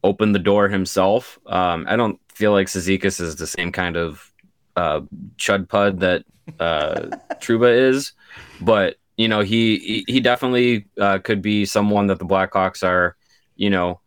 opened 0.04 0.36
the 0.36 0.40
door 0.40 0.68
himself. 0.70 1.40
Um, 1.48 1.86
I 1.88 1.96
don't 1.96 2.20
feel 2.34 2.52
like 2.52 2.68
Cizikas 2.68 3.20
is 3.20 3.36
the 3.36 3.48
same 3.48 3.72
kind 3.72 3.98
of 3.98 4.32
uh, 4.76 5.02
chud 5.38 5.68
pud 5.68 6.00
that 6.02 6.24
uh, 6.60 7.08
Trouba 7.36 7.76
is, 7.76 8.14
but 8.62 8.98
you 9.18 9.28
know 9.28 9.42
he 9.42 10.04
he 10.08 10.20
definitely 10.20 10.86
uh, 11.00 11.20
could 11.20 11.42
be 11.42 11.66
someone 11.66 12.08
that 12.08 12.20
the 12.20 12.26
Blackhawks 12.26 12.88
are, 12.88 13.16
you 13.56 13.70
know, 13.70 14.00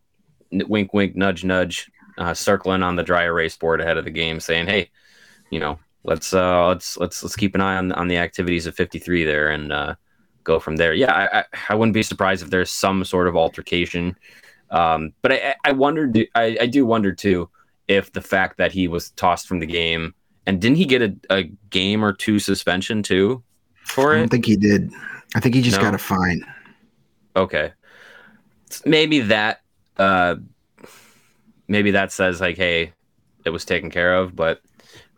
wink 0.52 0.94
wink 0.94 1.16
nudge 1.16 1.44
nudge, 1.44 1.90
uh, 2.18 2.34
circling 2.34 2.82
on 2.82 2.96
the 2.96 3.02
dry 3.02 3.24
erase 3.24 3.56
board 3.56 3.80
ahead 3.80 3.96
of 3.96 4.04
the 4.04 4.10
game, 4.10 4.40
saying, 4.40 4.66
hey, 4.66 4.90
you 5.50 5.58
know, 5.58 5.78
let's 6.04 6.32
uh, 6.32 6.68
let's 6.68 6.96
let's 6.96 7.22
let's 7.22 7.36
keep 7.36 7.54
an 7.54 7.60
eye 7.60 7.76
on 7.76 7.92
on 7.92 8.08
the 8.08 8.16
activities 8.16 8.66
of 8.66 8.74
53 8.74 9.24
there 9.24 9.48
and 9.50 9.72
uh, 9.72 9.94
go 10.44 10.58
from 10.58 10.76
there. 10.76 10.94
Yeah, 10.94 11.12
I, 11.12 11.40
I, 11.40 11.44
I 11.70 11.74
wouldn't 11.74 11.94
be 11.94 12.02
surprised 12.02 12.42
if 12.42 12.50
there's 12.50 12.70
some 12.70 13.04
sort 13.04 13.28
of 13.28 13.36
altercation. 13.36 14.16
Um, 14.70 15.12
but 15.22 15.32
I, 15.32 15.54
I 15.64 15.72
wondered, 15.72 16.16
I, 16.34 16.56
I 16.60 16.66
do 16.66 16.86
wonder 16.86 17.12
too, 17.12 17.50
if 17.88 18.12
the 18.12 18.20
fact 18.20 18.56
that 18.58 18.70
he 18.70 18.86
was 18.86 19.10
tossed 19.10 19.48
from 19.48 19.58
the 19.58 19.66
game 19.66 20.14
and 20.46 20.60
didn't 20.60 20.76
he 20.76 20.84
get 20.84 21.02
a, 21.02 21.16
a 21.28 21.42
game 21.70 22.04
or 22.04 22.12
two 22.12 22.38
suspension 22.38 23.02
too 23.02 23.42
for 23.84 24.12
it? 24.12 24.16
I 24.16 24.18
don't 24.20 24.28
think 24.28 24.46
he 24.46 24.56
did. 24.56 24.92
I 25.34 25.40
think 25.40 25.54
he 25.56 25.62
just 25.62 25.76
No? 25.78 25.82
got 25.82 25.94
a 25.94 25.98
fine. 25.98 26.44
Okay. 27.34 27.72
Maybe 28.84 29.20
that 29.20 29.62
uh 29.96 30.36
maybe 31.68 31.90
that 31.92 32.12
says 32.12 32.40
like, 32.40 32.56
hey, 32.56 32.92
it 33.44 33.50
was 33.50 33.64
taken 33.64 33.90
care 33.90 34.14
of, 34.14 34.36
but 34.36 34.60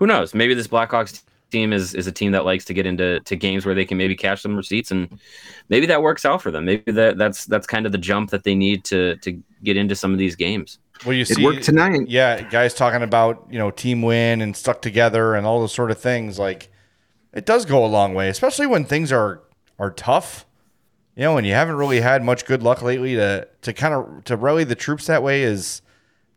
who 0.03 0.07
knows? 0.09 0.35
Maybe 0.35 0.53
this 0.53 0.67
Blackhawks 0.67 1.23
team 1.53 1.73
is 1.73 1.95
is 1.95 2.09
a 2.09 2.13
team 2.13 2.33
that 2.33 2.45
likes 2.45 2.65
to 2.65 2.75
get 2.75 2.87
into 2.87 3.21
to 3.21 3.37
games 3.37 3.65
where 3.65 3.73
they 3.73 3.85
can 3.85 3.97
maybe 3.97 4.17
cash 4.17 4.43
some 4.43 4.57
receipts 4.57 4.91
and 4.91 5.21
maybe 5.69 5.87
that 5.87 6.03
works 6.03 6.25
out 6.25 6.43
for 6.43 6.51
them. 6.51 6.65
Maybe 6.65 6.91
that 6.91 7.19
that's 7.19 7.47
that's 7.47 7.69
kind 7.69 7.87
of 7.87 7.93
the 7.93 7.99
jump 7.99 8.31
that 8.31 8.43
they 8.43 8.57
need 8.57 8.83
to 8.87 9.15
to 9.19 9.41
get 9.63 9.77
into 9.77 9.95
some 9.95 10.13
of 10.13 10.19
these 10.19 10.35
games. 10.35 10.81
Well, 11.07 11.15
you 11.15 11.23
It 11.23 11.29
see, 11.29 11.45
worked 11.45 11.63
tonight. 11.63 12.09
yeah, 12.09 12.41
guys 12.43 12.75
talking 12.75 13.03
about 13.03 13.47
you 13.49 13.61
know 13.61 13.71
team 13.71 14.03
win 14.03 14.41
and 14.41 14.57
stuck 14.57 14.83
together 14.83 15.37
and 15.37 15.47
all 15.47 15.61
those 15.61 15.73
sort 15.73 15.93
of 15.93 15.99
things. 15.99 16.37
Like 16.37 16.69
it 17.33 17.47
does 17.47 17.65
go 17.65 17.85
a 17.85 17.87
long 17.87 18.13
way, 18.13 18.29
especially 18.29 18.67
when 18.67 18.85
things 18.85 19.13
are 19.13 19.41
are 19.79 19.93
tough. 19.93 20.45
You 21.15 21.25
know, 21.25 21.37
and 21.37 21.47
you 21.47 21.53
haven't 21.53 21.77
really 21.77 22.01
had 22.01 22.25
much 22.25 22.45
good 22.45 22.65
luck 22.65 22.83
lately 22.83 23.15
to 23.15 23.47
to 23.61 23.73
kind 23.73 23.95
of 23.95 24.25
to 24.25 24.37
rally 24.37 24.65
the 24.65 24.75
troops 24.75 25.07
that 25.07 25.23
way 25.23 25.43
is 25.45 25.81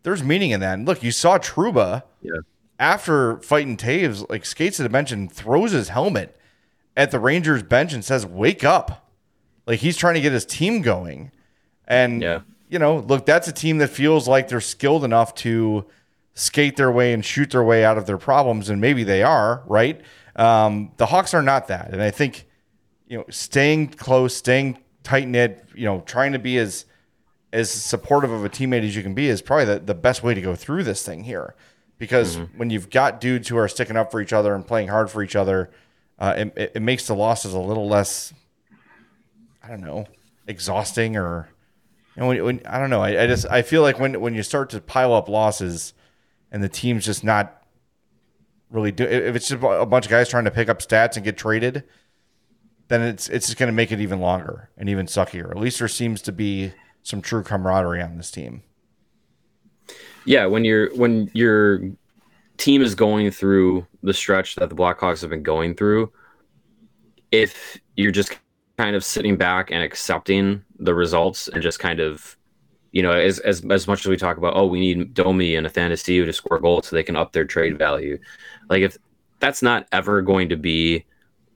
there's 0.03 0.23
meaning 0.23 0.51
in 0.51 0.59
that. 0.59 0.75
And 0.75 0.85
look, 0.87 1.01
you 1.01 1.11
saw 1.11 1.39
Trouba 1.39 2.03
Yeah. 2.21 2.33
After 2.79 3.37
fighting 3.37 3.77
Toews, 3.77 4.29
like 4.29 4.45
skates 4.45 4.77
to 4.77 4.83
the 4.83 4.89
bench 4.89 5.11
and 5.11 5.31
throws 5.31 5.71
his 5.71 5.89
helmet 5.89 6.37
at 6.97 7.11
the 7.11 7.19
Rangers 7.19 7.63
bench 7.63 7.93
and 7.93 8.03
says, 8.03 8.25
"Wake 8.25 8.63
up!" 8.63 9.09
Like 9.65 9.79
he's 9.79 9.97
trying 9.97 10.15
to 10.15 10.21
get 10.21 10.33
his 10.33 10.45
team 10.45 10.81
going. 10.81 11.31
And 11.87 12.21
Yeah. 12.21 12.41
you 12.69 12.79
know, 12.79 12.97
look, 12.97 13.25
that's 13.25 13.47
a 13.47 13.53
team 13.53 13.77
that 13.77 13.89
feels 13.89 14.27
like 14.27 14.49
they're 14.49 14.59
skilled 14.61 15.03
enough 15.03 15.33
to 15.35 15.85
skate 16.33 16.75
their 16.75 16.91
way 16.91 17.13
and 17.13 17.23
shoot 17.23 17.51
their 17.51 17.63
way 17.63 17.85
out 17.85 17.97
of 17.97 18.05
their 18.05 18.17
problems, 18.17 18.69
and 18.69 18.81
maybe 18.81 19.03
they 19.03 19.23
are, 19.23 19.63
right? 19.67 20.01
Um, 20.35 20.91
the 20.97 21.05
Hawks 21.05 21.33
are 21.33 21.41
not 21.41 21.67
that, 21.69 21.91
and 21.93 22.01
I 22.01 22.11
think 22.11 22.45
you 23.07 23.17
know, 23.17 23.25
staying 23.29 23.89
close, 23.89 24.35
staying 24.35 24.79
tight 25.03 25.27
knit, 25.27 25.63
you 25.75 25.85
know, 25.85 26.01
trying 26.05 26.33
to 26.33 26.39
be 26.39 26.57
as 26.57 26.85
as 27.53 27.69
supportive 27.71 28.31
of 28.31 28.43
a 28.43 28.49
teammate 28.49 28.83
as 28.83 28.97
you 28.97 29.01
can 29.03 29.13
be 29.13 29.29
is 29.29 29.41
probably 29.41 29.63
the, 29.65 29.79
the 29.79 29.93
best 29.95 30.23
way 30.23 30.33
to 30.33 30.41
go 30.41 30.55
through 30.55 30.83
this 30.83 31.05
thing 31.05 31.23
here. 31.23 31.55
Because 31.97 32.35
when 32.57 32.69
you've 32.69 32.89
got 32.89 33.21
dudes 33.21 33.47
who 33.47 33.57
are 33.57 33.67
sticking 33.67 33.95
up 33.95 34.11
for 34.11 34.19
each 34.19 34.33
other 34.33 34.53
and 34.53 34.67
playing 34.67 34.89
hard 34.89 35.09
for 35.09 35.23
each 35.23 35.35
other, 35.35 35.71
uh, 36.19 36.33
it, 36.37 36.53
it, 36.57 36.71
it 36.75 36.81
makes 36.81 37.07
the 37.07 37.15
losses 37.15 37.53
a 37.53 37.59
little 37.59 37.87
less, 37.87 38.33
I 39.63 39.69
don't 39.69 39.81
know, 39.81 40.05
exhausting 40.45 41.15
or, 41.15 41.47
you 42.15 42.21
know, 42.21 42.27
when, 42.27 42.43
when 42.43 42.61
I 42.65 42.79
don't 42.79 42.89
know. 42.89 43.01
I, 43.01 43.23
I 43.23 43.27
just 43.27 43.45
I 43.49 43.61
feel 43.61 43.81
like 43.81 43.99
when 43.99 44.19
when 44.19 44.35
you 44.35 44.43
start 44.43 44.69
to 44.71 44.81
pile 44.81 45.13
up 45.13 45.29
losses, 45.29 45.93
and 46.51 46.61
the 46.61 46.69
team's 46.69 47.05
just 47.05 47.23
not 47.23 47.61
really 48.69 48.91
do 48.91 49.03
if 49.03 49.35
it's 49.35 49.47
just 49.47 49.63
a 49.63 49.85
bunch 49.85 50.05
of 50.05 50.11
guys 50.11 50.29
trying 50.29 50.45
to 50.45 50.51
pick 50.51 50.69
up 50.69 50.79
stats 50.79 51.15
and 51.15 51.23
get 51.23 51.37
traded, 51.37 51.83
then 52.87 53.01
it's 53.01 53.29
it's 53.29 53.47
just 53.47 53.57
going 53.57 53.67
to 53.67 53.73
make 53.73 53.91
it 53.91 53.99
even 54.01 54.19
longer 54.19 54.69
and 54.77 54.89
even 54.89 55.05
suckier. 55.05 55.49
At 55.49 55.57
least 55.57 55.79
there 55.79 55.87
seems 55.87 56.21
to 56.23 56.31
be 56.31 56.73
some 57.03 57.21
true 57.21 57.43
camaraderie 57.43 58.01
on 58.01 58.17
this 58.17 58.31
team. 58.31 58.63
Yeah, 60.25 60.45
when 60.47 60.65
you're 60.65 60.93
when 60.95 61.29
your 61.33 61.81
team 62.57 62.81
is 62.81 62.95
going 62.95 63.31
through 63.31 63.85
the 64.01 64.13
stretch 64.13 64.55
that 64.55 64.69
the 64.69 64.75
Blackhawks 64.75 65.21
have 65.21 65.29
been 65.29 65.43
going 65.43 65.75
through, 65.75 66.11
if 67.31 67.79
you're 67.95 68.11
just 68.11 68.37
kind 68.77 68.95
of 68.95 69.03
sitting 69.03 69.37
back 69.37 69.71
and 69.71 69.83
accepting 69.83 70.63
the 70.79 70.93
results 70.93 71.47
and 71.47 71.61
just 71.61 71.79
kind 71.79 71.99
of, 71.99 72.37
you 72.91 73.01
know, 73.03 73.11
as 73.11 73.39
as, 73.39 73.63
as 73.69 73.87
much 73.87 74.01
as 74.01 74.07
we 74.07 74.17
talk 74.17 74.37
about, 74.37 74.55
oh, 74.55 74.65
we 74.65 74.79
need 74.79 75.13
Domi 75.13 75.55
and 75.55 75.67
Athanasiou 75.67 76.25
to 76.25 76.33
score 76.33 76.59
goals 76.59 76.87
so 76.87 76.95
they 76.95 77.03
can 77.03 77.15
up 77.15 77.31
their 77.31 77.45
trade 77.45 77.77
value. 77.77 78.17
Like 78.69 78.81
if 78.81 78.97
that's 79.39 79.61
not 79.61 79.87
ever 79.91 80.21
going 80.21 80.49
to 80.49 80.57
be 80.57 81.05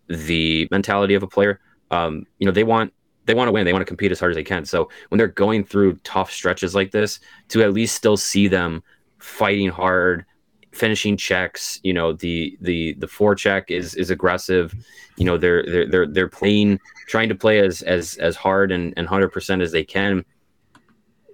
the 0.07 0.67
mentality 0.71 1.15
of 1.15 1.23
a 1.23 1.27
player, 1.27 1.59
um, 1.91 2.25
you 2.37 2.45
know, 2.45 2.51
they 2.51 2.63
want 2.63 2.93
they 3.29 3.35
want 3.35 3.47
to 3.47 3.51
win. 3.51 3.63
They 3.63 3.73
want 3.73 3.83
to 3.83 3.85
compete 3.85 4.11
as 4.11 4.19
hard 4.19 4.31
as 4.31 4.35
they 4.35 4.43
can. 4.43 4.65
So 4.65 4.89
when 5.09 5.19
they're 5.19 5.27
going 5.27 5.63
through 5.63 5.97
tough 6.03 6.31
stretches 6.31 6.73
like 6.73 6.89
this, 6.89 7.19
to 7.49 7.61
at 7.61 7.73
least 7.73 7.95
still 7.95 8.17
see 8.17 8.47
them 8.47 8.81
fighting 9.19 9.69
hard, 9.69 10.25
finishing 10.71 11.15
checks. 11.15 11.79
You 11.83 11.93
know, 11.93 12.11
the 12.11 12.57
the 12.59 12.95
the 12.95 13.05
forecheck 13.05 13.65
is 13.69 13.93
is 13.93 14.09
aggressive. 14.09 14.73
You 15.17 15.25
know, 15.25 15.37
they're 15.37 15.63
they're 15.63 15.87
they're 15.87 16.07
they're 16.07 16.27
playing, 16.27 16.79
trying 17.07 17.29
to 17.29 17.35
play 17.35 17.59
as 17.59 17.83
as 17.83 18.17
as 18.17 18.35
hard 18.35 18.71
and 18.71 18.95
and 18.97 19.07
hundred 19.07 19.29
percent 19.29 19.61
as 19.61 19.71
they 19.71 19.83
can. 19.83 20.25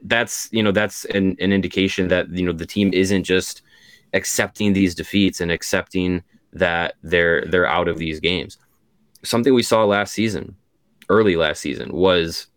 That's 0.04 0.50
you 0.52 0.62
know 0.62 0.74
that's 0.74 1.06
an, 1.06 1.38
an 1.40 1.54
indication 1.54 2.10
that 2.10 2.30
you 2.30 2.46
know 2.46 2.52
the 2.52 2.66
team 2.66 2.94
isn't 2.94 3.24
just 3.24 3.62
accepting 4.12 4.74
these 4.74 4.94
defeats 4.96 5.40
and 5.40 5.50
accepting 5.50 6.24
that 6.52 6.96
they're 7.04 7.46
they're 7.46 7.66
out 7.66 7.88
of 7.88 8.00
these 8.00 8.20
games. 8.20 8.58
Something 9.24 9.54
we 9.54 9.64
saw 9.64 9.86
last 9.86 10.12
season, 10.12 10.58
early 11.10 11.36
last 11.36 11.62
season, 11.62 11.92
was 11.92 12.48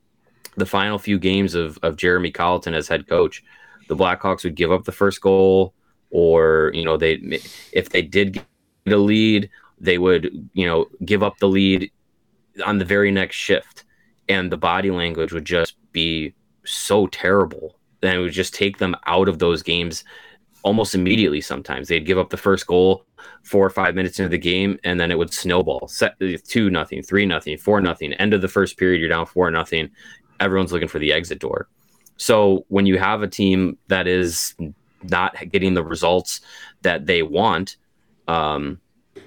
the 0.56 0.66
final 0.66 0.98
few 0.98 1.18
games 1.18 1.54
of 1.54 1.78
of 1.82 1.96
Jeremy 1.96 2.30
Colliton 2.30 2.74
as 2.74 2.88
head 2.88 3.06
coach. 3.08 3.42
The 3.88 3.96
Blackhawks 3.96 4.44
would 4.44 4.54
give 4.54 4.72
up 4.72 4.84
the 4.84 4.92
first 4.92 5.20
goal, 5.20 5.74
or 6.10 6.70
you 6.74 6.84
know 6.84 6.96
they 6.96 7.40
if 7.72 7.90
they 7.90 8.02
did 8.02 8.34
get 8.34 8.44
a 8.86 8.96
lead, 8.96 9.50
they 9.80 9.98
would 9.98 10.48
you 10.52 10.66
know 10.66 10.86
give 11.04 11.22
up 11.22 11.38
the 11.38 11.48
lead 11.48 11.90
on 12.64 12.78
the 12.78 12.84
very 12.84 13.10
next 13.10 13.36
shift, 13.36 13.84
and 14.28 14.50
the 14.50 14.56
body 14.56 14.90
language 14.90 15.32
would 15.32 15.44
just 15.44 15.76
be 15.92 16.34
so 16.64 17.06
terrible. 17.06 17.76
Then 18.00 18.16
it 18.16 18.20
would 18.20 18.32
just 18.32 18.54
take 18.54 18.78
them 18.78 18.94
out 19.06 19.28
of 19.28 19.38
those 19.38 19.62
games 19.62 20.04
almost 20.62 20.94
immediately 20.94 21.40
sometimes. 21.40 21.88
They'd 21.88 22.06
give 22.06 22.18
up 22.18 22.30
the 22.30 22.36
first 22.36 22.66
goal 22.66 23.04
four 23.42 23.64
or 23.64 23.70
five 23.70 23.94
minutes 23.94 24.18
into 24.18 24.28
the 24.28 24.38
game 24.38 24.78
and 24.84 24.98
then 24.98 25.10
it 25.10 25.18
would 25.18 25.32
snowball. 25.32 25.88
Set 25.88 26.14
two 26.46 26.70
nothing 26.70 27.02
three 27.02 27.26
nothing 27.26 27.56
four 27.56 27.80
nothing. 27.80 28.12
End 28.14 28.34
of 28.34 28.42
the 28.42 28.48
first 28.48 28.76
period 28.76 29.00
you're 29.00 29.08
down 29.08 29.26
four 29.26 29.50
nothing. 29.50 29.90
Everyone's 30.40 30.72
looking 30.72 30.88
for 30.88 30.98
the 30.98 31.12
exit 31.12 31.38
door. 31.38 31.68
So 32.16 32.64
when 32.68 32.86
you 32.86 32.98
have 32.98 33.22
a 33.22 33.28
team 33.28 33.78
that 33.88 34.06
is 34.06 34.54
not 35.04 35.36
getting 35.50 35.74
the 35.74 35.84
results 35.84 36.40
that 36.82 37.06
they 37.06 37.22
want 37.22 37.76
um, 38.26 38.80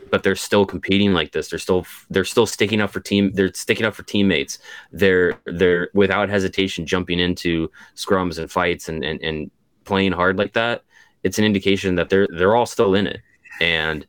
but 0.10 0.24
they're 0.24 0.36
still 0.36 0.66
competing 0.66 1.14
like 1.14 1.32
this 1.32 1.50
they're 1.50 1.58
still 1.58 1.86
they're 2.10 2.26
still 2.26 2.46
sticking 2.46 2.82
up 2.82 2.92
for 2.92 3.00
team 3.00 3.32
they're 3.34 3.54
sticking 3.54 3.86
up 3.86 3.96
for 3.96 4.04
teammates. 4.04 4.60
They're 4.92 5.40
they're 5.46 5.90
without 5.94 6.30
hesitation 6.30 6.86
jumping 6.86 7.20
into 7.20 7.72
scrums 7.96 8.38
and 8.38 8.52
fights 8.52 8.90
and 8.90 9.04
and, 9.04 9.22
and 9.22 9.50
playing 9.86 10.12
hard 10.12 10.38
like 10.38 10.54
that 10.54 10.84
it's 11.24 11.40
an 11.40 11.46
indication 11.46 11.96
that 11.96 12.10
they're 12.10 12.28
they're 12.32 12.56
all 12.56 12.66
still 12.66 12.96
in 12.96 13.08
it. 13.08 13.22
And 13.60 14.06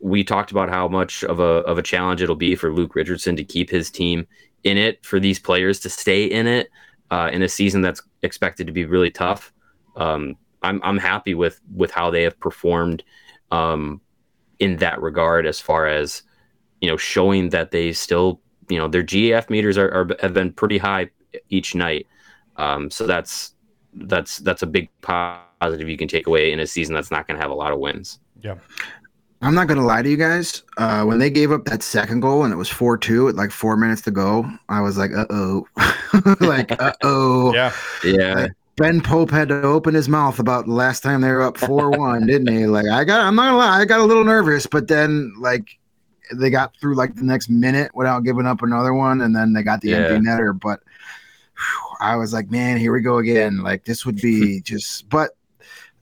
we 0.00 0.24
talked 0.24 0.50
about 0.50 0.68
how 0.68 0.88
much 0.88 1.24
of 1.24 1.40
a 1.40 1.62
of 1.64 1.78
a 1.78 1.82
challenge 1.82 2.22
it'll 2.22 2.36
be 2.36 2.54
for 2.54 2.72
Luke 2.72 2.94
Richardson 2.94 3.36
to 3.36 3.44
keep 3.44 3.70
his 3.70 3.90
team 3.90 4.26
in 4.64 4.76
it, 4.76 5.04
for 5.04 5.20
these 5.20 5.38
players 5.38 5.78
to 5.80 5.90
stay 5.90 6.24
in 6.24 6.46
it 6.46 6.70
uh, 7.10 7.30
in 7.32 7.42
a 7.42 7.48
season 7.48 7.82
that's 7.82 8.02
expected 8.22 8.66
to 8.66 8.72
be 8.72 8.84
really 8.84 9.10
tough. 9.10 9.52
Um, 9.96 10.36
I'm 10.62 10.80
I'm 10.82 10.98
happy 10.98 11.34
with 11.34 11.60
with 11.74 11.90
how 11.90 12.10
they 12.10 12.22
have 12.22 12.38
performed 12.40 13.04
um, 13.50 14.00
in 14.58 14.76
that 14.78 15.00
regard, 15.00 15.46
as 15.46 15.60
far 15.60 15.86
as 15.86 16.22
you 16.80 16.88
know, 16.88 16.96
showing 16.96 17.50
that 17.50 17.70
they 17.70 17.92
still 17.92 18.40
you 18.68 18.78
know 18.78 18.88
their 18.88 19.04
GAF 19.04 19.50
meters 19.50 19.78
are, 19.78 19.88
are 19.88 20.08
have 20.20 20.34
been 20.34 20.52
pretty 20.52 20.78
high 20.78 21.10
each 21.48 21.74
night. 21.74 22.06
Um, 22.56 22.90
so 22.90 23.06
that's 23.06 23.52
that's 23.96 24.38
that's 24.38 24.62
a 24.62 24.66
big 24.66 24.88
positive 25.02 25.88
you 25.88 25.96
can 25.96 26.08
take 26.08 26.26
away 26.26 26.52
in 26.52 26.60
a 26.60 26.66
season 26.66 26.94
that's 26.94 27.10
not 27.10 27.26
going 27.26 27.36
to 27.36 27.42
have 27.42 27.50
a 27.50 27.54
lot 27.54 27.72
of 27.72 27.78
wins. 27.78 28.18
Yeah. 28.42 28.56
I'm 29.42 29.54
not 29.54 29.68
gonna 29.68 29.84
lie 29.84 30.00
to 30.00 30.08
you 30.08 30.16
guys. 30.16 30.62
Uh, 30.78 31.04
when 31.04 31.18
they 31.18 31.28
gave 31.28 31.52
up 31.52 31.66
that 31.66 31.82
second 31.82 32.20
goal 32.20 32.44
and 32.44 32.52
it 32.54 32.56
was 32.56 32.70
four 32.70 32.96
two 32.96 33.28
at 33.28 33.34
like 33.34 33.50
four 33.50 33.76
minutes 33.76 34.00
to 34.02 34.10
go, 34.10 34.50
I 34.70 34.80
was 34.80 34.96
like, 34.96 35.12
uh 35.14 35.26
oh, 35.28 35.66
like 36.40 36.72
uh 36.80 36.94
oh. 37.02 37.52
Yeah. 37.52 37.70
Yeah, 38.02 38.48
Ben 38.76 39.02
Pope 39.02 39.30
had 39.30 39.48
to 39.50 39.60
open 39.62 39.92
his 39.94 40.08
mouth 40.08 40.38
about 40.38 40.64
the 40.64 40.72
last 40.72 41.02
time 41.02 41.20
they 41.20 41.30
were 41.30 41.42
up 41.42 41.58
four 41.58 41.90
one, 41.90 42.26
didn't 42.26 42.50
he? 42.50 42.66
Like 42.66 42.86
I 42.88 43.04
got, 43.04 43.20
I'm 43.26 43.34
not 43.34 43.48
gonna 43.48 43.58
lie, 43.58 43.80
I 43.80 43.84
got 43.84 44.00
a 44.00 44.04
little 44.04 44.24
nervous, 44.24 44.66
but 44.66 44.88
then 44.88 45.34
like 45.38 45.68
they 46.34 46.48
got 46.48 46.74
through 46.80 46.94
like 46.96 47.14
the 47.14 47.22
next 47.24 47.50
minute 47.50 47.90
without 47.94 48.20
giving 48.24 48.46
up 48.46 48.62
another 48.62 48.94
one, 48.94 49.20
and 49.20 49.36
then 49.36 49.52
they 49.52 49.62
got 49.62 49.82
the 49.82 49.90
Yeah. 49.90 49.96
empty 49.98 50.26
netter. 50.26 50.58
But 50.58 50.80
whew, 51.56 51.85
I 52.00 52.16
was 52.16 52.32
like, 52.32 52.50
man, 52.50 52.78
here 52.78 52.92
we 52.92 53.00
go 53.00 53.18
again. 53.18 53.62
Like 53.62 53.84
this 53.84 54.04
would 54.06 54.16
be 54.16 54.60
just, 54.64 55.08
but 55.08 55.30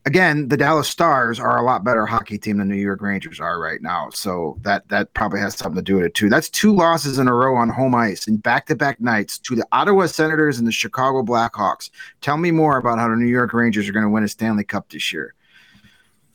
again, 0.07 0.49
the 0.49 0.57
Dallas 0.57 0.89
Stars 0.89 1.41
are 1.41 1.59
a 1.59 1.63
lot 1.63 1.85
better 1.85 2.07
hockey 2.07 2.39
team 2.39 2.59
than 2.59 2.69
New 2.69 2.77
York 2.77 3.01
Rangers 3.01 3.41
are 3.41 3.59
right 3.59 3.81
now. 3.83 4.11
So 4.11 4.59
that 4.63 4.89
that 4.89 5.13
probably 5.15 5.41
has 5.41 5.57
something 5.57 5.77
to 5.77 5.83
do 5.83 5.97
with 5.97 6.07
it 6.07 6.15
too. 6.15 6.29
That's 6.29 6.51
two 6.51 6.75
losses 6.75 7.19
in 7.19 7.29
a 7.29 7.35
row 7.35 7.57
on 7.57 7.69
home 7.69 7.95
ice 7.95 8.27
in 8.27 8.37
back-to-back 8.37 9.01
nights 9.01 9.39
to 9.41 9.57
the 9.57 9.67
Ottawa 9.73 10.07
Senators 10.07 10.59
and 10.59 10.67
the 10.67 10.73
Chicago 10.73 11.23
Blackhawks. 11.23 11.91
Tell 12.21 12.37
me 12.37 12.51
more 12.51 12.77
about 12.77 12.99
how 12.99 13.09
the 13.09 13.17
New 13.17 13.27
York 13.27 13.53
Rangers 13.53 13.89
are 13.89 13.93
going 13.93 14.05
to 14.05 14.11
win 14.11 14.25
a 14.25 14.29
Stanley 14.29 14.65
Cup 14.65 14.89
this 14.91 15.13
year. 15.13 15.35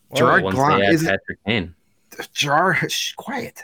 Well, 0.10 0.20
Gerard 0.20 0.54
Gallant 0.56 0.84
is 0.94 1.04
Patrick 1.04 1.40
Kane. 1.46 1.76
Gerard, 2.34 2.94
quiet. 3.16 3.64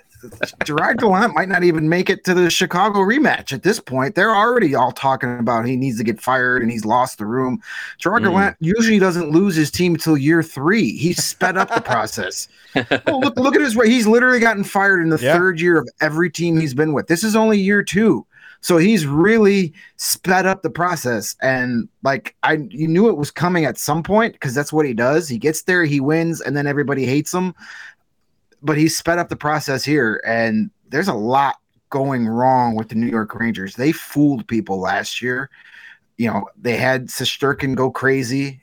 Gerard 0.64 1.00
Gallant 1.00 1.34
might 1.34 1.50
not 1.50 1.64
even 1.64 1.90
make 1.90 2.10
it 2.10 2.24
to 2.26 2.34
the 2.34 2.50
Chicago 2.50 3.00
rematch 3.00 3.54
at 3.54 3.64
this 3.64 3.80
point. 3.80 4.16
They're 4.16 4.36
already 4.36 4.76
all 4.76 4.92
talking 4.92 5.38
about 5.40 5.66
he 5.66 5.76
needs 5.76 5.98
to 5.98 6.04
get 6.04 6.22
fired 6.22 6.62
and 6.62 6.72
he's 6.72 6.86
lost 6.86 7.18
the 7.18 7.26
room. 7.26 7.62
Gerard 7.98 8.24
mm. 8.24 8.28
Gallant 8.28 8.58
usually 8.60 9.00
doesn't 9.00 9.30
lose 9.30 9.56
his 9.56 9.72
team 9.72 9.94
until 9.94 10.18
year 10.18 10.44
three. 10.44 10.96
He's 10.98 11.24
sped 11.24 11.58
up 11.58 11.74
the 11.74 11.82
process. 11.82 12.48
oh, 13.08 13.20
look, 13.20 13.38
look 13.38 13.56
at 13.56 13.62
his 13.62 13.76
way. 13.76 13.90
He's 13.90 14.08
literally 14.08 14.40
gotten 14.40 14.64
fired 14.64 15.02
in 15.02 15.10
the 15.10 15.20
yeah. 15.20 15.34
third 15.34 15.60
year 15.60 15.80
of 15.80 15.90
every 16.02 16.30
team 16.30 16.60
he's 16.60 16.74
been 16.74 16.94
with. 16.94 17.08
This 17.08 17.24
is 17.24 17.36
only 17.36 17.60
year 17.60 17.84
two. 17.84 18.26
So 18.66 18.78
he's 18.78 19.06
really 19.06 19.74
sped 19.98 20.48
up 20.48 20.64
the 20.64 20.72
process. 20.72 21.36
And 21.40 21.88
like 22.02 22.36
I 22.42 22.54
you 22.72 22.88
knew 22.88 23.10
it 23.10 23.18
was 23.18 23.30
coming 23.30 23.66
at 23.66 23.78
some 23.78 24.02
point 24.02 24.34
because 24.34 24.56
that's 24.56 24.74
what 24.74 24.88
he 24.88 24.94
does. 24.94 25.28
He 25.28 25.38
gets 25.38 25.62
there, 25.62 25.86
he 25.86 26.00
wins, 26.00 26.42
and 26.42 26.58
then 26.58 26.66
everybody 26.66 27.06
hates 27.06 27.32
him 27.32 27.54
but 28.66 28.78
he 28.78 28.90
sped 28.90 29.20
up 29.20 29.30
the 29.30 29.36
process 29.36 29.86
here, 29.86 30.22
and 30.26 30.72
there's 30.90 31.08
a 31.08 31.14
lot 31.14 31.58
going 31.90 32.28
wrong 32.28 32.76
with 32.76 32.90
the 32.90 32.96
New 32.96 33.08
York 33.08 33.36
Rangers. 33.36 33.76
They 33.76 33.92
fooled 33.92 34.48
people 34.48 34.80
last 34.80 35.22
year. 35.22 35.50
You 36.18 36.30
know, 36.30 36.50
they 36.60 36.76
had 36.76 37.08
Shesterkin 37.08 37.76
go 37.76 37.92
crazy, 37.92 38.62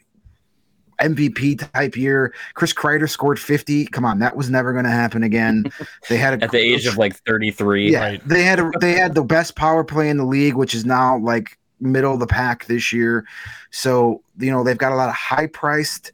MVP 1.00 1.72
type 1.72 1.96
year. 1.96 2.34
Chris 2.55 2.72
Kreider 2.72 3.09
scored 3.09 3.38
50. 3.38 3.86
Come 3.86 4.05
on, 4.05 4.18
that 4.18 4.36
was 4.36 4.50
never 4.50 4.72
going 4.72 4.84
to 4.84 4.90
happen 4.90 5.22
again. 5.22 5.64
They 6.09 6.16
had 6.16 6.42
a, 6.42 6.44
at 6.44 6.50
the 6.50 6.59
age 6.59 6.86
of 6.86 6.98
like 6.98 7.14
33. 7.24 7.92
Yeah, 7.92 8.00
right. 8.00 8.28
they 8.28 8.42
had 8.42 8.59
a, 8.59 8.70
they 8.80 8.92
had 8.94 9.14
the 9.14 9.22
best 9.22 9.55
power 9.55 9.84
play 9.84 10.11
in 10.11 10.16
the 10.16 10.24
league, 10.24 10.55
which 10.55 10.74
is 10.74 10.84
now 10.84 11.16
like 11.18 11.59
middle 11.80 12.12
of 12.12 12.20
the 12.20 12.26
pack 12.26 12.66
this 12.66 12.92
year. 12.92 13.24
So 13.70 14.22
you 14.38 14.50
know 14.50 14.64
they've 14.64 14.76
got 14.76 14.92
a 14.92 14.96
lot 14.96 15.09
of 15.09 15.14
high 15.14 15.46
priced 15.46 16.12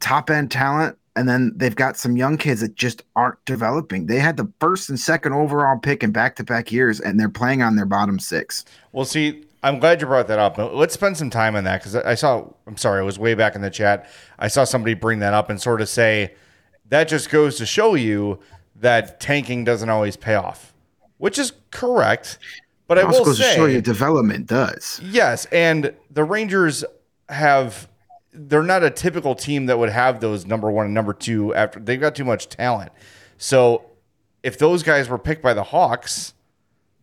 top 0.00 0.30
end 0.30 0.50
talent 0.50 0.96
and 1.20 1.28
then 1.28 1.52
they've 1.54 1.76
got 1.76 1.98
some 1.98 2.16
young 2.16 2.38
kids 2.38 2.62
that 2.62 2.76
just 2.76 3.02
aren't 3.14 3.44
developing. 3.44 4.06
They 4.06 4.18
had 4.18 4.38
the 4.38 4.50
first 4.58 4.88
and 4.88 4.98
second 4.98 5.34
overall 5.34 5.78
pick 5.78 6.02
in 6.02 6.12
back 6.12 6.34
to 6.36 6.44
back 6.44 6.72
years, 6.72 6.98
and 6.98 7.20
they're 7.20 7.28
playing 7.28 7.60
on 7.60 7.76
their 7.76 7.84
bottom 7.84 8.18
six. 8.18 8.64
Well, 8.92 9.04
see, 9.04 9.44
I'm 9.62 9.80
glad 9.80 10.00
you 10.00 10.06
brought 10.06 10.28
that 10.28 10.38
up. 10.38 10.56
Let's 10.56 10.94
spend 10.94 11.18
some 11.18 11.28
time 11.28 11.56
on 11.56 11.64
that 11.64 11.82
because 11.82 11.94
I 11.94 12.14
saw, 12.14 12.48
I'm 12.66 12.78
sorry, 12.78 13.00
I 13.00 13.02
was 13.02 13.18
way 13.18 13.34
back 13.34 13.54
in 13.54 13.60
the 13.60 13.68
chat. 13.68 14.08
I 14.38 14.48
saw 14.48 14.64
somebody 14.64 14.94
bring 14.94 15.18
that 15.18 15.34
up 15.34 15.50
and 15.50 15.60
sort 15.60 15.82
of 15.82 15.90
say 15.90 16.34
that 16.88 17.06
just 17.06 17.28
goes 17.28 17.58
to 17.58 17.66
show 17.66 17.96
you 17.96 18.38
that 18.76 19.20
tanking 19.20 19.62
doesn't 19.62 19.90
always 19.90 20.16
pay 20.16 20.36
off, 20.36 20.72
which 21.18 21.38
is 21.38 21.52
correct. 21.70 22.38
But 22.86 22.96
it 22.96 23.04
I 23.04 23.10
will 23.10 23.26
goes 23.26 23.36
say, 23.36 23.50
to 23.50 23.56
show 23.56 23.66
you 23.66 23.82
development 23.82 24.46
does. 24.46 25.02
Yes. 25.04 25.44
And 25.52 25.94
the 26.10 26.24
Rangers 26.24 26.82
have 27.28 27.89
they're 28.48 28.62
not 28.62 28.82
a 28.82 28.90
typical 28.90 29.34
team 29.34 29.66
that 29.66 29.78
would 29.78 29.90
have 29.90 30.20
those 30.20 30.46
number 30.46 30.70
one 30.70 30.86
and 30.86 30.94
number 30.94 31.12
two 31.12 31.54
after 31.54 31.78
they've 31.78 32.00
got 32.00 32.14
too 32.14 32.24
much 32.24 32.48
talent. 32.48 32.92
So 33.36 33.84
if 34.42 34.58
those 34.58 34.82
guys 34.82 35.08
were 35.08 35.18
picked 35.18 35.42
by 35.42 35.54
the 35.54 35.64
Hawks, 35.64 36.34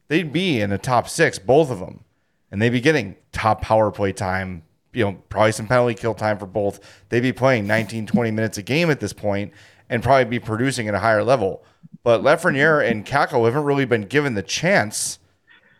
they'd 0.07 0.33
be 0.33 0.59
in 0.59 0.69
the 0.69 0.77
top 0.77 1.07
six, 1.07 1.37
both 1.37 1.69
of 1.69 1.79
them, 1.79 2.03
and 2.51 2.61
they'd 2.61 2.69
be 2.69 2.81
getting 2.81 3.15
top 3.31 3.61
power 3.61 3.91
play 3.91 4.11
time. 4.11 4.63
You 4.93 5.05
know, 5.05 5.13
probably 5.29 5.51
some 5.51 5.67
penalty 5.67 5.93
kill 5.93 6.15
time 6.15 6.39
for 6.39 6.47
both. 6.47 6.79
They'd 7.09 7.19
be 7.19 7.33
playing 7.33 7.67
19, 7.67 8.07
20 8.07 8.31
minutes 8.31 8.57
a 8.57 8.63
game 8.63 8.89
at 8.89 8.99
this 8.99 9.13
point 9.13 9.53
and 9.89 10.01
probably 10.01 10.25
be 10.25 10.39
producing 10.39 10.87
at 10.87 10.95
a 10.95 10.99
higher 10.99 11.23
level. 11.23 11.63
But 12.03 12.21
Lafreniere 12.21 12.89
and 12.89 13.05
Kakko 13.05 13.45
haven't 13.45 13.63
really 13.63 13.85
been 13.85 14.03
given 14.03 14.33
the 14.33 14.41
chance 14.41 15.19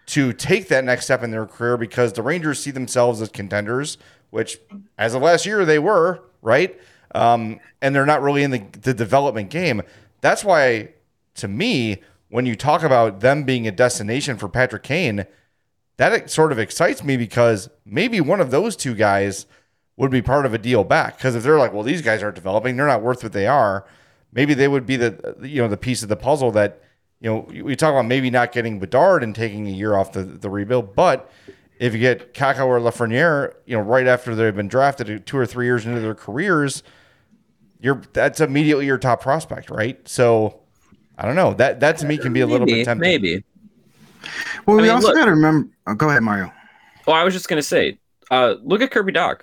to 0.08 0.34
take 0.34 0.68
that 0.70 0.84
next 0.84 1.06
step 1.06 1.24
in 1.24 1.32
their 1.32 1.46
career 1.46 1.78
because 1.78 2.14
the 2.14 2.22
Rangers 2.22 2.60
see 2.60 2.72
themselves 2.72 3.22
as 3.22 3.30
contenders 3.30 3.98
which 4.30 4.60
as 4.98 5.14
of 5.14 5.22
last 5.22 5.46
year 5.46 5.66
they 5.66 5.80
were, 5.80 6.24
right? 6.42 6.80
Um, 7.16 7.60
and 7.82 7.96
they're 7.96 8.06
not 8.06 8.22
really 8.22 8.44
in 8.44 8.52
the, 8.52 8.64
the 8.82 8.94
development 8.94 9.50
game. 9.50 9.82
That's 10.22 10.44
why, 10.44 10.90
to 11.36 11.48
me, 11.48 12.02
when 12.30 12.46
you 12.46 12.56
talk 12.56 12.84
about 12.84 13.22
them 13.22 13.44
being 13.44 13.68
a 13.68 13.72
destination 13.72 14.38
for 14.38 14.50
Patrick 14.50 14.84
Kane, 14.84 15.26
that 15.98 16.30
sort 16.30 16.52
of 16.52 16.60
excites 16.60 17.04
me 17.04 17.18
because 17.18 17.70
maybe 17.86 18.22
one 18.22 18.40
of 18.40 18.52
those 18.52 18.76
two 18.76 18.94
guys 18.94 19.46
would 19.96 20.12
be 20.12 20.22
part 20.22 20.46
of 20.46 20.54
a 20.54 20.58
deal 20.58 20.84
back. 20.84 21.18
Because 21.18 21.36
if 21.36 21.44
they're 21.44 21.58
like, 21.58 21.74
well, 21.74 21.84
these 21.84 22.02
guys 22.02 22.22
aren't 22.22 22.36
developing, 22.36 22.78
they're 22.78 22.88
not 22.88 23.02
worth 23.02 23.24
what 23.24 23.34
they 23.34 23.48
are. 23.48 23.86
Maybe 24.32 24.54
they 24.54 24.68
would 24.68 24.86
be 24.86 24.98
the 24.98 25.36
you 25.42 25.62
know 25.62 25.68
the 25.68 25.78
piece 25.78 26.04
of 26.04 26.10
the 26.10 26.16
puzzle 26.16 26.52
that 26.52 26.84
you 27.20 27.30
know 27.30 27.48
we 27.64 27.76
talk 27.76 27.92
about 27.92 28.06
maybe 28.06 28.30
not 28.30 28.52
getting 28.52 28.78
Bedard 28.78 29.24
and 29.24 29.34
taking 29.34 29.68
a 29.68 29.72
year 29.72 29.96
off 29.96 30.12
the 30.12 30.22
the 30.22 30.50
rebuild, 30.50 30.96
but 30.96 31.32
if 31.80 31.94
you 31.94 32.00
get 32.00 32.34
Kakko 32.34 32.66
or 32.66 32.80
Lafreniere, 32.80 33.54
you 33.66 33.78
know, 33.78 33.84
right 33.84 34.08
after 34.08 34.36
they've 34.36 34.56
been 34.56 34.68
drafted, 34.68 35.26
two 35.26 35.38
or 35.38 35.46
three 35.46 35.66
years 35.66 35.86
into 35.86 36.00
their 36.00 36.16
careers, 36.16 36.84
you're 37.80 38.02
that's 38.14 38.42
immediately 38.42 38.86
your 38.86 38.98
top 38.98 39.22
prospect, 39.22 39.70
right? 39.70 40.06
So 40.08 40.62
I 41.18 41.26
don't 41.26 41.36
know. 41.36 41.54
That 41.54 41.80
that 41.82 41.98
to 42.00 42.06
me 42.06 42.18
can 42.18 42.34
be 42.34 42.42
a 42.42 42.48
maybe, 42.48 42.52
little 42.52 42.68
bit 42.68 42.86
tempting. 42.86 43.10
Maybe. 43.10 43.44
Well, 44.66 44.78
I 44.78 44.82
we 44.82 44.88
mean, 44.88 44.92
also 44.92 45.14
got 45.14 45.26
to 45.26 45.32
remember. 45.32 45.70
Oh, 45.86 45.94
go 45.94 46.10
ahead, 46.10 46.24
Mario. 46.24 46.52
Well, 47.06 47.16
I 47.16 47.24
was 47.24 47.34
just 47.34 47.48
gonna 47.48 47.62
say, 47.62 48.00
uh, 48.32 48.56
look 48.64 48.82
at 48.82 48.92
Kirby 48.92 49.14
Dach. 49.14 49.42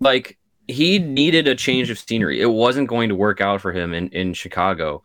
Like 0.00 0.38
he 0.68 0.98
needed 0.98 1.48
a 1.48 1.54
change 1.54 1.90
of 1.90 1.98
scenery. 1.98 2.40
It 2.40 2.46
wasn't 2.46 2.88
going 2.88 3.08
to 3.08 3.14
work 3.14 3.40
out 3.40 3.60
for 3.60 3.72
him 3.72 3.94
in 3.94 4.08
in 4.10 4.34
Chicago. 4.34 5.02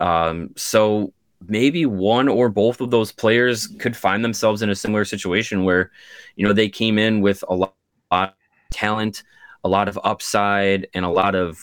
Um, 0.00 0.50
so 0.56 1.12
maybe 1.48 1.86
one 1.86 2.28
or 2.28 2.48
both 2.48 2.80
of 2.80 2.90
those 2.90 3.12
players 3.12 3.66
could 3.78 3.96
find 3.96 4.24
themselves 4.24 4.62
in 4.62 4.70
a 4.70 4.74
similar 4.74 5.04
situation 5.04 5.64
where, 5.64 5.90
you 6.36 6.46
know, 6.46 6.52
they 6.52 6.68
came 6.68 6.98
in 6.98 7.20
with 7.20 7.42
a 7.48 7.54
lot, 7.54 7.74
of 8.10 8.30
talent, 8.72 9.22
a 9.64 9.68
lot 9.68 9.88
of 9.88 9.98
upside, 10.04 10.88
and 10.94 11.04
a 11.04 11.08
lot 11.08 11.34
of 11.34 11.60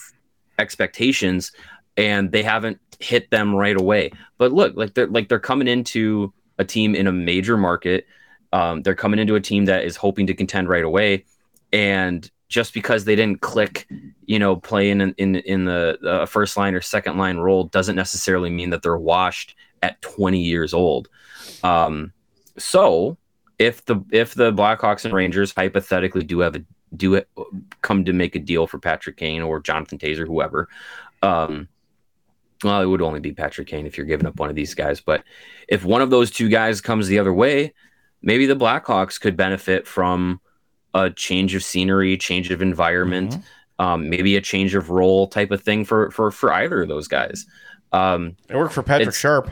expectations, 0.58 1.52
and 1.96 2.32
they 2.32 2.42
haven't 2.42 2.78
hit 3.00 3.30
them 3.30 3.54
right 3.54 3.78
away. 3.78 4.10
But 4.38 4.52
look, 4.52 4.76
like 4.76 4.94
they're 4.94 5.06
like 5.06 5.28
they're 5.28 5.38
coming 5.38 5.68
into 5.68 6.32
a 6.58 6.64
team 6.64 6.94
in 6.94 7.06
a 7.06 7.12
major 7.12 7.56
market. 7.56 8.06
Um, 8.52 8.82
they're 8.82 8.94
coming 8.94 9.18
into 9.18 9.34
a 9.34 9.40
team 9.40 9.66
that 9.66 9.84
is 9.84 9.96
hoping 9.96 10.26
to 10.26 10.34
contend 10.34 10.68
right 10.68 10.84
away, 10.84 11.24
and 11.72 12.30
just 12.48 12.72
because 12.72 13.04
they 13.04 13.14
didn't 13.14 13.42
click, 13.42 13.86
you 14.24 14.38
know, 14.38 14.56
playing 14.56 15.00
in 15.00 15.14
in, 15.18 15.36
in 15.36 15.64
the, 15.64 15.98
the 16.00 16.26
first 16.26 16.56
line 16.56 16.74
or 16.74 16.80
second 16.80 17.18
line 17.18 17.36
role 17.36 17.64
doesn't 17.64 17.96
necessarily 17.96 18.48
mean 18.48 18.70
that 18.70 18.82
they're 18.82 18.96
washed 18.96 19.54
at 19.82 20.00
20 20.02 20.40
years 20.40 20.74
old. 20.74 21.08
Um, 21.62 22.12
so 22.56 23.16
if 23.58 23.84
the 23.84 24.02
if 24.10 24.34
the 24.34 24.52
Blackhawks 24.52 25.04
and 25.04 25.14
Rangers 25.14 25.52
hypothetically 25.52 26.24
do 26.24 26.40
have 26.40 26.56
a 26.56 26.64
do 26.96 27.14
it 27.14 27.28
come 27.82 28.04
to 28.04 28.12
make 28.12 28.34
a 28.34 28.38
deal 28.38 28.66
for 28.66 28.78
Patrick 28.78 29.16
Kane 29.16 29.42
or 29.42 29.60
Jonathan 29.60 29.98
Toews, 29.98 30.26
whoever, 30.26 30.68
um, 31.22 31.68
well, 32.64 32.80
it 32.80 32.86
would 32.86 33.02
only 33.02 33.20
be 33.20 33.32
Patrick 33.32 33.68
Kane 33.68 33.86
if 33.86 33.96
you're 33.96 34.06
giving 34.06 34.26
up 34.26 34.38
one 34.38 34.50
of 34.50 34.56
these 34.56 34.74
guys. 34.74 35.00
But 35.00 35.22
if 35.68 35.84
one 35.84 36.02
of 36.02 36.10
those 36.10 36.30
two 36.30 36.48
guys 36.48 36.80
comes 36.80 37.06
the 37.06 37.18
other 37.18 37.32
way, 37.32 37.74
maybe 38.22 38.46
the 38.46 38.56
Blackhawks 38.56 39.20
could 39.20 39.36
benefit 39.36 39.86
from 39.86 40.40
a 40.94 41.10
change 41.10 41.54
of 41.54 41.62
scenery, 41.62 42.16
change 42.16 42.50
of 42.50 42.62
environment, 42.62 43.32
mm-hmm. 43.32 43.84
um, 43.84 44.08
maybe 44.08 44.36
a 44.36 44.40
change 44.40 44.74
of 44.74 44.90
role 44.90 45.26
type 45.26 45.50
of 45.50 45.62
thing 45.62 45.84
for 45.84 46.10
for 46.10 46.30
for 46.30 46.52
either 46.52 46.82
of 46.82 46.88
those 46.88 47.08
guys. 47.08 47.46
Um, 47.92 48.36
it 48.48 48.56
worked 48.56 48.74
for 48.74 48.82
Patrick 48.82 49.14
Sharp. 49.14 49.50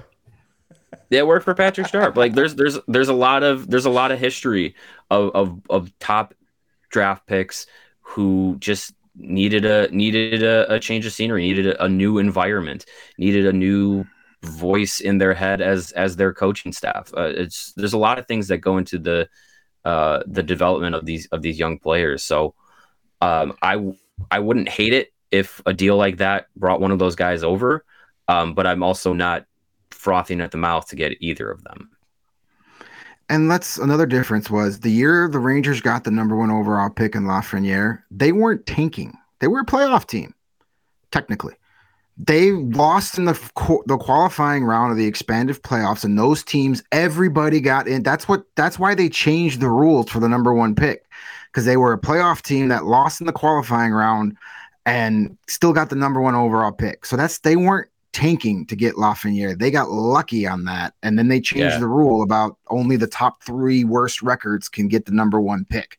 It 1.11 1.27
worked 1.27 1.45
for 1.45 1.55
Patrick 1.55 1.87
Sharp. 1.89 2.17
Like 2.17 2.35
there's 2.35 2.55
there's 2.55 2.79
there's 2.89 3.09
a 3.09 3.15
lot 3.15 3.43
of 3.43 3.69
there's 3.71 3.87
a 3.87 3.91
lot 3.91 4.13
of 4.13 4.19
history 4.19 4.75
of 5.11 5.31
of, 5.35 5.61
of 5.71 5.99
top 5.99 6.35
draft 6.91 7.27
picks 7.27 7.67
who 8.01 8.57
just 8.59 8.95
needed 9.15 9.65
a 9.65 9.89
needed 9.95 10.43
a, 10.43 10.75
a 10.75 10.81
change 10.81 11.07
of 11.07 11.13
scenery, 11.13 11.43
needed 11.43 11.67
a, 11.67 11.85
a, 11.85 11.89
new 11.89 12.19
environment, 12.19 12.85
needed 13.19 13.47
a 13.47 13.53
new 13.53 14.05
voice 14.43 15.01
in 15.01 15.19
their 15.19 15.35
head 15.35 15.61
as 15.61 15.93
as 15.93 16.17
their 16.17 16.33
coaching 16.33 16.73
staff. 16.73 17.13
Uh, 17.17 17.33
it's 17.35 17.73
there's 17.77 17.93
a 17.93 17.99
lot 17.99 18.19
of 18.19 18.27
things 18.27 18.49
that 18.49 18.59
go 18.59 18.79
into 18.79 18.99
the 18.99 19.29
uh, 19.85 20.23
the 20.27 20.43
development 20.43 20.95
of 20.95 21.05
these 21.07 21.27
of 21.27 21.43
these 21.43 21.59
young 21.59 21.79
players. 21.79 22.23
So 22.23 22.55
um, 23.21 23.57
I 23.63 23.95
I 24.31 24.41
wouldn't 24.41 24.69
hate 24.69 24.93
it 24.93 25.13
if 25.31 25.61
a 25.67 25.73
deal 25.73 25.97
like 25.97 26.19
that 26.19 26.47
brought 26.57 26.81
one 26.81 26.93
of 26.93 26.99
those 26.99 27.17
guys 27.17 27.43
over. 27.43 27.85
Um, 28.29 28.55
but 28.55 28.67
I'm 28.67 28.83
also 28.83 29.13
not 29.13 29.47
frothing 30.07 30.41
at 30.41 30.53
the 30.53 30.57
mouth 30.57 30.87
to 30.87 30.95
get 30.95 31.17
either 31.21 31.51
of 31.51 31.65
them. 31.65 31.91
And 33.29 33.51
that's 33.51 33.77
another 33.77 34.07
difference 34.07 34.49
was 34.49 34.79
the 34.79 34.89
year 34.89 35.29
the 35.29 35.41
Rangers 35.41 35.81
got 35.81 36.05
the 36.05 36.13
number 36.13 36.37
one 36.37 36.49
overall 36.49 36.91
pick 36.91 37.17
in 37.17 37.25
Lafreniere, 37.25 38.05
they 38.13 38.31
weren't 38.31 38.65
tanking. 38.67 39.19
They 39.41 39.49
were 39.49 39.59
a 39.59 39.67
playoff 39.67 40.07
team, 40.07 40.33
technically. 41.11 41.55
They 42.19 42.53
lost 42.53 43.19
in 43.19 43.25
the 43.25 43.33
the 43.87 43.99
qualifying 43.99 44.65
round 44.65 44.93
of 44.93 44.97
the 44.97 45.07
expanded 45.07 45.61
playoffs, 45.65 46.05
and 46.05 46.17
those 46.17 46.45
teams, 46.45 46.85
everybody 46.93 47.61
got 47.61 47.89
in. 47.89 48.05
That's 48.05 48.29
what. 48.29 48.45
That's 48.55 48.79
why 48.79 48.95
they 48.95 49.09
changed 49.09 49.61
the 49.61 49.69
rules 49.69 50.09
for 50.09 50.21
the 50.21 50.29
number 50.29 50.55
one 50.55 50.77
pick 50.77 51.05
because 51.51 51.67
they 51.67 51.77
were 51.77 51.93
a 51.93 52.01
playoff 52.01 52.43
team 52.43 52.69
that 52.69 52.85
lost 52.85 53.21
in 53.21 53.27
the 53.27 53.33
qualifying 53.33 53.93
round 53.93 54.37
and 54.87 55.37
still 55.49 55.73
got 55.75 55.91
the 55.91 55.97
number 55.97 56.21
one 56.21 56.37
overall 56.37 56.73
pick. 56.73 57.05
So 57.05 57.17
that's 57.17 57.41
they 57.41 57.57
weren't 57.57 57.89
tanking 58.17 58.65
to 58.65 58.75
get 58.75 58.95
Lafreniere. 58.95 59.59
They 59.59 59.71
got 59.71 59.91
lucky 59.91 60.47
on 60.47 60.65
that. 60.65 60.95
And 61.03 61.19
then 61.19 61.29
they 61.29 61.39
changed 61.39 61.75
yeah. 61.75 61.79
the 61.79 61.87
rule 61.87 62.23
about 62.23 62.57
only 62.69 62.97
the 62.97 63.07
top 63.07 63.43
three 63.43 63.85
worst 63.85 64.23
records 64.23 64.71
can 64.71 64.89
get 64.89 65.05
the 65.05 65.13
number 65.13 65.39
one 65.39 65.67
pick. 65.67 65.99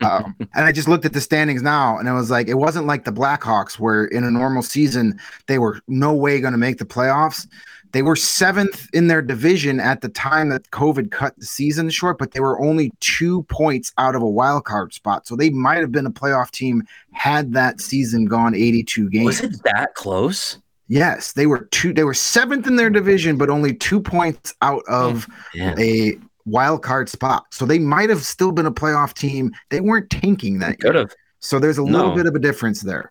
um, 0.00 0.34
and 0.40 0.64
I 0.64 0.72
just 0.72 0.88
looked 0.88 1.04
at 1.04 1.12
the 1.12 1.20
standings 1.20 1.62
now 1.62 1.96
and 1.96 2.08
I 2.08 2.12
was 2.12 2.28
like, 2.28 2.48
it 2.48 2.54
wasn't 2.54 2.88
like 2.88 3.04
the 3.04 3.12
Blackhawks 3.12 3.78
where 3.78 4.06
in 4.06 4.24
a 4.24 4.32
normal 4.32 4.64
season 4.64 5.20
they 5.46 5.60
were 5.60 5.78
no 5.86 6.12
way 6.12 6.40
going 6.40 6.54
to 6.54 6.58
make 6.58 6.78
the 6.78 6.84
playoffs. 6.84 7.46
They 7.92 8.02
were 8.02 8.16
seventh 8.16 8.88
in 8.92 9.06
their 9.06 9.22
division 9.22 9.78
at 9.78 10.00
the 10.00 10.08
time 10.08 10.48
that 10.48 10.68
COVID 10.72 11.12
cut 11.12 11.38
the 11.38 11.46
season 11.46 11.88
short, 11.88 12.18
but 12.18 12.32
they 12.32 12.40
were 12.40 12.60
only 12.60 12.90
two 12.98 13.44
points 13.44 13.92
out 13.96 14.16
of 14.16 14.22
a 14.22 14.28
wild 14.28 14.64
card 14.64 14.92
spot. 14.92 15.28
So 15.28 15.36
they 15.36 15.50
might 15.50 15.78
have 15.78 15.92
been 15.92 16.04
a 16.04 16.10
playoff 16.10 16.50
team 16.50 16.82
had 17.12 17.52
that 17.52 17.80
season 17.80 18.24
gone 18.24 18.56
82 18.56 19.08
games. 19.10 19.26
Was 19.26 19.40
it 19.42 19.62
that 19.62 19.94
close? 19.94 20.58
Yes, 20.88 21.32
they 21.32 21.46
were 21.46 21.66
two. 21.70 21.92
They 21.92 22.04
were 22.04 22.14
seventh 22.14 22.66
in 22.66 22.76
their 22.76 22.90
division, 22.90 23.38
but 23.38 23.48
only 23.48 23.74
two 23.74 24.00
points 24.00 24.54
out 24.60 24.82
of 24.86 25.26
yeah. 25.54 25.74
a 25.78 26.18
wild 26.44 26.82
card 26.82 27.08
spot. 27.08 27.46
So 27.50 27.64
they 27.64 27.78
might 27.78 28.10
have 28.10 28.22
still 28.22 28.52
been 28.52 28.66
a 28.66 28.72
playoff 28.72 29.14
team. 29.14 29.52
They 29.70 29.80
weren't 29.80 30.10
tanking 30.10 30.58
that. 30.58 30.80
Could 30.80 30.94
have. 30.94 31.14
So 31.40 31.58
there's 31.58 31.78
a 31.78 31.84
no. 31.84 31.90
little 31.90 32.14
bit 32.14 32.26
of 32.26 32.34
a 32.34 32.38
difference 32.38 32.82
there. 32.82 33.10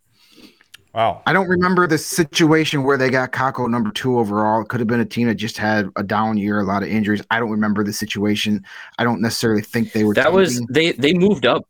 Wow. 0.93 1.23
I 1.25 1.33
don't 1.33 1.47
remember 1.47 1.87
the 1.87 1.97
situation 1.97 2.83
where 2.83 2.97
they 2.97 3.09
got 3.09 3.31
Kakko 3.31 3.67
number 3.67 3.89
two 3.89 4.19
overall. 4.19 4.61
It 4.61 4.69
could 4.69 4.79
have 4.79 4.87
been 4.87 4.99
a 4.99 5.05
team 5.05 5.27
that 5.27 5.35
just 5.35 5.57
had 5.57 5.89
a 5.95 6.03
down 6.03 6.37
year, 6.37 6.59
a 6.59 6.63
lot 6.63 6.83
of 6.83 6.89
injuries. 6.89 7.23
I 7.31 7.39
don't 7.39 7.49
remember 7.49 7.83
the 7.83 7.93
situation. 7.93 8.63
I 8.99 9.03
don't 9.03 9.19
necessarily 9.19 9.63
think 9.63 9.93
they 9.93 10.03
were. 10.03 10.13
That 10.13 10.25
tanking. 10.25 10.39
was 10.39 10.61
they. 10.69 10.91
They 10.91 11.13
moved 11.13 11.47
up. 11.47 11.67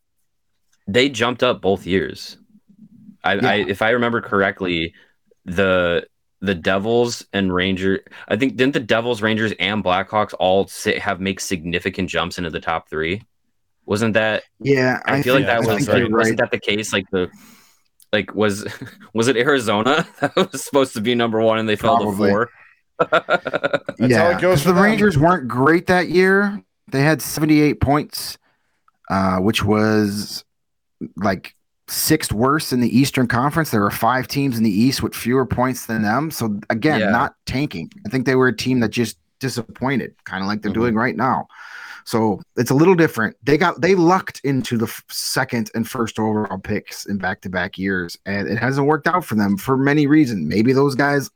They 0.86 1.08
jumped 1.08 1.43
up 1.43 1.62
both 1.62 1.88
years. 1.88 2.38
I, 3.24 3.36
yeah. 3.36 3.49
I 3.49 3.54
if 3.56 3.82
I 3.82 3.91
remember 3.91 4.20
correctly, 4.20 4.93
the 5.46 6.06
the 6.41 6.56
Devils 6.56 7.26
and 7.32 7.54
Ranger. 7.54 8.04
I 8.28 8.36
think 8.36 8.58
didn't 8.58 8.74
the 8.74 8.80
Devils, 8.82 9.22
Rangers, 9.22 9.54
and 9.60 9.84
Blackhawks 9.84 10.34
all 10.39 10.68
sit, 10.68 11.00
have 11.00 11.22
make 11.22 11.39
significant 11.39 12.10
jumps 12.10 12.38
into 12.38 12.50
the 12.50 12.60
top 12.60 12.89
three? 12.89 13.22
Wasn't 13.86 14.14
that? 14.14 14.44
Yeah, 14.60 15.00
I, 15.06 15.18
I 15.18 15.22
feel 15.22 15.36
like 15.36 15.46
that 15.46 15.60
was 15.60 15.88
like, 15.88 16.12
wasn't 16.12 16.39
that 16.39 16.52
the 16.52 16.60
case? 16.60 16.91
Like 16.91 17.10
the 17.12 17.30
like 18.12 18.34
was 18.36 18.66
was 19.14 19.28
it 19.28 19.38
Arizona 19.38 20.08
that 20.22 20.36
was 20.36 20.64
supposed 20.64 20.94
to 20.94 21.02
be 21.02 21.16
number 21.16 21.41
one 21.41 21.60
and 21.60 21.68
they 21.68 21.76
Probably. 21.76 22.06
fell 22.06 22.16
to 22.16 22.30
four? 22.30 22.50
yeah, 24.00 24.36
because 24.36 24.64
the 24.64 24.74
them. 24.74 24.84
Rangers 24.84 25.18
weren't 25.18 25.48
great 25.48 25.88
that 25.88 26.10
year. 26.10 26.62
They 26.89 27.02
had 27.02 27.22
seventy 27.22 27.62
eight 27.62 27.82
points, 27.82 28.38
uh, 29.10 29.38
which 29.38 29.64
was 29.64 30.46
like 31.18 31.56
sixth 31.88 32.32
worst 32.32 32.72
in 32.72 32.80
the 32.80 32.98
Eastern 32.98 33.28
Conference. 33.28 33.72
There 33.72 33.82
were 33.82 33.92
five 33.92 34.28
teams 34.28 34.58
in 34.58 34.64
the 34.64 34.72
East 34.72 35.04
with 35.04 35.14
fewer 35.14 35.46
points 35.46 35.86
than 35.86 36.02
them. 36.02 36.32
So 36.32 36.60
again, 36.70 37.02
yeah. 37.02 37.10
not 37.10 37.36
tanking. 37.46 37.92
I 38.06 38.10
think 38.10 38.26
they 38.26 38.36
were 38.36 38.48
a 38.48 38.56
team 38.56 38.80
that 38.80 38.90
just 38.90 39.18
disappointed, 39.40 40.16
kind 40.24 40.42
of 40.42 40.48
like 40.48 40.62
they're 40.62 40.72
mm-hmm. 40.72 40.82
doing 40.82 40.96
right 40.96 41.16
now. 41.16 41.48
So 42.06 42.42
it's 42.58 42.72
a 42.72 42.76
little 42.76 42.96
different. 42.96 43.38
They 43.44 43.58
got 43.58 43.82
they 43.82 43.96
lucked 43.96 44.42
into 44.44 44.78
the 44.78 44.94
second 45.10 45.72
and 45.74 45.88
first 45.88 46.20
overall 46.20 46.58
picks 46.58 47.06
in 47.06 47.18
back 47.18 47.42
to 47.42 47.50
back 47.50 47.78
years, 47.78 48.18
and 48.26 48.48
it 48.48 48.58
hasn't 48.58 48.88
worked 48.88 49.08
out 49.08 49.24
for 49.24 49.36
them 49.36 49.58
for 49.58 49.78
many 49.78 50.08
reasons. 50.08 50.48
Maybe 50.48 50.74
those 50.74 50.96
guys 50.96 51.30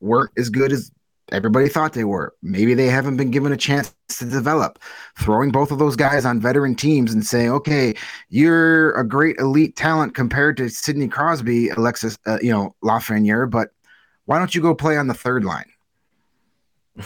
weren't 0.00 0.30
as 0.36 0.50
good 0.50 0.72
as 0.72 0.90
everybody 1.32 1.68
thought 1.68 1.92
they 1.92 2.04
were. 2.04 2.34
Maybe 2.42 2.74
they 2.74 2.86
haven't 2.86 3.16
been 3.16 3.30
given 3.30 3.52
a 3.52 3.56
chance 3.56 3.94
to 4.18 4.24
develop. 4.24 4.78
Throwing 5.18 5.50
both 5.50 5.70
of 5.70 5.78
those 5.78 5.96
guys 5.96 6.24
on 6.24 6.40
veteran 6.40 6.74
teams 6.74 7.12
and 7.12 7.24
saying, 7.24 7.50
"Okay, 7.50 7.94
you're 8.28 8.92
a 8.92 9.06
great 9.06 9.36
elite 9.38 9.76
talent 9.76 10.14
compared 10.14 10.56
to 10.58 10.68
Sidney 10.68 11.08
Crosby, 11.08 11.68
Alexis, 11.68 12.18
uh, 12.26 12.38
you 12.42 12.50
know, 12.50 12.74
Lafreniere, 12.82 13.48
but 13.48 13.70
why 14.26 14.38
don't 14.38 14.54
you 14.54 14.60
go 14.60 14.74
play 14.74 14.96
on 14.96 15.08
the 15.08 15.14
third 15.14 15.44
line?" 15.44 15.70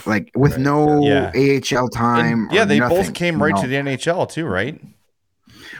Like 0.05 0.31
with 0.35 0.53
right. 0.53 0.61
no 0.61 1.01
yeah. 1.01 1.31
AHL 1.35 1.89
time. 1.89 2.45
And, 2.45 2.51
yeah, 2.51 2.65
they 2.65 2.79
nothing, 2.79 2.97
both 2.97 3.13
came 3.13 3.41
right 3.41 3.55
to 3.61 3.67
the 3.67 3.75
NHL 3.75 4.29
too, 4.29 4.45
right? 4.45 4.81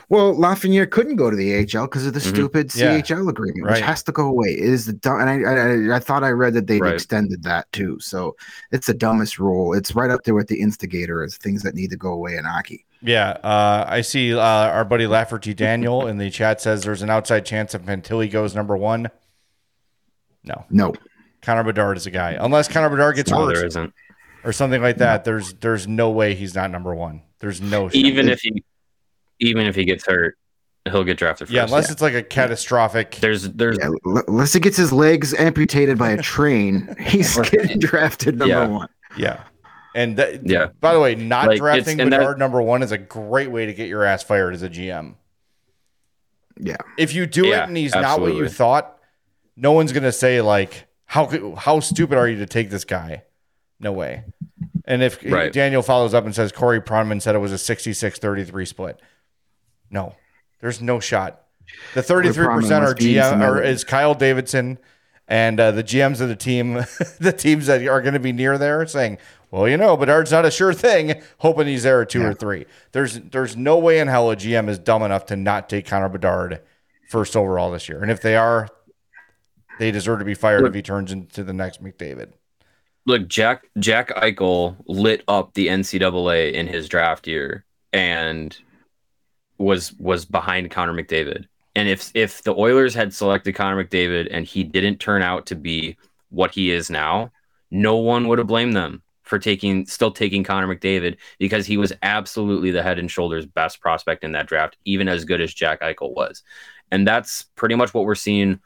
Well, 0.10 0.36
Lafreniere 0.36 0.90
couldn't 0.90 1.16
go 1.16 1.30
to 1.30 1.36
the 1.36 1.56
AHL 1.56 1.86
because 1.86 2.06
of 2.06 2.14
the 2.14 2.20
mm-hmm. 2.20 2.30
stupid 2.30 2.76
yeah. 2.76 3.00
CHL 3.00 3.28
agreement, 3.30 3.66
right. 3.66 3.74
which 3.74 3.82
has 3.82 4.04
to 4.04 4.12
go 4.12 4.28
away. 4.28 4.50
It 4.50 4.60
is 4.60 4.86
the 4.86 4.94
dumb, 4.94 5.20
and 5.20 5.30
I, 5.30 5.94
I, 5.94 5.98
I 5.98 6.00
thought 6.00 6.24
I 6.24 6.30
read 6.30 6.54
that 6.54 6.68
they 6.68 6.80
right. 6.80 6.94
extended 6.94 7.44
that 7.44 7.72
too. 7.72 8.00
So 8.00 8.36
it's 8.72 8.88
the 8.88 8.94
dumbest 8.94 9.40
rule. 9.40 9.74
It's 9.74 9.96
right 9.96 10.12
up 10.12 10.24
there 10.24 10.36
with 10.36 10.48
the 10.48 10.62
instigator 10.62 11.24
as 11.24 11.38
things 11.38 11.64
that 11.64 11.76
need 11.76 11.90
to 11.90 11.98
go 11.98 12.10
away 12.10 12.36
in 12.36 12.46
hockey. 12.46 12.86
Yeah, 13.02 13.32
uh, 13.44 13.86
I 13.88 14.02
see 14.02 14.34
uh, 14.34 14.40
our 14.40 14.86
buddy 14.86 15.08
Lafferty 15.08 15.54
Daniel 15.54 16.08
in 16.08 16.18
the 16.18 16.30
chat 16.30 16.62
says 16.62 16.84
there's 16.84 17.02
an 17.02 17.10
outside 17.10 17.46
chance 17.46 17.74
if 17.76 17.84
Fantilli 17.84 18.30
goes 18.30 18.56
number 18.56 18.78
one. 18.78 19.10
No, 20.44 20.66
no. 20.70 20.94
Connor 21.42 21.64
Bedard 21.64 21.98
is 21.98 22.08
a 22.08 22.12
guy, 22.12 22.38
unless 22.40 22.68
Connor 22.68 22.90
Bedard 22.90 23.16
gets 23.16 23.32
no, 23.32 23.46
hurt. 23.46 23.56
There 23.56 23.66
isn't. 23.66 23.94
Or 24.44 24.52
something 24.52 24.82
like 24.82 24.98
that. 24.98 25.24
There's 25.24 25.54
there's 25.56 25.88
no 25.88 26.12
way 26.12 26.36
he's 26.36 26.54
not 26.54 26.70
number 26.70 26.94
one. 26.94 27.24
There's 27.40 27.62
no 27.62 27.90
even 27.94 28.30
if 28.30 28.42
he 28.42 28.64
even 29.40 29.66
if 29.66 29.76
he 29.76 29.86
gets 29.86 30.06
hurt, 30.06 30.38
he'll 30.86 31.04
get 31.04 31.18
drafted. 31.18 31.48
First. 31.48 31.56
Yeah, 31.56 31.64
unless 31.64 31.88
yeah. 31.88 31.94
it's 31.94 32.02
like 32.02 32.14
a 32.14 32.24
catastrophic. 32.24 33.16
There's 33.16 33.50
there's 33.50 33.78
yeah, 33.80 33.90
unless 34.28 34.54
he 34.54 34.60
gets 34.60 34.78
his 34.78 34.92
legs 34.92 35.34
amputated 35.34 35.98
by 35.98 36.12
a 36.12 36.22
train, 36.22 36.96
he's 37.00 37.38
getting 37.50 37.80
drafted 37.80 38.38
number 38.38 38.54
yeah. 38.54 38.68
one. 38.68 38.90
Yeah. 39.18 39.44
And 39.96 40.18
that, 40.18 40.46
yeah. 40.46 40.68
By 40.82 40.94
the 40.94 41.00
way, 41.00 41.16
not 41.16 41.48
like, 41.48 41.58
drafting 41.58 41.98
Bedard 41.98 42.38
number 42.38 42.62
one 42.62 42.84
is 42.84 42.92
a 42.92 42.98
great 42.98 43.50
way 43.50 43.66
to 43.66 43.74
get 43.74 43.88
your 43.88 44.04
ass 44.04 44.24
fired 44.24 44.54
as 44.54 44.62
a 44.62 44.70
GM. 44.70 45.16
Yeah. 46.60 46.76
If 46.98 47.14
you 47.14 47.26
do 47.26 47.46
it 47.46 47.60
and 47.60 47.78
he's 47.78 47.94
absolutely. 47.94 48.34
not 48.34 48.36
what 48.36 48.44
you 48.44 48.50
thought, 48.50 49.00
no 49.56 49.72
one's 49.72 49.94
gonna 49.94 50.12
say 50.12 50.42
like, 50.42 50.88
how 51.06 51.56
how 51.56 51.80
stupid 51.80 52.18
are 52.18 52.28
you 52.28 52.40
to 52.40 52.46
take 52.46 52.70
this 52.70 52.84
guy? 52.84 53.24
No 53.80 53.94
way. 53.94 54.26
And 54.84 55.02
if 55.02 55.24
right. 55.24 55.52
Daniel 55.52 55.82
follows 55.82 56.14
up 56.14 56.26
and 56.26 56.36
says 56.36 56.52
Corey 56.52 56.82
Pronman 56.82 57.22
said 57.22 57.36
it 57.36 57.40
was 57.40 57.52
a 57.52 57.56
66-33 57.56 58.68
split. 58.68 59.02
No, 59.96 60.14
there's 60.60 60.82
no 60.82 61.00
shot. 61.00 61.42
The 61.94 62.02
33% 62.02 62.82
are 62.82 62.94
GM 62.94 63.48
or 63.48 63.64
is 63.64 63.86
Kyle 63.86 64.14
Davidson 64.14 64.78
and 65.26 65.58
uh, 65.58 65.72
the 65.72 65.86
GMs 65.86 66.20
of 66.20 66.28
the 66.28 66.36
team, 66.36 66.74
the 67.20 67.32
teams 67.32 67.68
that 67.68 67.82
are 67.88 68.02
going 68.02 68.14
to 68.14 68.20
be 68.20 68.34
near 68.34 68.58
there 68.58 68.86
saying, 68.86 69.18
well, 69.52 69.70
you 69.70 69.78
know, 69.78 69.96
Bedard's 69.96 70.34
not 70.34 70.44
a 70.44 70.52
sure 70.52 70.74
thing, 70.74 71.22
hoping 71.38 71.68
he's 71.68 71.84
there 71.84 72.02
at 72.02 72.10
two 72.10 72.20
yeah. 72.20 72.28
or 72.28 72.34
three. 72.34 72.66
There's 72.92 73.22
there's 73.22 73.56
no 73.56 73.78
way 73.78 74.00
in 74.00 74.10
hell 74.10 74.30
a 74.30 74.36
GM 74.36 74.68
is 74.68 74.78
dumb 74.78 75.02
enough 75.02 75.26
to 75.28 75.38
not 75.38 75.70
take 75.70 75.88
Connor 75.88 76.10
Bedard 76.10 76.60
first 77.10 77.38
overall 77.38 77.72
this 77.72 77.88
year. 77.88 78.02
And 78.02 78.12
if 78.12 78.22
they 78.22 78.36
are, 78.36 78.68
they 79.80 79.92
deserve 79.92 80.20
to 80.20 80.26
be 80.26 80.34
fired 80.34 80.64
look, 80.64 80.72
if 80.72 80.76
he 80.76 80.82
turns 80.82 81.14
into 81.14 81.42
the 81.42 81.54
next 81.54 81.82
McDavid. 81.82 82.34
Look, 83.06 83.30
Jack 83.30 83.70
Jack 83.80 84.10
Eichel 84.10 84.76
lit 84.88 85.24
up 85.30 85.54
the 85.54 85.68
NCAA 85.68 86.52
in 86.52 86.68
his 86.68 86.90
draft 86.90 87.28
year, 87.28 87.64
and 87.94 88.58
was 89.58 89.94
was 89.94 90.26
behind 90.26 90.72
Connor 90.72 90.94
McDavid. 90.94 91.46
And 91.76 91.90
if 91.90 92.12
if 92.14 92.44
the 92.44 92.56
Oilers 92.56 92.94
had 92.94 93.14
selected 93.14 93.54
Connor 93.54 93.84
McDavid 93.84 94.28
and 94.32 94.46
he 94.46 94.64
didn't 94.64 95.00
turn 95.00 95.22
out 95.22 95.46
to 95.48 95.56
be 95.56 95.98
what 96.30 96.52
he 96.52 96.72
is 96.72 96.90
now, 96.90 97.32
no 97.72 97.98
one 97.98 98.28
would 98.28 98.38
have 98.38 98.48
blamed 98.48 98.76
them 98.76 99.02
for 99.24 99.40
taking 99.40 99.86
still 99.86 100.12
taking 100.12 100.44
Connor 100.44 100.74
McDavid 100.74 101.18
because 101.40 101.66
he 101.66 101.78
was 101.78 101.92
absolutely 102.02 102.72
the 102.72 102.84
head 102.84 103.00
and 103.00 103.10
shoulders 103.10 103.46
best 103.46 103.82
prospect 103.82 104.24
in 104.24 104.32
that 104.34 104.48
draft, 104.48 104.78
even 104.86 105.08
as 105.08 105.26
good 105.26 105.42
as 105.42 105.54
Jack 105.54 105.82
Eichel 105.82 106.14
was. 106.16 106.44
And 106.92 107.08
that's 107.08 107.44
pretty 107.56 107.76
much 107.76 107.94
what 107.94 108.06
we're 108.06 108.16
seeing 108.16 108.60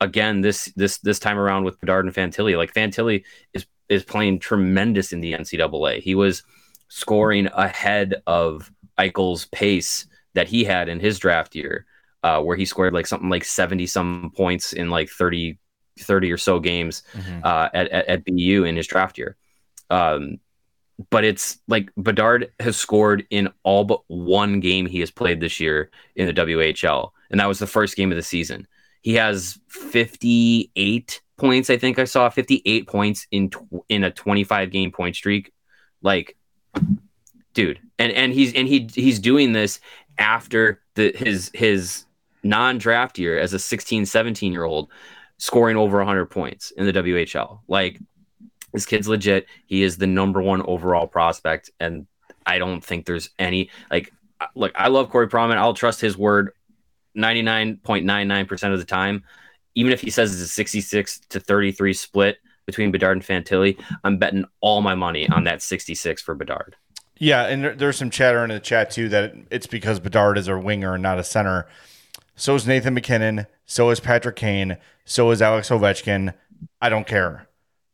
again 0.00 0.40
this 0.40 0.66
this 0.76 0.98
this 0.98 1.18
time 1.18 1.38
around 1.38 1.64
with 1.64 1.80
Bedard 1.80 2.04
and 2.04 2.14
Fantilli. 2.14 2.56
Like 2.56 2.74
Fantilli 2.74 3.24
is 3.54 3.66
is 3.88 4.04
playing 4.04 4.38
tremendous 4.38 5.12
in 5.12 5.20
the 5.20 5.32
NCAA. 5.32 6.00
He 6.00 6.14
was 6.14 6.42
scoring 6.88 7.48
ahead 7.54 8.22
of 8.26 8.70
Eichel's 8.98 9.46
pace 9.46 10.06
that 10.34 10.48
he 10.48 10.64
had 10.64 10.88
in 10.88 11.00
his 11.00 11.18
draft 11.18 11.54
year, 11.54 11.86
uh, 12.22 12.40
where 12.40 12.56
he 12.56 12.64
scored 12.64 12.94
like 12.94 13.06
something 13.06 13.28
like 13.28 13.44
70 13.44 13.86
some 13.86 14.32
points 14.36 14.72
in 14.72 14.90
like 14.90 15.08
30, 15.08 15.58
30 15.98 16.32
or 16.32 16.38
so 16.38 16.58
games 16.58 17.02
mm-hmm. 17.12 17.40
uh, 17.44 17.68
at, 17.74 17.88
at, 17.88 18.06
at, 18.06 18.24
BU 18.24 18.64
in 18.64 18.76
his 18.76 18.86
draft 18.86 19.18
year. 19.18 19.36
Um, 19.90 20.38
but 21.10 21.24
it's 21.24 21.58
like 21.68 21.90
Bedard 21.96 22.52
has 22.60 22.76
scored 22.76 23.26
in 23.30 23.48
all 23.62 23.84
but 23.84 24.02
one 24.06 24.60
game 24.60 24.86
he 24.86 25.00
has 25.00 25.10
played 25.10 25.40
this 25.40 25.58
year 25.60 25.90
in 26.14 26.26
the 26.26 26.34
WHL, 26.34 27.10
and 27.30 27.40
that 27.40 27.48
was 27.48 27.58
the 27.58 27.66
first 27.66 27.96
game 27.96 28.12
of 28.12 28.16
the 28.16 28.22
season. 28.22 28.66
He 29.00 29.14
has 29.14 29.58
58 29.68 31.20
points, 31.38 31.70
I 31.70 31.76
think 31.76 31.98
I 31.98 32.04
saw 32.04 32.28
58 32.28 32.86
points 32.86 33.26
in 33.32 33.50
tw- 33.50 33.84
in 33.88 34.04
a 34.04 34.10
25 34.10 34.70
game 34.70 34.92
point 34.92 35.16
streak. 35.16 35.52
Like, 36.02 36.36
dude, 37.52 37.80
and 37.98 38.12
and 38.12 38.32
he's 38.32 38.54
and 38.54 38.68
he 38.68 38.88
he's 38.94 39.18
doing 39.18 39.52
this 39.52 39.80
after 40.18 40.80
the 40.94 41.12
his 41.14 41.50
his 41.54 42.04
non-draft 42.42 43.18
year 43.18 43.38
as 43.38 43.52
a 43.52 43.58
16 43.58 44.04
17 44.06 44.52
year 44.52 44.64
old 44.64 44.90
scoring 45.38 45.76
over 45.76 45.98
100 45.98 46.26
points 46.26 46.70
in 46.72 46.86
the 46.86 46.92
WHL 46.92 47.60
like 47.68 48.00
this 48.72 48.86
kid's 48.86 49.08
legit 49.08 49.46
he 49.66 49.82
is 49.82 49.96
the 49.96 50.06
number 50.06 50.42
one 50.42 50.62
overall 50.62 51.06
prospect 51.06 51.70
and 51.78 52.06
I 52.44 52.58
don't 52.58 52.82
think 52.82 53.06
there's 53.06 53.30
any 53.38 53.70
like 53.90 54.12
look, 54.54 54.72
I 54.74 54.88
love 54.88 55.10
Corey 55.10 55.28
Pronman. 55.28 55.56
I'll 55.56 55.74
trust 55.74 56.00
his 56.00 56.16
word 56.16 56.50
99.99% 57.16 58.72
of 58.72 58.78
the 58.78 58.84
time. 58.84 59.24
Even 59.74 59.92
if 59.92 60.00
he 60.00 60.10
says 60.10 60.32
it's 60.32 60.42
a 60.42 60.48
66 60.48 61.20
to 61.30 61.40
33 61.40 61.92
split 61.94 62.38
between 62.66 62.92
Bedard 62.92 63.16
and 63.16 63.26
Fantilli, 63.26 63.80
I'm 64.04 64.18
betting 64.18 64.44
all 64.60 64.82
my 64.82 64.94
money 64.94 65.28
on 65.28 65.44
that 65.44 65.62
66 65.62 66.22
for 66.22 66.34
Bedard. 66.34 66.76
Yeah, 67.22 67.44
and 67.44 67.62
there, 67.62 67.74
there's 67.76 67.96
some 67.96 68.10
chatter 68.10 68.42
in 68.42 68.50
the 68.50 68.58
chat 68.58 68.90
too 68.90 69.08
that 69.10 69.32
it's 69.48 69.68
because 69.68 70.00
Bedard 70.00 70.36
is 70.36 70.48
a 70.48 70.58
winger 70.58 70.94
and 70.94 71.02
not 71.04 71.20
a 71.20 71.24
center. 71.24 71.68
So 72.34 72.56
is 72.56 72.66
Nathan 72.66 72.94
MacKinnon. 72.94 73.46
So 73.64 73.90
is 73.90 74.00
Patrick 74.00 74.34
Kane. 74.34 74.76
So 75.04 75.30
is 75.30 75.40
Alex 75.40 75.68
Ovechkin. 75.68 76.34
I 76.80 76.88
don't 76.88 77.06
care. 77.06 77.46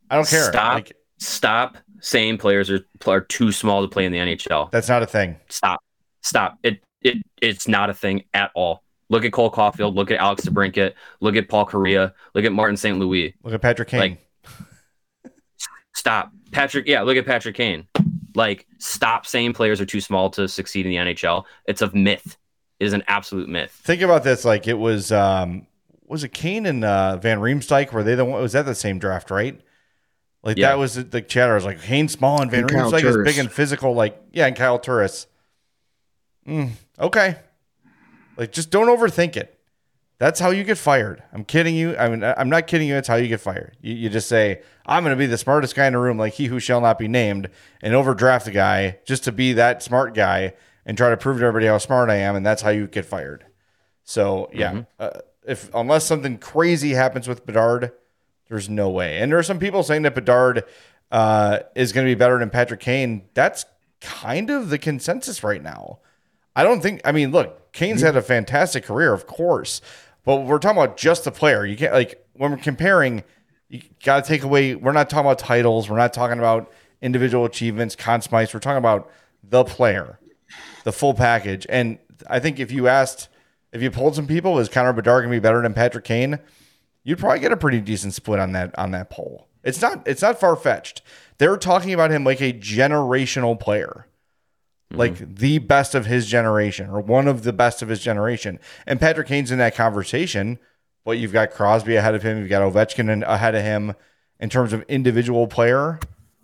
I 0.08 0.16
don't 0.16 0.26
care. 0.26 0.44
Stop. 0.44 0.74
Like, 0.76 0.96
stop 1.18 1.76
saying 2.00 2.38
players 2.38 2.70
are 2.70 2.80
are 3.06 3.20
too 3.20 3.52
small 3.52 3.82
to 3.82 3.88
play 3.88 4.06
in 4.06 4.12
the 4.12 4.18
NHL. 4.18 4.70
That's 4.70 4.88
not 4.88 5.02
a 5.02 5.06
thing. 5.06 5.36
Stop. 5.50 5.84
Stop. 6.22 6.58
It 6.62 6.80
it 7.02 7.18
it's 7.42 7.68
not 7.68 7.90
a 7.90 7.94
thing 7.94 8.24
at 8.32 8.50
all. 8.54 8.82
Look 9.10 9.26
at 9.26 9.32
Cole 9.32 9.50
Caufield. 9.50 9.94
Look 9.94 10.10
at 10.10 10.20
Alex 10.20 10.46
DeBrincat. 10.46 10.94
Look 11.20 11.36
at 11.36 11.50
Paul 11.50 11.66
Kariya. 11.66 12.14
Look 12.34 12.46
at 12.46 12.52
Martin 12.52 12.78
St. 12.78 12.98
Louis. 12.98 13.34
Look 13.42 13.52
at 13.52 13.60
Patrick 13.60 13.88
Kane. 13.88 14.00
Like, 14.00 15.34
stop. 15.94 16.32
Patrick. 16.50 16.86
Yeah. 16.88 17.02
Look 17.02 17.18
at 17.18 17.26
Patrick 17.26 17.56
Kane. 17.56 17.86
Like, 18.38 18.66
stop 18.78 19.26
saying 19.26 19.52
players 19.54 19.80
are 19.80 19.86
too 19.86 20.00
small 20.00 20.30
to 20.30 20.48
succeed 20.48 20.86
in 20.86 20.90
the 20.90 21.12
NHL. 21.12 21.44
It's 21.66 21.82
a 21.82 21.94
myth. 21.94 22.38
It 22.78 22.86
is 22.86 22.92
an 22.92 23.02
absolute 23.08 23.48
myth. 23.48 23.72
Think 23.72 24.00
about 24.00 24.22
this. 24.22 24.44
Like, 24.44 24.68
it 24.68 24.78
was 24.78 25.12
um 25.12 25.66
was 26.06 26.24
it 26.24 26.32
Kane 26.32 26.64
and 26.64 26.84
uh, 26.84 27.16
Van 27.18 27.38
Riemsdyk? 27.38 27.92
Were 27.92 28.02
they 28.02 28.14
the 28.14 28.24
one? 28.24 28.40
Was 28.40 28.52
that 28.52 28.64
the 28.64 28.74
same 28.74 28.98
draft? 28.98 29.30
Right. 29.30 29.60
Like 30.42 30.56
yeah. 30.56 30.68
that 30.68 30.78
was 30.78 30.94
the 30.94 31.20
chatter. 31.20 31.52
I 31.52 31.54
was 31.56 31.64
like 31.64 31.82
Kane 31.82 32.08
small 32.08 32.40
and 32.40 32.50
Van 32.50 32.66
Riemsdyk 32.66 33.04
is 33.04 33.16
big 33.24 33.38
and 33.38 33.50
physical. 33.50 33.92
Like 33.94 34.20
yeah, 34.32 34.46
and 34.46 34.56
Kyle 34.56 34.78
Turris. 34.78 35.26
Mm, 36.46 36.70
okay. 36.98 37.36
Like 38.36 38.52
just 38.52 38.70
don't 38.70 38.86
overthink 38.86 39.36
it. 39.36 39.57
That's 40.18 40.40
how 40.40 40.50
you 40.50 40.64
get 40.64 40.78
fired. 40.78 41.22
I'm 41.32 41.44
kidding 41.44 41.76
you. 41.76 41.96
I 41.96 42.08
mean, 42.08 42.24
I'm 42.24 42.48
not 42.48 42.66
kidding 42.66 42.88
you. 42.88 42.94
That's 42.94 43.06
how 43.06 43.14
you 43.14 43.28
get 43.28 43.40
fired. 43.40 43.76
You, 43.80 43.94
you 43.94 44.08
just 44.08 44.28
say, 44.28 44.62
I'm 44.84 45.04
going 45.04 45.14
to 45.14 45.18
be 45.18 45.26
the 45.26 45.38
smartest 45.38 45.76
guy 45.76 45.86
in 45.86 45.92
the 45.92 45.98
room, 46.00 46.18
like 46.18 46.34
he 46.34 46.46
who 46.46 46.58
shall 46.58 46.80
not 46.80 46.98
be 46.98 47.06
named, 47.06 47.48
and 47.82 47.94
overdraft 47.94 48.46
the 48.46 48.50
guy 48.50 48.98
just 49.06 49.24
to 49.24 49.32
be 49.32 49.52
that 49.52 49.82
smart 49.82 50.14
guy 50.14 50.54
and 50.84 50.98
try 50.98 51.10
to 51.10 51.16
prove 51.16 51.38
to 51.38 51.44
everybody 51.44 51.66
how 51.66 51.78
smart 51.78 52.10
I 52.10 52.16
am. 52.16 52.34
And 52.34 52.44
that's 52.44 52.62
how 52.62 52.70
you 52.70 52.88
get 52.88 53.04
fired. 53.04 53.44
So, 54.02 54.50
yeah. 54.52 54.72
Mm-hmm. 54.72 54.80
Uh, 54.98 55.10
if 55.46 55.72
unless 55.72 56.04
something 56.04 56.38
crazy 56.38 56.90
happens 56.90 57.26
with 57.28 57.46
Bedard, 57.46 57.92
there's 58.48 58.68
no 58.68 58.90
way. 58.90 59.18
And 59.18 59.30
there 59.30 59.38
are 59.38 59.44
some 59.44 59.58
people 59.58 59.82
saying 59.82 60.02
that 60.02 60.14
Bedard 60.14 60.64
uh, 61.10 61.60
is 61.74 61.92
going 61.92 62.06
to 62.06 62.10
be 62.10 62.18
better 62.18 62.38
than 62.38 62.50
Patrick 62.50 62.80
Kane. 62.80 63.22
That's 63.34 63.64
kind 64.00 64.50
of 64.50 64.68
the 64.68 64.78
consensus 64.78 65.42
right 65.42 65.62
now. 65.62 66.00
I 66.54 66.64
don't 66.64 66.80
think. 66.80 67.00
I 67.04 67.12
mean, 67.12 67.30
look, 67.30 67.72
Kane's 67.72 68.02
had 68.02 68.16
a 68.16 68.22
fantastic 68.22 68.84
career, 68.84 69.12
of 69.12 69.26
course, 69.26 69.80
but 70.28 70.44
we're 70.44 70.58
talking 70.58 70.76
about 70.76 70.98
just 70.98 71.24
the 71.24 71.32
player. 71.32 71.64
You 71.64 71.74
can't 71.74 71.94
like 71.94 72.22
when 72.34 72.50
we're 72.50 72.58
comparing. 72.58 73.24
You 73.70 73.80
got 74.04 74.22
to 74.22 74.28
take 74.28 74.42
away. 74.42 74.74
We're 74.74 74.92
not 74.92 75.08
talking 75.08 75.24
about 75.24 75.38
titles. 75.38 75.88
We're 75.88 75.96
not 75.96 76.12
talking 76.12 76.38
about 76.38 76.70
individual 77.00 77.46
achievements, 77.46 77.96
Conn 77.96 78.20
Smythe. 78.20 78.52
We're 78.52 78.60
talking 78.60 78.76
about 78.76 79.10
the 79.42 79.64
player, 79.64 80.18
the 80.84 80.92
full 80.92 81.14
package. 81.14 81.66
And 81.70 81.98
I 82.28 82.40
think 82.40 82.60
if 82.60 82.70
you 82.70 82.88
asked, 82.88 83.30
if 83.72 83.80
you 83.80 83.90
pulled 83.90 84.16
some 84.16 84.26
people, 84.26 84.58
is 84.58 84.68
Connor 84.68 84.92
Bedard 84.92 85.24
to 85.24 85.30
be 85.30 85.38
better 85.38 85.62
than 85.62 85.72
Patrick 85.72 86.04
Kane? 86.04 86.38
You'd 87.04 87.18
probably 87.18 87.40
get 87.40 87.52
a 87.52 87.56
pretty 87.56 87.80
decent 87.80 88.12
split 88.12 88.38
on 88.38 88.52
that 88.52 88.78
on 88.78 88.90
that 88.90 89.08
poll. 89.08 89.48
It's 89.64 89.80
not 89.80 90.06
it's 90.06 90.20
not 90.20 90.38
far 90.38 90.56
fetched. 90.56 91.00
They're 91.38 91.56
talking 91.56 91.94
about 91.94 92.10
him 92.10 92.24
like 92.24 92.42
a 92.42 92.52
generational 92.52 93.58
player 93.58 94.07
like 94.90 95.14
mm-hmm. 95.14 95.34
the 95.34 95.58
best 95.58 95.94
of 95.94 96.06
his 96.06 96.26
generation 96.26 96.88
or 96.88 97.00
one 97.00 97.28
of 97.28 97.42
the 97.42 97.52
best 97.52 97.82
of 97.82 97.88
his 97.88 98.00
generation. 98.00 98.58
And 98.86 98.98
Patrick 98.98 99.28
Kane's 99.28 99.50
in 99.50 99.58
that 99.58 99.74
conversation, 99.74 100.58
but 101.04 101.18
you've 101.18 101.32
got 101.32 101.50
Crosby 101.50 101.96
ahead 101.96 102.14
of 102.14 102.22
him, 102.22 102.38
you've 102.38 102.48
got 102.48 102.62
Ovechkin 102.62 103.22
ahead 103.26 103.54
of 103.54 103.62
him 103.62 103.94
in 104.40 104.48
terms 104.48 104.72
of 104.72 104.82
individual 104.88 105.46
player. 105.46 105.98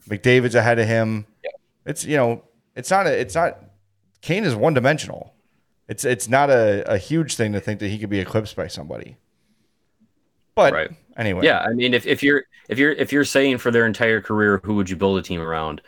McDavid's 0.09 0.55
ahead 0.55 0.79
of 0.79 0.87
him. 0.87 1.27
Yeah. 1.43 1.51
It's 1.87 2.05
you 2.05 2.17
know, 2.17 2.43
it's 2.77 2.91
not 2.91 3.07
a 3.07 3.19
it's 3.19 3.35
not 3.35 3.59
Kane 4.21 4.45
is 4.45 4.55
one 4.55 4.75
dimensional. 4.75 5.35
It's 5.89 6.05
it's 6.05 6.29
not 6.29 6.51
a, 6.51 6.85
a 6.91 6.99
huge 6.99 7.37
thing 7.37 7.53
to 7.53 7.61
think 7.61 7.81
that 7.81 7.89
he 7.89 7.99
could 7.99 8.11
be 8.11 8.21
eclipsed 8.21 8.57
by 8.57 8.69
somebody. 8.69 9.17
But 10.55 10.73
right. 10.73 10.91
anyway. 11.17 11.45
Yeah, 11.45 11.61
I 11.61 11.73
mean 11.73 11.95
if, 11.95 12.07
if 12.07 12.23
you're 12.23 12.45
if 12.69 12.79
you're 12.79 12.93
if 12.93 13.13
you're 13.13 13.25
saying 13.25 13.59
for 13.59 13.71
their 13.71 13.87
entire 13.87 14.21
career 14.21 14.61
who 14.63 14.75
would 14.75 14.91
you 14.91 14.97
build 14.97 15.19
a 15.19 15.23
team 15.23 15.41
around, 15.41 15.81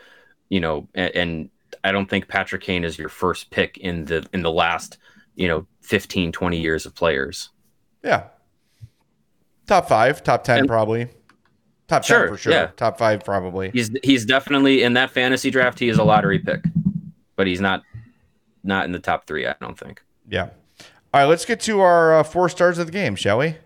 you 0.49 0.61
know, 0.61 0.89
and, 0.95 1.15
and 1.15 1.51
I 1.85 1.93
don't 1.93 2.09
think 2.09 2.29
Patrick 2.29 2.63
Kane 2.63 2.85
is 2.85 2.99
your 2.99 3.09
first 3.09 3.51
pick 3.51 3.79
in 3.79 4.05
the 4.05 4.27
in 4.33 4.43
the 4.43 4.51
last, 4.51 4.99
you 5.35 5.49
know, 5.49 5.67
15, 5.83 6.33
20 6.33 6.59
years 6.59 6.87
of 6.87 6.95
players. 6.95 7.51
Yeah. 8.03 8.25
Top 9.67 9.89
five, 9.89 10.23
top 10.23 10.45
10 10.45 10.61
and, 10.61 10.69
probably. 10.69 11.09
Top 11.89 12.05
sure, 12.05 12.27
10 12.27 12.29
for 12.29 12.39
sure. 12.39 12.53
Yeah. 12.53 12.71
Top 12.77 12.99
five 12.99 13.25
probably. 13.25 13.71
He's 13.71 13.91
he's 14.03 14.25
definitely 14.25 14.83
in 14.83 14.95
that 14.95 15.11
fantasy 15.11 15.51
draft, 15.51 15.79
he 15.79 15.89
is 15.89 15.99
a 15.99 16.05
lottery 16.05 16.39
pick. 16.39 16.65
But 17.37 17.47
he's 17.47 17.61
not 17.61 17.83
not 18.65 18.85
in 18.85 18.93
the 18.93 18.99
top 18.99 19.27
three, 19.27 19.47
I 19.47 19.55
don't 19.61 19.79
think. 19.79 20.03
Yeah. 20.29 20.51
All 21.15 21.23
right, 21.23 21.25
let's 21.25 21.45
get 21.45 21.61
to 21.61 21.81
our 21.81 22.19
uh, 22.19 22.23
four 22.23 22.49
stars 22.49 22.79
of 22.79 22.87
the 22.87 22.93
game, 22.93 23.17
shall 23.17 23.39
we? 23.39 23.57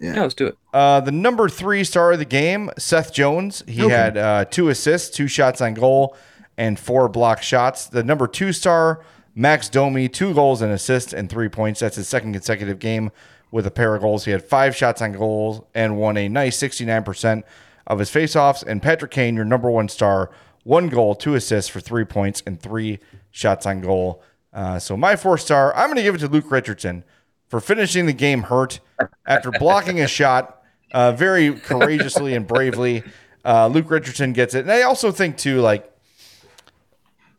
Yeah. 0.00 0.14
yeah, 0.14 0.22
let's 0.22 0.34
do 0.34 0.46
it. 0.46 0.56
Uh, 0.72 1.00
the 1.00 1.12
number 1.12 1.48
three 1.48 1.84
star 1.84 2.12
of 2.12 2.18
the 2.18 2.24
game, 2.24 2.70
Seth 2.78 3.12
Jones. 3.12 3.62
He 3.66 3.82
okay. 3.82 3.92
had 3.92 4.16
uh, 4.16 4.44
two 4.46 4.68
assists, 4.68 5.14
two 5.14 5.28
shots 5.28 5.60
on 5.60 5.74
goal, 5.74 6.16
and 6.60 6.78
four 6.78 7.08
block 7.08 7.42
shots. 7.42 7.86
The 7.86 8.04
number 8.04 8.26
two 8.26 8.52
star, 8.52 9.02
Max 9.34 9.70
Domi, 9.70 10.10
two 10.10 10.34
goals 10.34 10.60
and 10.60 10.70
assists 10.70 11.14
and 11.14 11.30
three 11.30 11.48
points. 11.48 11.80
That's 11.80 11.96
his 11.96 12.06
second 12.06 12.34
consecutive 12.34 12.78
game 12.78 13.12
with 13.50 13.66
a 13.66 13.70
pair 13.70 13.94
of 13.94 14.02
goals. 14.02 14.26
He 14.26 14.30
had 14.30 14.44
five 14.44 14.76
shots 14.76 15.00
on 15.00 15.12
goals 15.12 15.62
and 15.74 15.96
won 15.96 16.18
a 16.18 16.28
nice 16.28 16.58
69% 16.58 17.44
of 17.86 17.98
his 17.98 18.10
faceoffs. 18.10 18.62
And 18.62 18.82
Patrick 18.82 19.10
Kane, 19.10 19.36
your 19.36 19.46
number 19.46 19.70
one 19.70 19.88
star, 19.88 20.30
one 20.62 20.90
goal, 20.90 21.14
two 21.14 21.34
assists 21.34 21.70
for 21.70 21.80
three 21.80 22.04
points 22.04 22.42
and 22.44 22.60
three 22.60 22.98
shots 23.30 23.64
on 23.64 23.80
goal. 23.80 24.22
Uh, 24.52 24.78
so 24.78 24.98
my 24.98 25.16
four 25.16 25.38
star, 25.38 25.74
I'm 25.74 25.86
going 25.86 25.96
to 25.96 26.02
give 26.02 26.14
it 26.14 26.18
to 26.18 26.28
Luke 26.28 26.50
Richardson 26.50 27.04
for 27.48 27.60
finishing 27.60 28.04
the 28.04 28.12
game 28.12 28.42
hurt 28.42 28.80
after 29.26 29.50
blocking 29.50 29.98
a 29.98 30.06
shot 30.06 30.62
uh, 30.92 31.12
very 31.12 31.54
courageously 31.54 32.34
and 32.34 32.46
bravely. 32.46 33.02
Uh, 33.46 33.68
Luke 33.68 33.90
Richardson 33.90 34.34
gets 34.34 34.54
it. 34.54 34.60
And 34.60 34.70
I 34.70 34.82
also 34.82 35.10
think, 35.10 35.38
too, 35.38 35.62
like, 35.62 35.89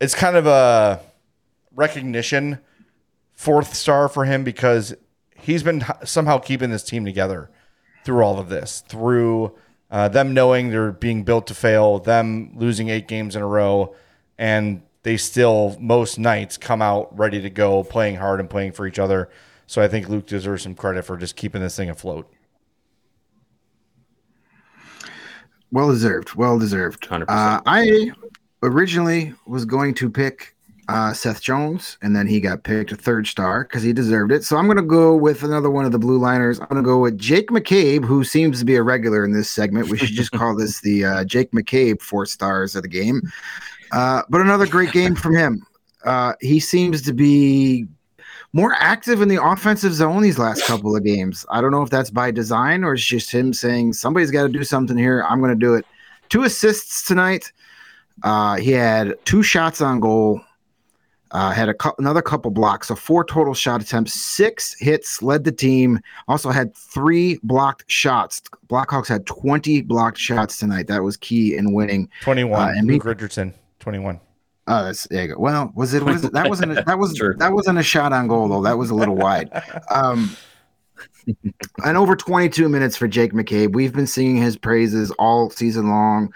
it's 0.02 0.16
kind 0.16 0.36
of 0.36 0.48
a 0.48 1.00
recognition 1.76 2.60
fourth 3.34 3.76
star 3.76 4.10
for 4.10 4.26
him 4.26 4.44
because 4.44 4.96
he's 5.36 5.62
been 5.62 5.86
somehow 6.04 6.40
keeping 6.40 6.72
this 6.72 6.84
team 6.84 7.06
together 7.06 7.52
through 8.04 8.24
all 8.24 8.40
of 8.40 8.50
this, 8.50 8.84
through 8.88 9.56
uh, 9.92 10.08
them 10.08 10.34
knowing 10.34 10.72
they're 10.72 10.92
being 10.92 11.24
built 11.24 11.46
to 11.48 11.54
fail, 11.54 12.00
them 12.00 12.52
losing 12.56 12.90
eight 12.90 13.08
games 13.08 13.36
in 13.36 13.44
a 13.44 13.48
row, 13.48 13.96
and 14.40 14.82
they 15.04 15.18
still 15.18 15.78
most 15.80 16.18
nights 16.18 16.58
come 16.58 16.82
out 16.82 17.16
ready 17.16 17.40
to 17.40 17.50
go, 17.52 17.84
playing 17.84 18.16
hard 18.16 18.40
and 18.40 18.50
playing 18.50 18.72
for 18.72 18.88
each 18.88 18.98
other. 18.98 19.30
So 19.68 19.84
I 19.84 19.88
think 19.88 20.10
Luke 20.10 20.26
deserves 20.26 20.64
some 20.64 20.74
credit 20.74 21.06
for 21.06 21.16
just 21.16 21.36
keeping 21.36 21.62
this 21.62 21.78
thing 21.78 21.92
afloat. 21.92 22.32
Well 25.72 25.90
deserved. 25.90 26.34
Well 26.34 26.58
deserved. 26.58 27.08
Uh, 27.12 27.62
I 27.66 28.12
originally 28.64 29.34
was 29.46 29.66
going 29.66 29.94
to 29.96 30.10
pick 30.10 30.56
uh, 30.88 31.14
Seth 31.14 31.42
Jones, 31.42 31.98
and 32.02 32.16
then 32.16 32.28
he 32.28 32.40
got 32.40 32.64
picked 32.64 32.92
a 32.92 32.96
third 32.96 33.28
star 33.28 33.64
because 33.64 33.84
he 33.84 33.94
deserved 33.94 34.32
it. 34.32 34.44
So 34.44 34.58
I'm 34.58 34.66
going 34.66 34.78
to 34.78 34.84
go 34.84 35.16
with 35.16 35.44
another 35.44 35.70
one 35.70 35.86
of 35.86 35.92
the 35.92 36.00
blue 36.00 36.18
liners. 36.18 36.60
I'm 36.60 36.68
going 36.68 36.84
to 36.84 36.88
go 36.88 37.00
with 37.00 37.18
Jake 37.18 37.50
McCabe, 37.50 38.04
who 38.04 38.24
seems 38.24 38.60
to 38.60 38.66
be 38.66 38.76
a 38.76 38.84
regular 38.84 39.24
in 39.24 39.32
this 39.32 39.50
segment. 39.50 39.90
We 39.90 39.98
should 39.98 40.10
just 40.10 40.32
call 40.32 40.56
this 40.56 40.82
the 40.82 41.06
uh, 41.06 41.24
Jake 41.24 41.52
McCabe 41.52 42.02
four 42.02 42.26
stars 42.26 42.76
of 42.76 42.84
the 42.84 42.90
game. 42.90 43.22
Uh, 43.92 44.24
but 44.30 44.42
another 44.42 44.68
great 44.68 44.92
game 44.92 45.16
from 45.16 45.36
him. 45.36 45.66
Uh, 46.04 46.34
he 46.42 46.60
seems 46.60 47.02
to 47.04 47.14
be 47.14 47.88
more 48.54 48.74
active 48.80 49.22
in 49.22 49.30
the 49.30 49.42
offensive 49.42 49.94
zone 49.94 50.22
these 50.22 50.40
last 50.40 50.66
couple 50.66 50.96
of 50.96 51.04
games. 51.04 51.46
I 51.50 51.62
don't 51.62 51.72
know 51.72 51.84
if 51.84 51.90
that's 51.90 52.10
by 52.10 52.32
design 52.32 52.84
or 52.84 52.94
it's 52.94 53.04
just 53.04 53.32
him 53.32 53.54
saying 53.54 53.94
somebody's 53.94 54.32
got 54.32 54.44
to 54.44 54.50
do 54.50 54.64
something 54.64 54.98
here. 54.98 55.24
I'm 55.30 55.40
going 55.40 55.58
to 55.58 55.60
do 55.60 55.76
it. 55.76 55.86
Two 56.30 56.44
assists 56.44 57.06
tonight. 57.08 57.52
Uh, 58.24 58.56
he 58.58 58.72
had 58.72 59.16
two 59.26 59.44
shots 59.44 59.82
on 59.82 60.00
goal, 60.00 60.42
uh, 61.32 61.52
had 61.52 61.70
a 61.70 61.74
cu- 61.74 61.94
another 61.98 62.22
couple 62.22 62.52
blocks, 62.52 62.90
so 62.90 62.96
four 62.96 63.24
total 63.24 63.54
shot 63.54 63.82
attempts, 63.82 64.14
six 64.14 64.76
hits, 64.80 65.22
led 65.22 65.44
the 65.44 65.52
team. 65.52 66.00
Also 66.28 66.50
had 66.50 66.76
three 66.76 67.40
blocked 67.44 67.84
shots. 67.88 68.42
Blackhawks 68.68 69.08
had 69.08 69.26
20 69.26 69.82
blocked 69.84 70.18
shots 70.18 70.58
tonight. 70.58 70.88
That 70.88 71.04
was 71.04 71.18
key 71.18 71.56
in 71.56 71.74
winning. 71.74 72.10
21. 72.22 72.62
Uh, 72.62 72.74
and 72.76 72.88
Luke 72.88 73.06
Richardson, 73.06 73.54
21. 73.80 74.20
Oh, 74.68 74.84
that's 74.84 75.08
there 75.08 75.24
you 75.24 75.28
go. 75.30 75.40
Well, 75.40 75.72
was 75.76 75.94
it 75.94 76.04
was 76.04 76.24
it, 76.24 76.34
that 76.34 76.48
wasn't 76.48 76.78
a, 76.78 76.84
that 76.84 76.98
was 76.98 77.14
that 77.14 77.52
wasn't 77.52 77.80
a 77.80 77.84
shot 77.84 78.14
on 78.14 78.28
goal 78.28 78.48
though. 78.48 78.62
That 78.62 78.78
was 78.78 78.90
a 78.90 78.96
little 78.96 79.16
wide. 79.16 79.50
Um, 79.90 80.36
and 81.84 81.98
over 81.98 82.16
22 82.16 82.70
minutes 82.70 82.96
for 82.96 83.08
Jake 83.08 83.34
McCabe. 83.34 83.74
We've 83.74 83.94
been 83.94 84.08
singing 84.08 84.38
his 84.38 84.58
praises 84.58 85.12
all 85.12 85.50
season 85.50 85.90
long. 85.90 86.34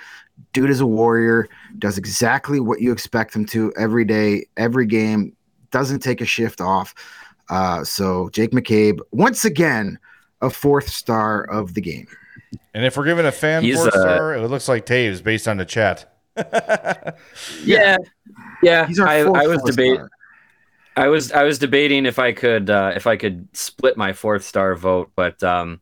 Dude 0.54 0.70
is 0.70 0.80
a 0.80 0.86
warrior, 0.86 1.50
does 1.80 1.98
exactly 1.98 2.60
what 2.60 2.82
you 2.82 2.92
expect 2.92 3.36
him 3.36 3.46
to 3.48 3.74
every 3.78 4.06
day, 4.06 4.46
every 4.58 4.86
game. 4.86 5.36
doesn't 5.72 6.00
take 6.00 6.22
a 6.22 6.26
shift 6.26 6.62
off. 6.62 6.96
Uh, 7.50 7.84
so 7.84 8.30
Jake 8.30 8.52
McCabe, 8.52 9.00
once 9.12 9.46
again, 9.46 10.00
a 10.42 10.50
fourth 10.50 10.88
star 10.88 11.44
of 11.44 11.74
the 11.74 11.82
game. 11.82 12.08
And 12.74 12.86
if 12.86 12.98
we're 12.98 13.06
giving 13.06 13.26
a 13.26 13.32
fan 13.32 13.64
He's 13.64 13.76
fourth 13.76 13.96
a, 13.96 14.00
star, 14.00 14.36
it 14.36 14.48
looks 14.48 14.68
like 14.68 14.86
Toews 14.86 15.24
based 15.24 15.48
on 15.48 15.58
the 15.58 15.66
chat. 15.66 16.12
yeah, 17.64 17.98
yeah. 18.62 18.88
I, 19.00 19.20
I, 19.22 19.48
was 19.48 19.62
debating. 19.64 20.08
I 20.98 21.08
was 21.08 21.32
I 21.32 21.44
was 21.44 21.60
debating 21.60 22.06
if 22.06 22.20
I 22.20 22.34
could 22.34 22.70
uh, 22.70 22.94
if 22.96 23.08
I 23.08 23.16
could 23.16 23.48
split 23.54 23.96
my 23.96 24.12
fourth 24.12 24.44
star 24.44 24.76
vote, 24.76 25.12
but 25.16 25.42
um, 25.44 25.82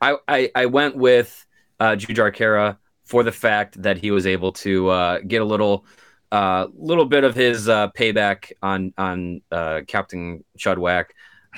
I, 0.00 0.16
I, 0.28 0.50
I 0.54 0.66
went 0.66 0.96
with 0.96 1.46
uh, 1.80 1.92
Jujhar 1.92 2.34
Khaira 2.34 2.76
for 3.04 3.22
the 3.22 3.32
fact 3.32 3.80
that 3.82 3.98
he 3.98 4.10
was 4.10 4.26
able 4.26 4.52
to 4.52 4.88
uh, 4.88 5.18
get 5.20 5.42
a 5.42 5.44
little 5.44 5.84
uh, 6.32 6.66
little 6.74 7.04
bit 7.04 7.22
of 7.22 7.34
his 7.34 7.68
uh, 7.68 7.88
payback 7.90 8.52
on 8.62 8.92
on 8.98 9.40
uh, 9.52 9.82
Captain 9.86 10.44
Chudwack. 10.58 11.06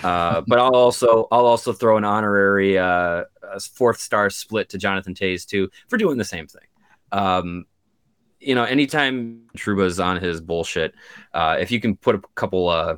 Uh, 0.02 0.42
but 0.46 0.58
I'll 0.58 0.76
also 0.76 1.28
I'll 1.30 1.46
also 1.46 1.72
throw 1.72 1.96
an 1.96 2.04
honorary 2.04 2.78
uh, 2.78 3.24
fourth 3.72 4.00
star 4.00 4.28
split 4.30 4.68
to 4.70 4.78
Jonathan 4.78 5.14
Toews 5.14 5.46
too 5.46 5.70
for 5.88 5.96
doing 5.96 6.18
the 6.18 6.24
same 6.24 6.46
thing. 6.46 6.68
Um, 7.12 7.64
you 8.38 8.54
know, 8.54 8.64
anytime 8.64 9.46
Trouba's 9.56 9.98
on 9.98 10.20
his 10.20 10.40
bullshit, 10.40 10.94
uh, 11.32 11.56
if 11.58 11.70
you 11.70 11.80
can 11.80 11.96
put 11.96 12.14
a 12.14 12.20
couple 12.34 12.68
uh, 12.68 12.96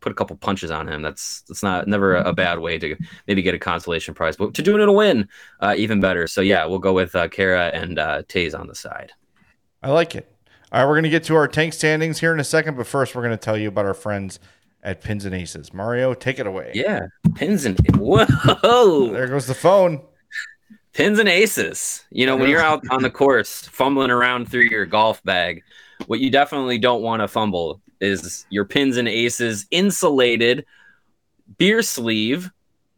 put 0.00 0.12
a 0.12 0.14
couple 0.14 0.36
punches 0.36 0.70
on 0.70 0.88
him, 0.88 1.02
that's 1.02 1.42
that's 1.42 1.62
not 1.62 1.86
never 1.86 2.16
a, 2.16 2.30
a, 2.30 2.32
bad 2.32 2.58
way 2.58 2.78
to 2.78 2.96
maybe 3.26 3.42
get 3.42 3.54
a 3.54 3.58
consolation 3.58 4.14
prize. 4.14 4.36
But 4.36 4.54
to 4.54 4.62
do 4.62 4.76
it 4.76 4.80
in 4.80 4.88
a 4.88 4.92
win, 4.92 5.28
uh, 5.60 5.74
even 5.76 6.00
better. 6.00 6.26
So 6.26 6.40
yeah, 6.40 6.64
we'll 6.66 6.78
go 6.78 6.92
with 6.92 7.14
uh, 7.14 7.28
Khaira 7.28 7.70
and 7.74 7.98
uh, 7.98 8.22
Toews 8.22 8.58
on 8.58 8.66
the 8.66 8.74
side. 8.74 9.12
I 9.82 9.90
like 9.90 10.14
it. 10.14 10.32
All 10.72 10.80
right, 10.80 10.88
we're 10.88 10.96
gonna 10.96 11.08
get 11.08 11.24
to 11.24 11.34
our 11.36 11.48
tank 11.48 11.72
standings 11.72 12.20
here 12.20 12.32
in 12.32 12.40
a 12.40 12.44
second, 12.44 12.76
but 12.76 12.86
first 12.86 13.14
we're 13.14 13.22
gonna 13.22 13.36
tell 13.36 13.56
you 13.56 13.68
about 13.68 13.86
our 13.86 13.94
friends 13.94 14.38
at 14.82 15.02
Pins 15.02 15.24
and 15.24 15.34
Aces. 15.34 15.72
Mario, 15.72 16.14
take 16.14 16.38
it 16.38 16.46
away. 16.46 16.72
Yeah, 16.74 17.06
pins 17.34 17.64
and 17.64 17.78
whoa. 17.96 19.12
There 19.12 19.26
goes 19.28 19.46
the 19.46 19.54
phone 19.54 20.02
pins 20.92 21.18
and 21.18 21.28
aces. 21.28 22.04
You 22.10 22.26
know, 22.26 22.36
when 22.36 22.48
you're 22.48 22.60
out 22.60 22.82
on 22.90 23.02
the 23.02 23.10
course 23.10 23.62
fumbling 23.62 24.10
around 24.10 24.50
through 24.50 24.62
your 24.62 24.86
golf 24.86 25.22
bag, 25.24 25.62
what 26.06 26.20
you 26.20 26.30
definitely 26.30 26.78
don't 26.78 27.02
want 27.02 27.20
to 27.20 27.28
fumble 27.28 27.80
is 28.00 28.46
your 28.50 28.64
pins 28.64 28.96
and 28.96 29.08
aces 29.08 29.66
insulated 29.70 30.64
beer 31.58 31.82
sleeve, 31.82 32.50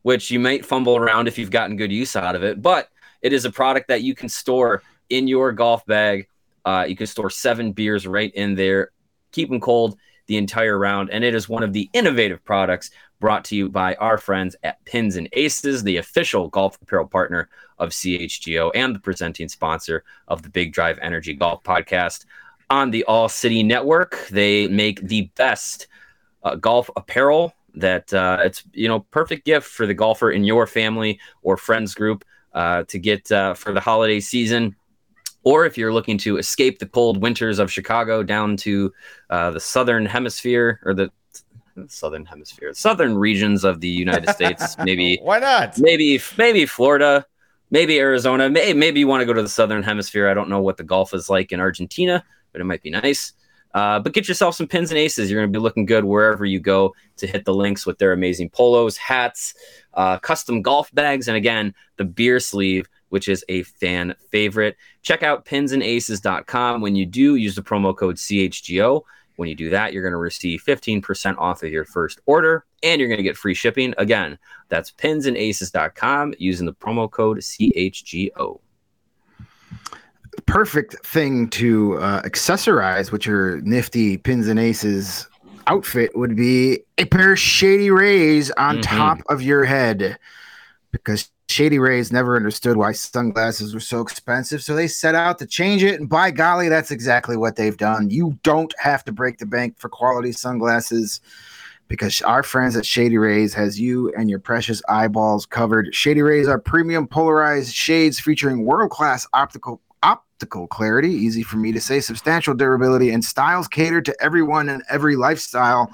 which 0.03 0.31
you 0.31 0.39
might 0.39 0.65
fumble 0.65 0.97
around 0.97 1.29
if 1.29 1.39
you've 1.39 1.51
gotten 1.51 1.77
good 1.77 1.93
use 1.93 2.17
out 2.17 2.35
of 2.35 2.43
it. 2.43 2.61
But 2.61 2.89
it 3.23 3.33
is 3.33 3.45
a 3.45 3.51
product 3.51 3.89
that 3.89 4.03
you 4.03 4.15
can 4.15 4.29
store 4.29 4.83
in 5.09 5.29
your 5.29 5.53
golf 5.53 5.85
bag. 5.87 6.29
Uh, 6.65 6.85
you 6.89 6.97
can 6.97 7.07
store 7.07 7.31
seven 7.31 7.73
beers 7.73 8.07
right 8.07 8.33
in 8.35 8.55
there, 8.55 8.91
keep 9.33 9.49
them 9.49 9.61
cold 9.61 9.97
the 10.27 10.37
entire 10.37 10.79
round. 10.79 11.11
And 11.11 11.25
it 11.25 11.35
is 11.35 11.49
one 11.49 11.63
of 11.63 11.73
the 11.73 11.91
innovative 11.93 12.45
products 12.45 12.91
brought 13.21 13.45
to 13.47 13.57
you 13.57 13.69
by 13.69 13.95
our 13.97 14.19
friends 14.19 14.57
at 14.63 14.85
Pins 14.85 15.17
and 15.17 15.29
Aces, 15.33 15.83
the 15.83 15.97
official 15.97 16.49
golf 16.49 16.77
apparel 16.83 17.07
partner 17.07 17.49
of 17.79 17.91
CHGO 17.91 18.71
and 18.75 18.95
the 18.95 19.01
presenting 19.01 19.49
sponsor 19.49 20.05
of 20.29 20.43
the 20.43 20.49
Big 20.49 20.73
Drive 20.73 20.99
Energy 21.01 21.35
Golf 21.35 21.63
Podcast 21.63 22.25
on 22.73 22.91
the 22.91 23.05
All 23.05 23.29
City 23.29 23.63
Network. 23.63 24.27
They 24.29 24.67
make 24.67 25.01
the 25.03 25.31
best 25.37 25.87
uh, 26.43 26.57
golf 26.57 26.91
apparel 26.97 27.55
that 27.75 28.13
uh, 28.13 28.39
it's 28.41 28.65
you 28.73 28.89
know 28.89 29.01
perfect 29.11 29.45
gift 29.45 29.69
for 29.69 29.87
the 29.87 29.95
golfer 29.95 30.31
in 30.31 30.45
your 30.45 30.67
family 30.67 31.21
or 31.43 31.57
friends 31.57 31.95
group 31.95 32.25
uh, 32.55 32.83
to 32.89 32.99
get 32.99 33.31
uh, 33.31 33.55
for 33.55 33.73
the 33.73 33.81
holiday 33.81 34.21
season 34.21 34.75
or 35.45 35.67
if 35.67 35.77
you're 35.77 35.93
looking 35.93 36.19
to 36.19 36.37
escape 36.37 36.79
the 36.79 36.87
cold 36.87 37.21
winters 37.21 37.59
of 37.59 37.71
Chicago 37.71 38.23
down 38.23 38.57
to 38.57 38.93
uh, 39.31 39.51
the 39.51 39.61
southern 39.61 40.07
hemisphere 40.07 40.81
or 40.85 40.95
the 40.95 41.11
southern 41.89 42.25
hemisphere, 42.25 42.73
southern 42.75 43.17
regions 43.17 43.65
of 43.65 43.81
the 43.81 43.89
United 43.89 44.31
States. 44.35 44.79
Maybe 44.79 45.19
why 45.23 45.39
not? 45.39 45.79
Maybe 45.79 46.21
maybe 46.39 46.67
Florida, 46.67 47.27
maybe 47.71 47.99
Arizona. 47.99 48.49
May, 48.49 48.73
maybe 48.73 49.01
you 49.01 49.09
want 49.09 49.21
to 49.21 49.27
go 49.27 49.33
to 49.33 49.43
the 49.43 49.49
southern 49.49 49.83
hemisphere. 49.83 50.29
I 50.29 50.35
don't 50.35 50.49
know 50.49 50.61
what 50.61 50.77
the 50.77 50.85
golf 50.85 51.13
is 51.15 51.29
like 51.29 51.53
in 51.53 51.61
Argentina, 51.61 52.25
but 52.53 52.61
it 52.61 52.65
might 52.65 52.83
be 52.83 52.91
nice. 52.91 53.33
Uh, 53.75 53.99
but 53.99 54.13
get 54.13 54.29
yourself 54.29 54.55
some 54.55 54.67
pins 54.67 54.91
and 54.91 54.99
aces. 54.99 55.31
You're 55.31 55.41
going 55.41 55.51
to 55.53 55.59
be 55.59 55.63
looking 55.63 55.87
good 55.87 56.05
wherever 56.05 56.45
you 56.45 56.61
go 56.61 56.95
to 57.17 57.27
hit 57.27 57.45
the 57.45 57.55
links 57.55 57.87
with 57.87 57.99
their 57.99 58.13
amazing 58.13 58.51
polos, 58.51 58.97
hats, 58.97 59.55
uh, 59.95 60.19
custom 60.19 60.63
golf 60.63 60.95
bags, 60.95 61.29
and 61.29 61.37
again, 61.37 61.75
the 61.97 62.05
beer 62.05 62.39
sleeve, 62.39 62.89
which 63.09 63.29
is 63.29 63.45
a 63.49 63.63
fan 63.63 64.15
favorite. 64.31 64.77
Check 65.03 65.23
out 65.23 65.45
pinsandaces.com. 65.47 66.81
When 66.81 66.97
you 66.97 67.07
do, 67.07 67.37
use 67.37 67.55
the 67.55 67.63
promo 67.63 67.97
code 67.97 68.17
CHGO. 68.17 69.03
When 69.37 69.49
you 69.49 69.55
do 69.55 69.71
that, 69.71 69.93
you're 69.93 70.03
going 70.03 70.13
to 70.13 70.19
receive 70.19 70.63
15% 70.63 71.39
off 71.39 71.63
of 71.63 71.73
your 71.73 71.85
first 71.85 72.21
order 72.27 72.67
and 72.83 73.01
you're 73.01 73.09
going 73.09 73.19
to 73.19 73.25
get 73.25 73.37
free 73.37 73.55
shipping. 73.55 73.95
Again, 73.97 74.39
that's 74.69 74.93
pinsandaces.com 74.93 76.35
using 76.39 76.67
the 76.67 76.75
promo 76.75 77.11
code 77.11 77.39
CHGO. 77.39 78.61
Perfect 80.47 81.05
thing 81.07 81.49
to 81.51 81.99
uh, 81.99 82.23
accessorize 82.23 83.13
with 83.13 83.27
your 83.27 83.61
nifty 83.61 84.17
pins 84.17 84.49
and 84.49 84.59
aces 84.59 85.29
outfit 85.67 86.17
would 86.17 86.35
be 86.35 86.81
a 86.99 87.05
pair 87.05 87.33
of 87.33 87.39
shady 87.39 87.91
rays 87.91 88.51
on 88.53 88.79
mm-hmm. 88.79 88.97
top 88.97 89.19
of 89.29 89.43
your 89.43 89.65
head 89.65 90.19
because 90.91 91.31
Shady 91.53 91.79
Rays 91.79 92.11
never 92.11 92.35
understood 92.35 92.79
why 92.79 92.93
sunglasses 92.93 93.75
were 93.75 93.81
so 93.81 94.01
expensive, 94.01 94.63
so 94.63 94.75
they 94.75 94.87
set 94.87 95.15
out 95.15 95.39
to 95.39 95.47
change 95.47 95.83
it. 95.83 96.01
And 96.01 96.09
by 96.09 96.31
golly, 96.31 96.71
that's 96.71 96.91
exactly 96.91 97.37
what 97.37 97.57
they've 97.57 97.77
done. 97.77 98.09
You 98.09 98.39
don't 98.43 98.75
have 98.79 99.05
to 99.05 99.13
break 99.13 99.37
the 99.37 99.45
bank 99.45 99.79
for 99.79 99.91
quality 99.91 100.33
sunglasses 100.33 101.21
because 101.89 102.23
our 102.23 102.43
friends 102.43 102.75
at 102.75 102.87
Shady 102.87 103.19
Rays 103.19 103.53
has 103.53 103.79
you 103.79 104.11
and 104.15 104.31
your 104.31 104.39
precious 104.39 104.81
eyeballs 104.89 105.45
covered. 105.45 105.95
Shady 105.95 106.23
Rays 106.23 106.49
are 106.49 106.59
premium 106.59 107.07
polarized 107.07 107.75
shades 107.75 108.19
featuring 108.19 108.65
world-class 108.65 109.27
optical 109.35 109.83
optical 110.03 110.67
clarity, 110.67 111.11
easy 111.11 111.43
for 111.43 111.57
me 111.57 111.73
to 111.73 111.81
say, 111.81 112.01
substantial 112.01 112.55
durability, 112.55 113.11
and 113.11 113.25
styles 113.25 113.69
cater 113.69 114.03
to 114.03 114.23
everyone 114.23 114.69
and 114.69 114.83
every 114.89 115.17
lifestyle. 115.17 115.91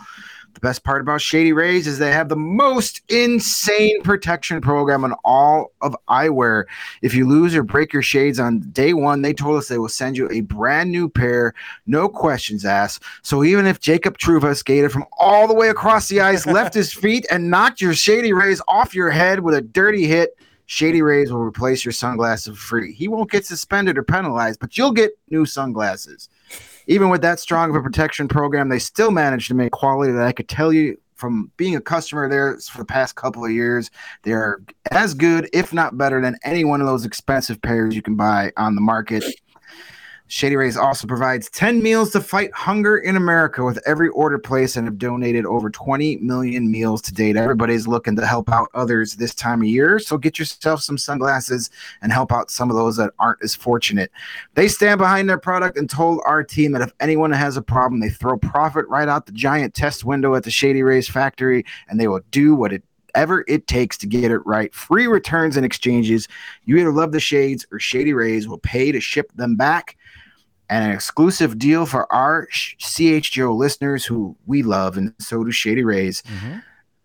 The 0.58 0.66
best 0.66 0.82
part 0.82 1.00
about 1.00 1.20
Shady 1.20 1.52
Rays 1.52 1.86
is 1.86 1.98
they 1.98 2.10
have 2.10 2.28
the 2.28 2.34
most 2.34 3.02
insane 3.08 4.02
protection 4.02 4.60
program 4.60 5.04
on 5.04 5.14
all 5.24 5.70
of 5.82 5.94
eyewear. 6.08 6.64
If 7.00 7.14
you 7.14 7.28
lose 7.28 7.54
or 7.54 7.62
break 7.62 7.92
your 7.92 8.02
shades 8.02 8.40
on 8.40 8.60
day 8.72 8.92
one, 8.92 9.22
they 9.22 9.32
told 9.32 9.56
us 9.56 9.68
they 9.68 9.78
will 9.78 9.88
send 9.88 10.16
you 10.16 10.28
a 10.32 10.40
brand 10.40 10.90
new 10.90 11.08
pair, 11.08 11.54
no 11.86 12.08
questions 12.08 12.64
asked. 12.64 13.04
So 13.22 13.44
even 13.44 13.66
if 13.66 13.78
Jacob 13.78 14.18
Trouba 14.18 14.56
skated 14.56 14.90
from 14.90 15.04
all 15.16 15.46
the 15.46 15.54
way 15.54 15.68
across 15.68 16.08
the 16.08 16.22
ice, 16.22 16.44
left 16.44 16.74
his 16.74 16.92
feet, 17.04 17.24
and 17.30 17.50
knocked 17.50 17.80
your 17.80 17.94
Shady 17.94 18.32
Rays 18.32 18.60
off 18.66 18.96
your 18.96 19.10
head 19.10 19.40
with 19.40 19.54
a 19.54 19.62
dirty 19.62 20.06
hit, 20.06 20.36
Shady 20.70 21.02
Rays 21.02 21.32
will 21.32 21.40
replace 21.42 21.84
your 21.84 21.92
sunglasses 21.92 22.56
for 22.56 22.62
free. 22.62 22.92
He 22.92 23.08
won't 23.08 23.30
get 23.30 23.44
suspended 23.44 23.98
or 23.98 24.04
penalized, 24.04 24.60
but 24.60 24.78
you'll 24.78 24.92
get 24.92 25.10
new 25.28 25.44
sunglasses 25.44 26.28
even 26.88 27.10
with 27.10 27.20
that 27.20 27.38
strong 27.38 27.70
of 27.70 27.76
a 27.76 27.82
protection 27.82 28.26
program, 28.26 28.70
they 28.70 28.78
still 28.78 29.10
managed 29.10 29.46
to 29.48 29.54
make 29.54 29.72
quality 29.72 30.10
that 30.12 30.26
I 30.26 30.32
could 30.32 30.48
tell 30.48 30.72
you 30.72 30.98
from 31.14 31.50
being 31.56 31.76
a 31.76 31.80
customer 31.80 32.28
there 32.28 32.56
for 32.58 32.78
the 32.78 32.84
past 32.84 33.14
couple 33.14 33.44
of 33.44 33.50
years. 33.50 33.90
They 34.22 34.32
are 34.32 34.62
as 34.90 35.14
good, 35.14 35.50
if 35.52 35.72
not 35.72 35.98
better, 35.98 36.20
than 36.22 36.38
any 36.44 36.64
one 36.64 36.80
of 36.80 36.86
those 36.86 37.04
expensive 37.04 37.60
pairs 37.60 37.94
you 37.94 38.02
can 38.02 38.14
buy 38.14 38.52
on 38.56 38.74
the 38.74 38.80
market. 38.80 39.24
Shady 40.30 40.56
Rays 40.56 40.76
also 40.76 41.06
provides 41.06 41.48
10 41.50 41.82
meals 41.82 42.10
to 42.10 42.20
fight 42.20 42.52
hunger 42.52 42.98
in 42.98 43.16
America 43.16 43.64
with 43.64 43.80
every 43.86 44.10
order 44.10 44.38
placed 44.38 44.76
and 44.76 44.86
have 44.86 44.98
donated 44.98 45.46
over 45.46 45.70
20 45.70 46.18
million 46.18 46.70
meals 46.70 47.00
to 47.02 47.14
date. 47.14 47.36
Everybody's 47.36 47.88
looking 47.88 48.14
to 48.16 48.26
help 48.26 48.50
out 48.50 48.68
others 48.74 49.16
this 49.16 49.34
time 49.34 49.62
of 49.62 49.68
year. 49.68 49.98
So 49.98 50.18
get 50.18 50.38
yourself 50.38 50.82
some 50.82 50.98
sunglasses 50.98 51.70
and 52.02 52.12
help 52.12 52.30
out 52.30 52.50
some 52.50 52.68
of 52.68 52.76
those 52.76 52.98
that 52.98 53.14
aren't 53.18 53.42
as 53.42 53.54
fortunate. 53.54 54.12
They 54.52 54.68
stand 54.68 54.98
behind 54.98 55.30
their 55.30 55.38
product 55.38 55.78
and 55.78 55.88
told 55.88 56.20
our 56.26 56.44
team 56.44 56.72
that 56.72 56.82
if 56.82 56.92
anyone 57.00 57.32
has 57.32 57.56
a 57.56 57.62
problem, 57.62 58.00
they 58.00 58.10
throw 58.10 58.36
profit 58.36 58.86
right 58.88 59.08
out 59.08 59.24
the 59.24 59.32
giant 59.32 59.72
test 59.72 60.04
window 60.04 60.34
at 60.34 60.44
the 60.44 60.50
Shady 60.50 60.82
Rays 60.82 61.08
factory 61.08 61.64
and 61.88 61.98
they 61.98 62.06
will 62.06 62.20
do 62.30 62.54
what 62.54 62.72
it 62.72 62.82
ever 63.14 63.44
it 63.48 63.66
takes 63.66 63.96
to 63.98 64.06
get 64.06 64.30
it 64.30 64.44
right. 64.46 64.74
Free 64.74 65.06
returns 65.06 65.56
and 65.56 65.66
exchanges. 65.66 66.28
You 66.64 66.76
either 66.76 66.92
love 66.92 67.12
the 67.12 67.20
shades 67.20 67.66
or 67.72 67.80
Shady 67.80 68.12
Rays 68.12 68.46
will 68.46 68.58
pay 68.58 68.92
to 68.92 69.00
ship 69.00 69.32
them 69.34 69.56
back 69.56 69.96
and 70.68 70.84
an 70.84 70.90
exclusive 70.90 71.58
deal 71.58 71.86
for 71.86 72.10
our 72.12 72.46
CHGO 72.52 73.56
listeners 73.56 74.04
who 74.04 74.36
we 74.46 74.62
love, 74.62 74.96
and 74.96 75.14
so 75.18 75.44
do 75.44 75.50
Shady 75.50 75.84
Rays. 75.84 76.22
Mm-hmm. 76.22 76.58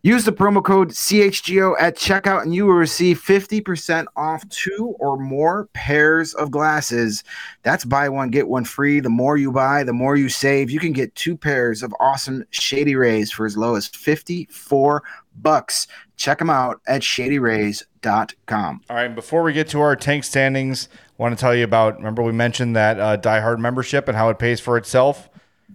Use 0.05 0.26
the 0.26 0.34
promo 0.34 0.61
code 0.61 0.89
CHGO 0.89 1.76
at 1.80 1.95
checkout, 1.95 2.41
and 2.41 2.53
you 2.53 2.66
will 2.66 2.74
receive 2.74 3.22
50% 3.22 4.05
off 4.18 4.47
two 4.49 4.97
or 4.99 5.18
more 5.18 5.70
pairs 5.72 6.34
of 6.34 6.51
glasses. 6.51 7.24
That's 7.61 7.86
buy 7.86 8.09
one, 8.09 8.30
get 8.30 8.49
one 8.49 8.66
free. 8.66 8.99
The 8.99 9.07
more 9.07 9.38
you 9.38 9.49
buy, 9.53 9.86
the 9.86 9.93
more 9.93 10.18
you 10.18 10.28
save. 10.28 10.70
You 10.70 10.82
can 10.82 10.91
get 10.91 11.16
two 11.16 11.38
pairs 11.38 11.82
of 11.84 11.95
awesome 12.01 12.43
Shady 12.49 12.97
Rays 12.97 13.32
for 13.32 13.45
as 13.45 13.55
low 13.55 13.76
as 13.76 13.88
54 13.88 15.03
bucks. 15.38 15.88
Check 16.18 16.39
them 16.39 16.49
out 16.49 16.82
at 16.86 17.01
shadyrays.com. 17.01 18.82
All 18.89 18.95
right, 18.97 19.16
before 19.16 19.41
we 19.43 19.53
get 19.53 19.70
to 19.70 19.80
our 19.80 19.95
tank 19.95 20.26
standings, 20.26 20.89
want 21.18 21.38
to 21.38 21.41
tell 21.41 21.55
you 21.55 21.64
about. 21.64 21.97
Remember, 21.97 22.24
we 22.24 22.32
mentioned 22.32 22.76
that 22.76 22.99
uh, 22.99 23.16
Die 23.16 23.39
Hard 23.39 23.59
membership 23.59 24.07
and 24.07 24.18
how 24.18 24.30
it 24.30 24.39
pays 24.39 24.59
for 24.59 24.78
itself. 24.78 25.30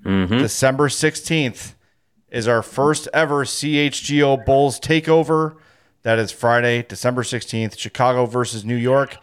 Mm-hmm. 0.04 0.38
December 0.38 0.88
sixteenth, 0.88 1.74
is 2.30 2.46
our 2.48 2.62
first 2.62 3.08
ever 3.12 3.44
CHGO 3.44 4.44
Bulls 4.44 4.78
takeover. 4.78 5.56
That 6.02 6.18
is 6.18 6.30
Friday, 6.30 6.82
December 6.82 7.22
16th, 7.22 7.78
Chicago 7.78 8.26
versus 8.26 8.64
New 8.64 8.76
York. 8.76 9.16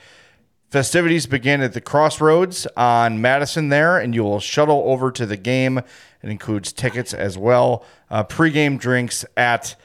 Festivities 0.69 1.25
begin 1.25 1.61
at 1.61 1.73
the 1.73 1.81
Crossroads 1.81 2.67
on 2.75 3.21
Madison 3.21 3.69
there, 3.69 3.97
and 3.97 4.13
you 4.13 4.23
will 4.23 4.39
shuttle 4.39 4.83
over 4.85 5.11
to 5.11 5.25
the 5.25 5.37
game. 5.37 5.77
It 5.77 6.29
includes 6.29 6.73
tickets 6.73 7.13
as 7.13 7.37
well. 7.37 7.85
Uh, 8.09 8.23
pre-game 8.23 8.77
drinks 8.77 9.23
at 9.37 9.75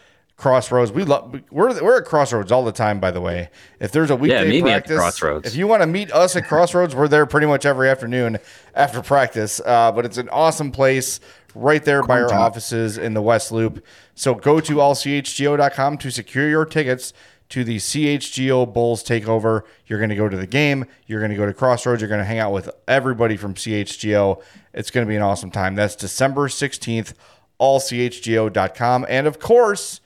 Crossroads. 0.41 0.91
We 0.91 1.05
love 1.05 1.39
we're 1.51 1.83
we're 1.83 1.99
at 1.99 2.07
Crossroads 2.07 2.51
all 2.51 2.65
the 2.65 2.73
time. 2.73 2.99
By 2.99 3.11
the 3.11 3.21
way, 3.21 3.51
if 3.79 3.93
there's 3.93 4.11
a 4.11 4.17
weekday 4.17 4.51
yeah, 4.51 4.63
practice, 4.63 4.97
Crossroads. 4.97 5.47
if 5.47 5.55
you 5.55 5.67
want 5.67 5.83
to 5.83 5.87
meet 5.87 6.11
us 6.13 6.35
at 6.35 6.49
Crossroads, 6.49 6.97
we're 6.97 7.09
there 7.09 7.27
pretty 7.27 7.47
much 7.47 7.67
every 7.67 7.91
afternoon 7.91 8.39
after 8.75 9.03
practice. 9.03 9.61
Uh, 9.65 9.93
but 9.93 10.07
it's 10.07 10.17
an 10.17 10.31
awesome 10.31 10.73
place 10.73 11.21
right 11.55 11.85
there 11.85 12.03
by 12.03 12.21
our 12.23 12.33
offices 12.33 12.97
in 12.97 13.13
the 13.13 13.21
West 13.21 13.53
Loop. 13.53 13.85
So 14.15 14.35
go 14.35 14.61
to 14.61 14.77
allchgo.com 14.77 15.99
to 15.99 16.11
secure 16.11 16.49
your 16.49 16.65
tickets 16.65 17.13
to 17.51 17.63
the 17.63 17.77
CHGO 17.77 18.73
Bulls 18.73 19.05
takeover. 19.05 19.63
You're 19.87 19.99
going 19.99 20.11
to 20.11 20.17
go 20.17 20.29
to 20.29 20.37
the 20.37 20.47
game. 20.47 20.87
You're 21.07 21.21
going 21.21 21.33
to 21.33 21.37
go 21.37 21.47
to 21.47 21.53
Crossroads. 21.53 22.01
You're 22.01 22.09
going 22.09 22.21
to 22.21 22.25
hang 22.25 22.39
out 22.39 22.53
with 22.53 22.71
everybody 22.89 23.37
from 23.37 23.55
CHGO. 23.55 24.43
It's 24.73 24.91
going 24.91 25.07
to 25.07 25.09
be 25.09 25.17
an 25.17 25.23
awesome 25.23 25.51
time. 25.51 25.75
That's 25.75 25.97
December 25.97 26.49
16th, 26.49 27.13
allchgo.com. 27.61 29.07
And 29.09 29.27
of 29.27 29.39
course, 29.39 30.01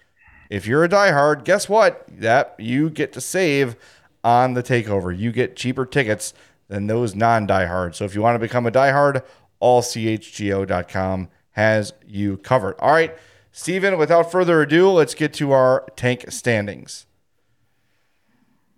if 0.51 0.66
you're 0.66 0.84
a 0.84 0.88
diehard, 0.88 1.45
guess 1.45 1.68
what? 1.68 2.07
That 2.09 2.55
you 2.59 2.90
get 2.90 3.12
to 3.14 3.20
save 3.20 3.76
on 4.22 4.55
the 4.55 4.62
takeover. 4.62 5.16
You 5.16 5.32
get 5.32 5.57
cheaper 5.57 5.86
tickets 5.86 6.34
than 6.68 6.86
those 6.86 7.14
non-diehards. 7.14 7.99
So 7.99 8.05
if 8.05 8.14
you 8.14 8.22
want 8.22 8.36
to 8.36 8.38
become 8.38 8.66
a 8.66 8.70
diehard, 8.70 9.22
allchgo.com 9.61 11.28
has 11.53 11.92
you 12.07 12.36
covered. 12.38 12.76
All 12.78 12.92
right, 12.92 13.16
Steven, 13.53 13.97
without 13.99 14.32
further 14.32 14.62
ado, 14.62 14.90
let's 14.90 15.14
get 15.14 15.32
to 15.34 15.53
our 15.53 15.86
tank 15.97 16.24
standings. 16.30 17.07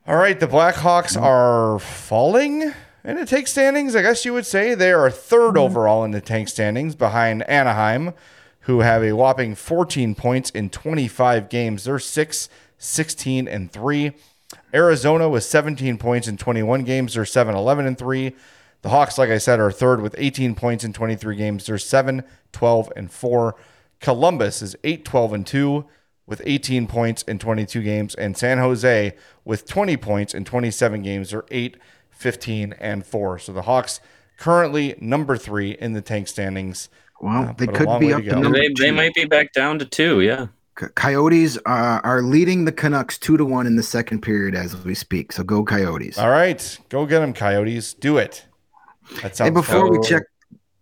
All 0.06 0.16
right, 0.16 0.38
the 0.38 0.46
Blackhawks 0.46 1.16
mm-hmm. 1.16 1.24
are 1.24 1.78
falling 1.78 2.72
in 3.02 3.16
the 3.16 3.26
tank 3.26 3.48
standings. 3.48 3.96
I 3.96 4.02
guess 4.02 4.24
you 4.24 4.32
would 4.34 4.46
say 4.46 4.74
they 4.74 4.92
are 4.92 5.08
3rd 5.10 5.54
mm-hmm. 5.54 5.58
overall 5.58 6.04
in 6.04 6.10
the 6.10 6.20
tank 6.20 6.48
standings 6.48 6.94
behind 6.94 7.48
Anaheim, 7.48 8.12
who 8.66 8.80
have 8.80 9.02
a 9.04 9.12
whopping 9.12 9.54
14 9.54 10.16
points 10.16 10.50
in 10.50 10.68
25 10.70 11.48
games. 11.48 11.84
They're 11.84 12.00
6, 12.00 12.48
16, 12.78 13.48
and 13.48 13.70
3. 13.70 14.12
Arizona 14.74 15.28
with 15.28 15.44
17 15.44 15.98
points 15.98 16.26
in 16.26 16.36
21 16.36 16.82
games. 16.82 17.14
They're 17.14 17.24
7, 17.24 17.54
11, 17.54 17.86
and 17.86 17.96
3. 17.96 18.34
The 18.82 18.88
Hawks, 18.88 19.18
like 19.18 19.30
I 19.30 19.38
said, 19.38 19.60
are 19.60 19.70
third 19.70 20.00
with 20.00 20.16
18 20.18 20.56
points 20.56 20.82
in 20.82 20.92
23 20.92 21.36
games. 21.36 21.66
They're 21.66 21.78
7, 21.78 22.24
12, 22.50 22.92
and 22.96 23.10
4. 23.10 23.54
Columbus 24.00 24.62
is 24.62 24.74
8, 24.82 25.04
12, 25.04 25.32
and 25.32 25.46
2 25.46 25.84
with 26.26 26.42
18 26.44 26.88
points 26.88 27.22
in 27.22 27.38
22 27.38 27.82
games. 27.82 28.16
And 28.16 28.36
San 28.36 28.58
Jose 28.58 29.14
with 29.44 29.66
20 29.66 29.96
points 29.96 30.34
in 30.34 30.44
27 30.44 31.02
games. 31.02 31.30
They're 31.30 31.44
8, 31.52 31.76
15, 32.10 32.74
and 32.80 33.06
4. 33.06 33.38
So 33.38 33.52
the 33.52 33.62
Hawks 33.62 34.00
currently 34.36 34.96
number 35.00 35.36
three 35.36 35.70
in 35.70 35.92
the 35.92 36.02
tank 36.02 36.26
standings. 36.26 36.88
Well, 37.20 37.48
Uh, 37.48 37.52
they 37.56 37.66
could 37.66 37.98
be 38.00 38.12
up 38.12 38.22
to 38.22 38.30
to 38.30 38.36
number 38.40 38.58
They, 38.58 38.68
two. 38.68 38.74
they 38.82 38.90
might 38.90 39.14
be 39.14 39.24
back 39.24 39.52
down 39.52 39.78
to 39.78 39.84
two. 39.84 40.20
Yeah. 40.20 40.46
Coyotes 40.94 41.56
are, 41.64 42.00
are 42.04 42.20
leading 42.20 42.66
the 42.66 42.72
Canucks 42.72 43.16
two 43.16 43.36
to 43.38 43.44
one 43.46 43.66
in 43.66 43.76
the 43.76 43.82
second 43.82 44.20
period 44.20 44.54
as 44.54 44.76
we 44.84 44.94
speak. 44.94 45.32
So 45.32 45.42
go 45.42 45.64
Coyotes. 45.64 46.18
All 46.18 46.28
right, 46.30 46.78
go 46.90 47.06
get 47.06 47.20
them, 47.20 47.32
Coyotes. 47.32 47.94
Do 47.94 48.18
it. 48.18 48.44
That 49.22 49.34
sounds 49.36 49.48
And 49.48 49.54
before 49.54 49.86
fun. 49.88 49.98
we 50.00 50.06
check, 50.06 50.22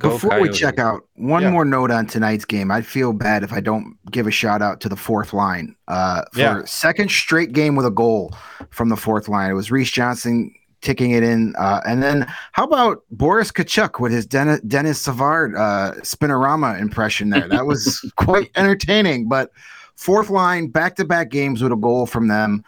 Go 0.00 0.10
before 0.10 0.40
we 0.40 0.48
check 0.50 0.80
out, 0.80 1.02
one 1.14 1.42
Yeah. 1.42 1.50
more 1.52 1.64
note 1.64 1.92
on 1.92 2.06
tonight's 2.06 2.44
game. 2.44 2.72
I'd 2.72 2.84
feel 2.84 3.12
bad 3.12 3.44
if 3.44 3.52
I 3.52 3.60
don't 3.60 3.96
give 4.10 4.26
a 4.26 4.30
shout 4.32 4.60
out 4.60 4.80
to 4.80 4.88
the 4.88 4.96
fourth 4.96 5.32
line. 5.32 5.76
Uh, 5.86 6.22
for 6.32 6.40
Yeah. 6.40 6.62
second 6.64 7.12
straight 7.12 7.52
game 7.52 7.76
with 7.76 7.86
a 7.86 7.90
goal 7.92 8.34
from 8.70 8.88
the 8.88 8.96
fourth 8.96 9.28
line. 9.28 9.50
It 9.50 9.54
was 9.54 9.70
Reese 9.70 9.92
Johnson 9.92 10.52
ticking 10.84 11.10
it 11.10 11.22
in, 11.24 11.54
uh, 11.58 11.80
and 11.84 12.00
then 12.02 12.26
how 12.52 12.62
about 12.64 13.02
Boris 13.10 13.50
Katchouk 13.50 13.98
with 14.00 14.12
his 14.12 14.26
Den- 14.26 14.60
Denis 14.68 15.00
Savard 15.00 15.56
uh, 15.56 15.94
spinorama 16.02 16.78
impression 16.80 17.30
there? 17.30 17.48
That 17.48 17.66
was 17.66 18.00
quite 18.16 18.50
entertaining. 18.54 19.26
But 19.28 19.50
fourth 19.96 20.30
line, 20.30 20.68
back 20.68 20.94
to 20.96 21.04
back 21.04 21.30
games 21.30 21.62
with 21.62 21.72
a 21.72 21.76
goal 21.76 22.06
from 22.06 22.28
them. 22.28 22.62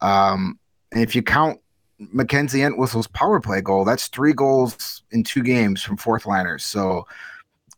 Um, 0.00 0.58
and 0.92 1.02
if 1.02 1.14
you 1.14 1.22
count 1.22 1.60
MacKenzie 2.14 2.64
Entwistle's 2.64 3.08
power 3.08 3.40
play 3.40 3.60
goal. 3.60 3.84
That's 3.84 4.06
three 4.08 4.32
goals 4.32 5.02
in 5.10 5.24
two 5.24 5.42
games 5.42 5.82
from 5.82 5.96
fourth 5.96 6.26
liners. 6.26 6.64
So 6.64 7.06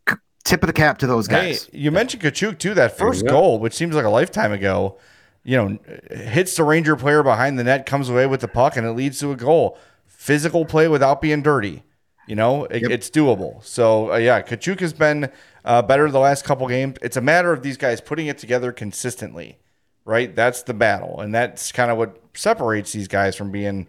c- 0.07 0.15
tip 0.43 0.61
of 0.61 0.67
the 0.67 0.73
cap 0.73 0.99
to 0.99 1.07
those 1.07 1.25
Hey, 1.25 1.53
guys. 1.53 1.69
you 1.73 1.89
mentioned 1.91 2.21
Katchouk 2.21 2.59
too. 2.59 2.75
That 2.75 2.95
first 2.97 3.25
go. 3.25 3.31
goal, 3.31 3.59
which 3.59 3.73
seems 3.73 3.95
like 3.95 4.05
a 4.05 4.09
lifetime 4.09 4.51
ago, 4.51 4.99
you 5.43 5.57
know, 5.57 5.79
hits 6.11 6.55
the 6.55 6.63
Ranger 6.63 6.95
player 6.95 7.23
behind 7.23 7.57
the 7.57 7.63
net, 7.63 7.85
comes 7.85 8.09
away 8.09 8.25
with 8.27 8.41
the 8.41 8.47
puck, 8.47 8.77
and 8.77 8.85
it 8.85 8.91
leads 8.91 9.19
to 9.19 9.31
a 9.31 9.35
goal. 9.35 9.77
Physical 10.05 10.65
play 10.65 10.87
without 10.87 11.21
being 11.21 11.41
dirty. 11.41 11.83
You 12.27 12.35
know, 12.35 12.65
it, 12.65 12.83
Yep. 12.83 12.91
it's 12.91 13.09
doable. 13.09 13.63
So 13.65 14.13
uh, 14.13 14.17
yeah, 14.17 14.41
Katchouk 14.41 14.79
has 14.79 14.93
been 14.93 15.29
uh, 15.65 15.81
better 15.81 16.09
the 16.11 16.19
last 16.19 16.45
couple 16.45 16.67
games. 16.67 16.97
It's 17.01 17.17
a 17.17 17.21
matter 17.21 17.51
of 17.51 17.63
these 17.63 17.77
guys 17.77 17.99
putting 17.99 18.27
it 18.27 18.37
together 18.37 18.71
consistently, 18.71 19.57
right? 20.05 20.33
That's 20.35 20.61
the 20.63 20.73
battle, 20.75 21.19
and 21.19 21.33
that's 21.33 21.71
kind 21.71 21.89
of 21.91 21.97
what 21.97 22.17
separates 22.35 22.93
these 22.93 23.07
guys 23.07 23.35
from 23.35 23.51
being 23.51 23.87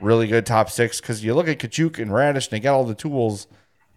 really 0.00 0.28
good 0.28 0.46
top 0.46 0.70
six. 0.70 1.00
Because 1.00 1.24
you 1.24 1.34
look 1.34 1.48
at 1.48 1.58
Katchouk 1.58 1.98
and 1.98 2.10
Raddysh, 2.12 2.44
and 2.46 2.50
they 2.52 2.60
got 2.60 2.74
all 2.74 2.84
the 2.84 2.94
tools, 2.94 3.48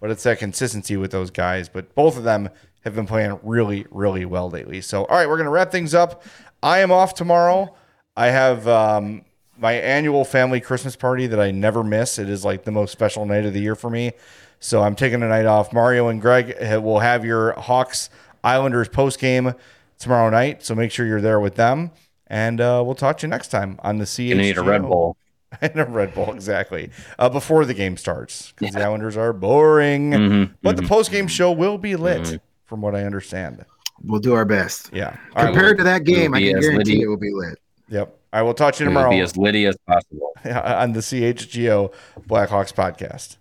but 0.02 0.10
it's 0.10 0.24
that 0.24 0.40
consistency 0.40 0.98
with 0.98 1.12
those 1.12 1.30
guys. 1.30 1.70
But 1.70 1.94
both 1.94 2.18
of 2.18 2.24
them 2.24 2.50
have 2.84 2.96
been 2.96 3.08
playing 3.08 3.40
really, 3.44 3.86
really 3.92 4.26
well 4.26 4.50
lately. 4.50 4.82
So, 4.82 5.06
all 5.06 5.18
right, 5.18 5.28
we're 5.30 5.38
going 5.38 5.46
to 5.46 5.52
wrap 5.52 5.72
things 5.72 5.94
up. 5.94 6.24
I 6.64 6.80
am 6.80 6.92
off 6.92 7.14
tomorrow. 7.14 7.76
I 8.16 8.28
have 8.28 8.68
um, 8.68 9.24
my 9.58 9.74
annual 9.74 10.26
family 10.26 10.60
Christmas 10.60 10.96
party 10.96 11.28
that 11.28 11.40
I 11.40 11.52
never 11.52 11.84
miss. 11.84 12.18
It 12.20 12.30
is 12.30 12.44
like 12.44 12.64
the 12.64 12.72
most 12.72 12.92
special 12.92 13.26
night 13.26 13.46
of 13.46 13.54
the 13.54 13.60
year 13.62 13.76
for 13.76 13.90
me. 13.90 14.14
So 14.60 14.82
I'm 14.82 14.96
taking 14.96 15.22
a 15.22 15.28
night 15.28 15.46
off. 15.46 15.72
Mario 15.72 16.08
and 16.08 16.20
Greg 16.20 16.56
uh, 16.62 16.82
will 16.82 17.00
have 17.00 17.24
your 17.24 17.54
Hawks 17.54 18.10
Islanders 18.44 18.88
post 18.90 19.20
game 19.20 19.54
tomorrow 20.00 20.30
night. 20.32 20.64
So 20.64 20.74
make 20.74 20.92
sure 20.92 21.06
you're 21.06 21.22
there 21.22 21.40
with 21.40 21.56
them. 21.56 21.92
And 22.26 22.60
uh, 22.60 22.82
we'll 22.86 22.96
talk 22.96 23.18
to 23.20 23.28
you 23.28 23.30
next 23.30 23.50
time 23.50 23.80
on 23.84 24.00
the 24.00 24.06
CHGO. 24.06 24.28
You 24.28 24.36
need 24.36 24.58
a 24.58 24.64
Red 24.64 24.82
Bull. 24.82 25.16
and 25.62 25.80
a 25.80 25.86
Red 25.86 26.14
Bull, 26.14 26.34
exactly. 26.34 26.90
Uh, 27.18 27.30
before 27.30 27.64
the 27.64 27.74
game 27.74 27.96
starts, 27.96 28.52
because 28.58 28.74
the 28.76 28.84
Islanders 28.84 29.16
are 29.16 29.32
boring. 29.32 30.12
Mhm, 30.12 30.54
But 30.62 30.76
the 30.76 30.84
post 30.84 31.10
game 31.10 31.28
show 31.28 31.52
will 31.54 31.78
be 31.78 31.96
lit, 31.96 32.42
from 32.66 32.82
what 32.82 32.96
I 32.96 33.04
understand. 33.06 33.64
We'll 34.04 34.20
do 34.22 34.34
our 34.34 34.46
best. 34.46 34.90
Yeah. 34.94 35.16
All 35.36 35.44
right. 35.44 35.52
Compared 35.54 35.78
to 35.80 35.84
that 35.84 36.04
game, 36.04 36.34
I 36.34 36.40
can 36.42 36.60
guarantee 36.60 36.78
litty- 36.78 37.02
it 37.02 37.08
will 37.08 37.18
be 37.18 37.32
lit. 37.32 37.60
Yep. 37.90 38.18
I 38.34 38.42
will 38.42 38.54
talk 38.54 38.76
to 38.76 38.84
you 38.84 38.90
It 38.90 38.94
will 38.94 38.96
tomorrow 39.02 39.10
be 39.12 39.22
as 39.22 39.38
litty 39.38 39.66
as 39.66 39.78
possible. 39.88 40.34
on 40.46 40.94
the 40.94 41.00
CHGO 41.00 41.94
Blackhawks 42.28 42.74
podcast. 42.74 43.38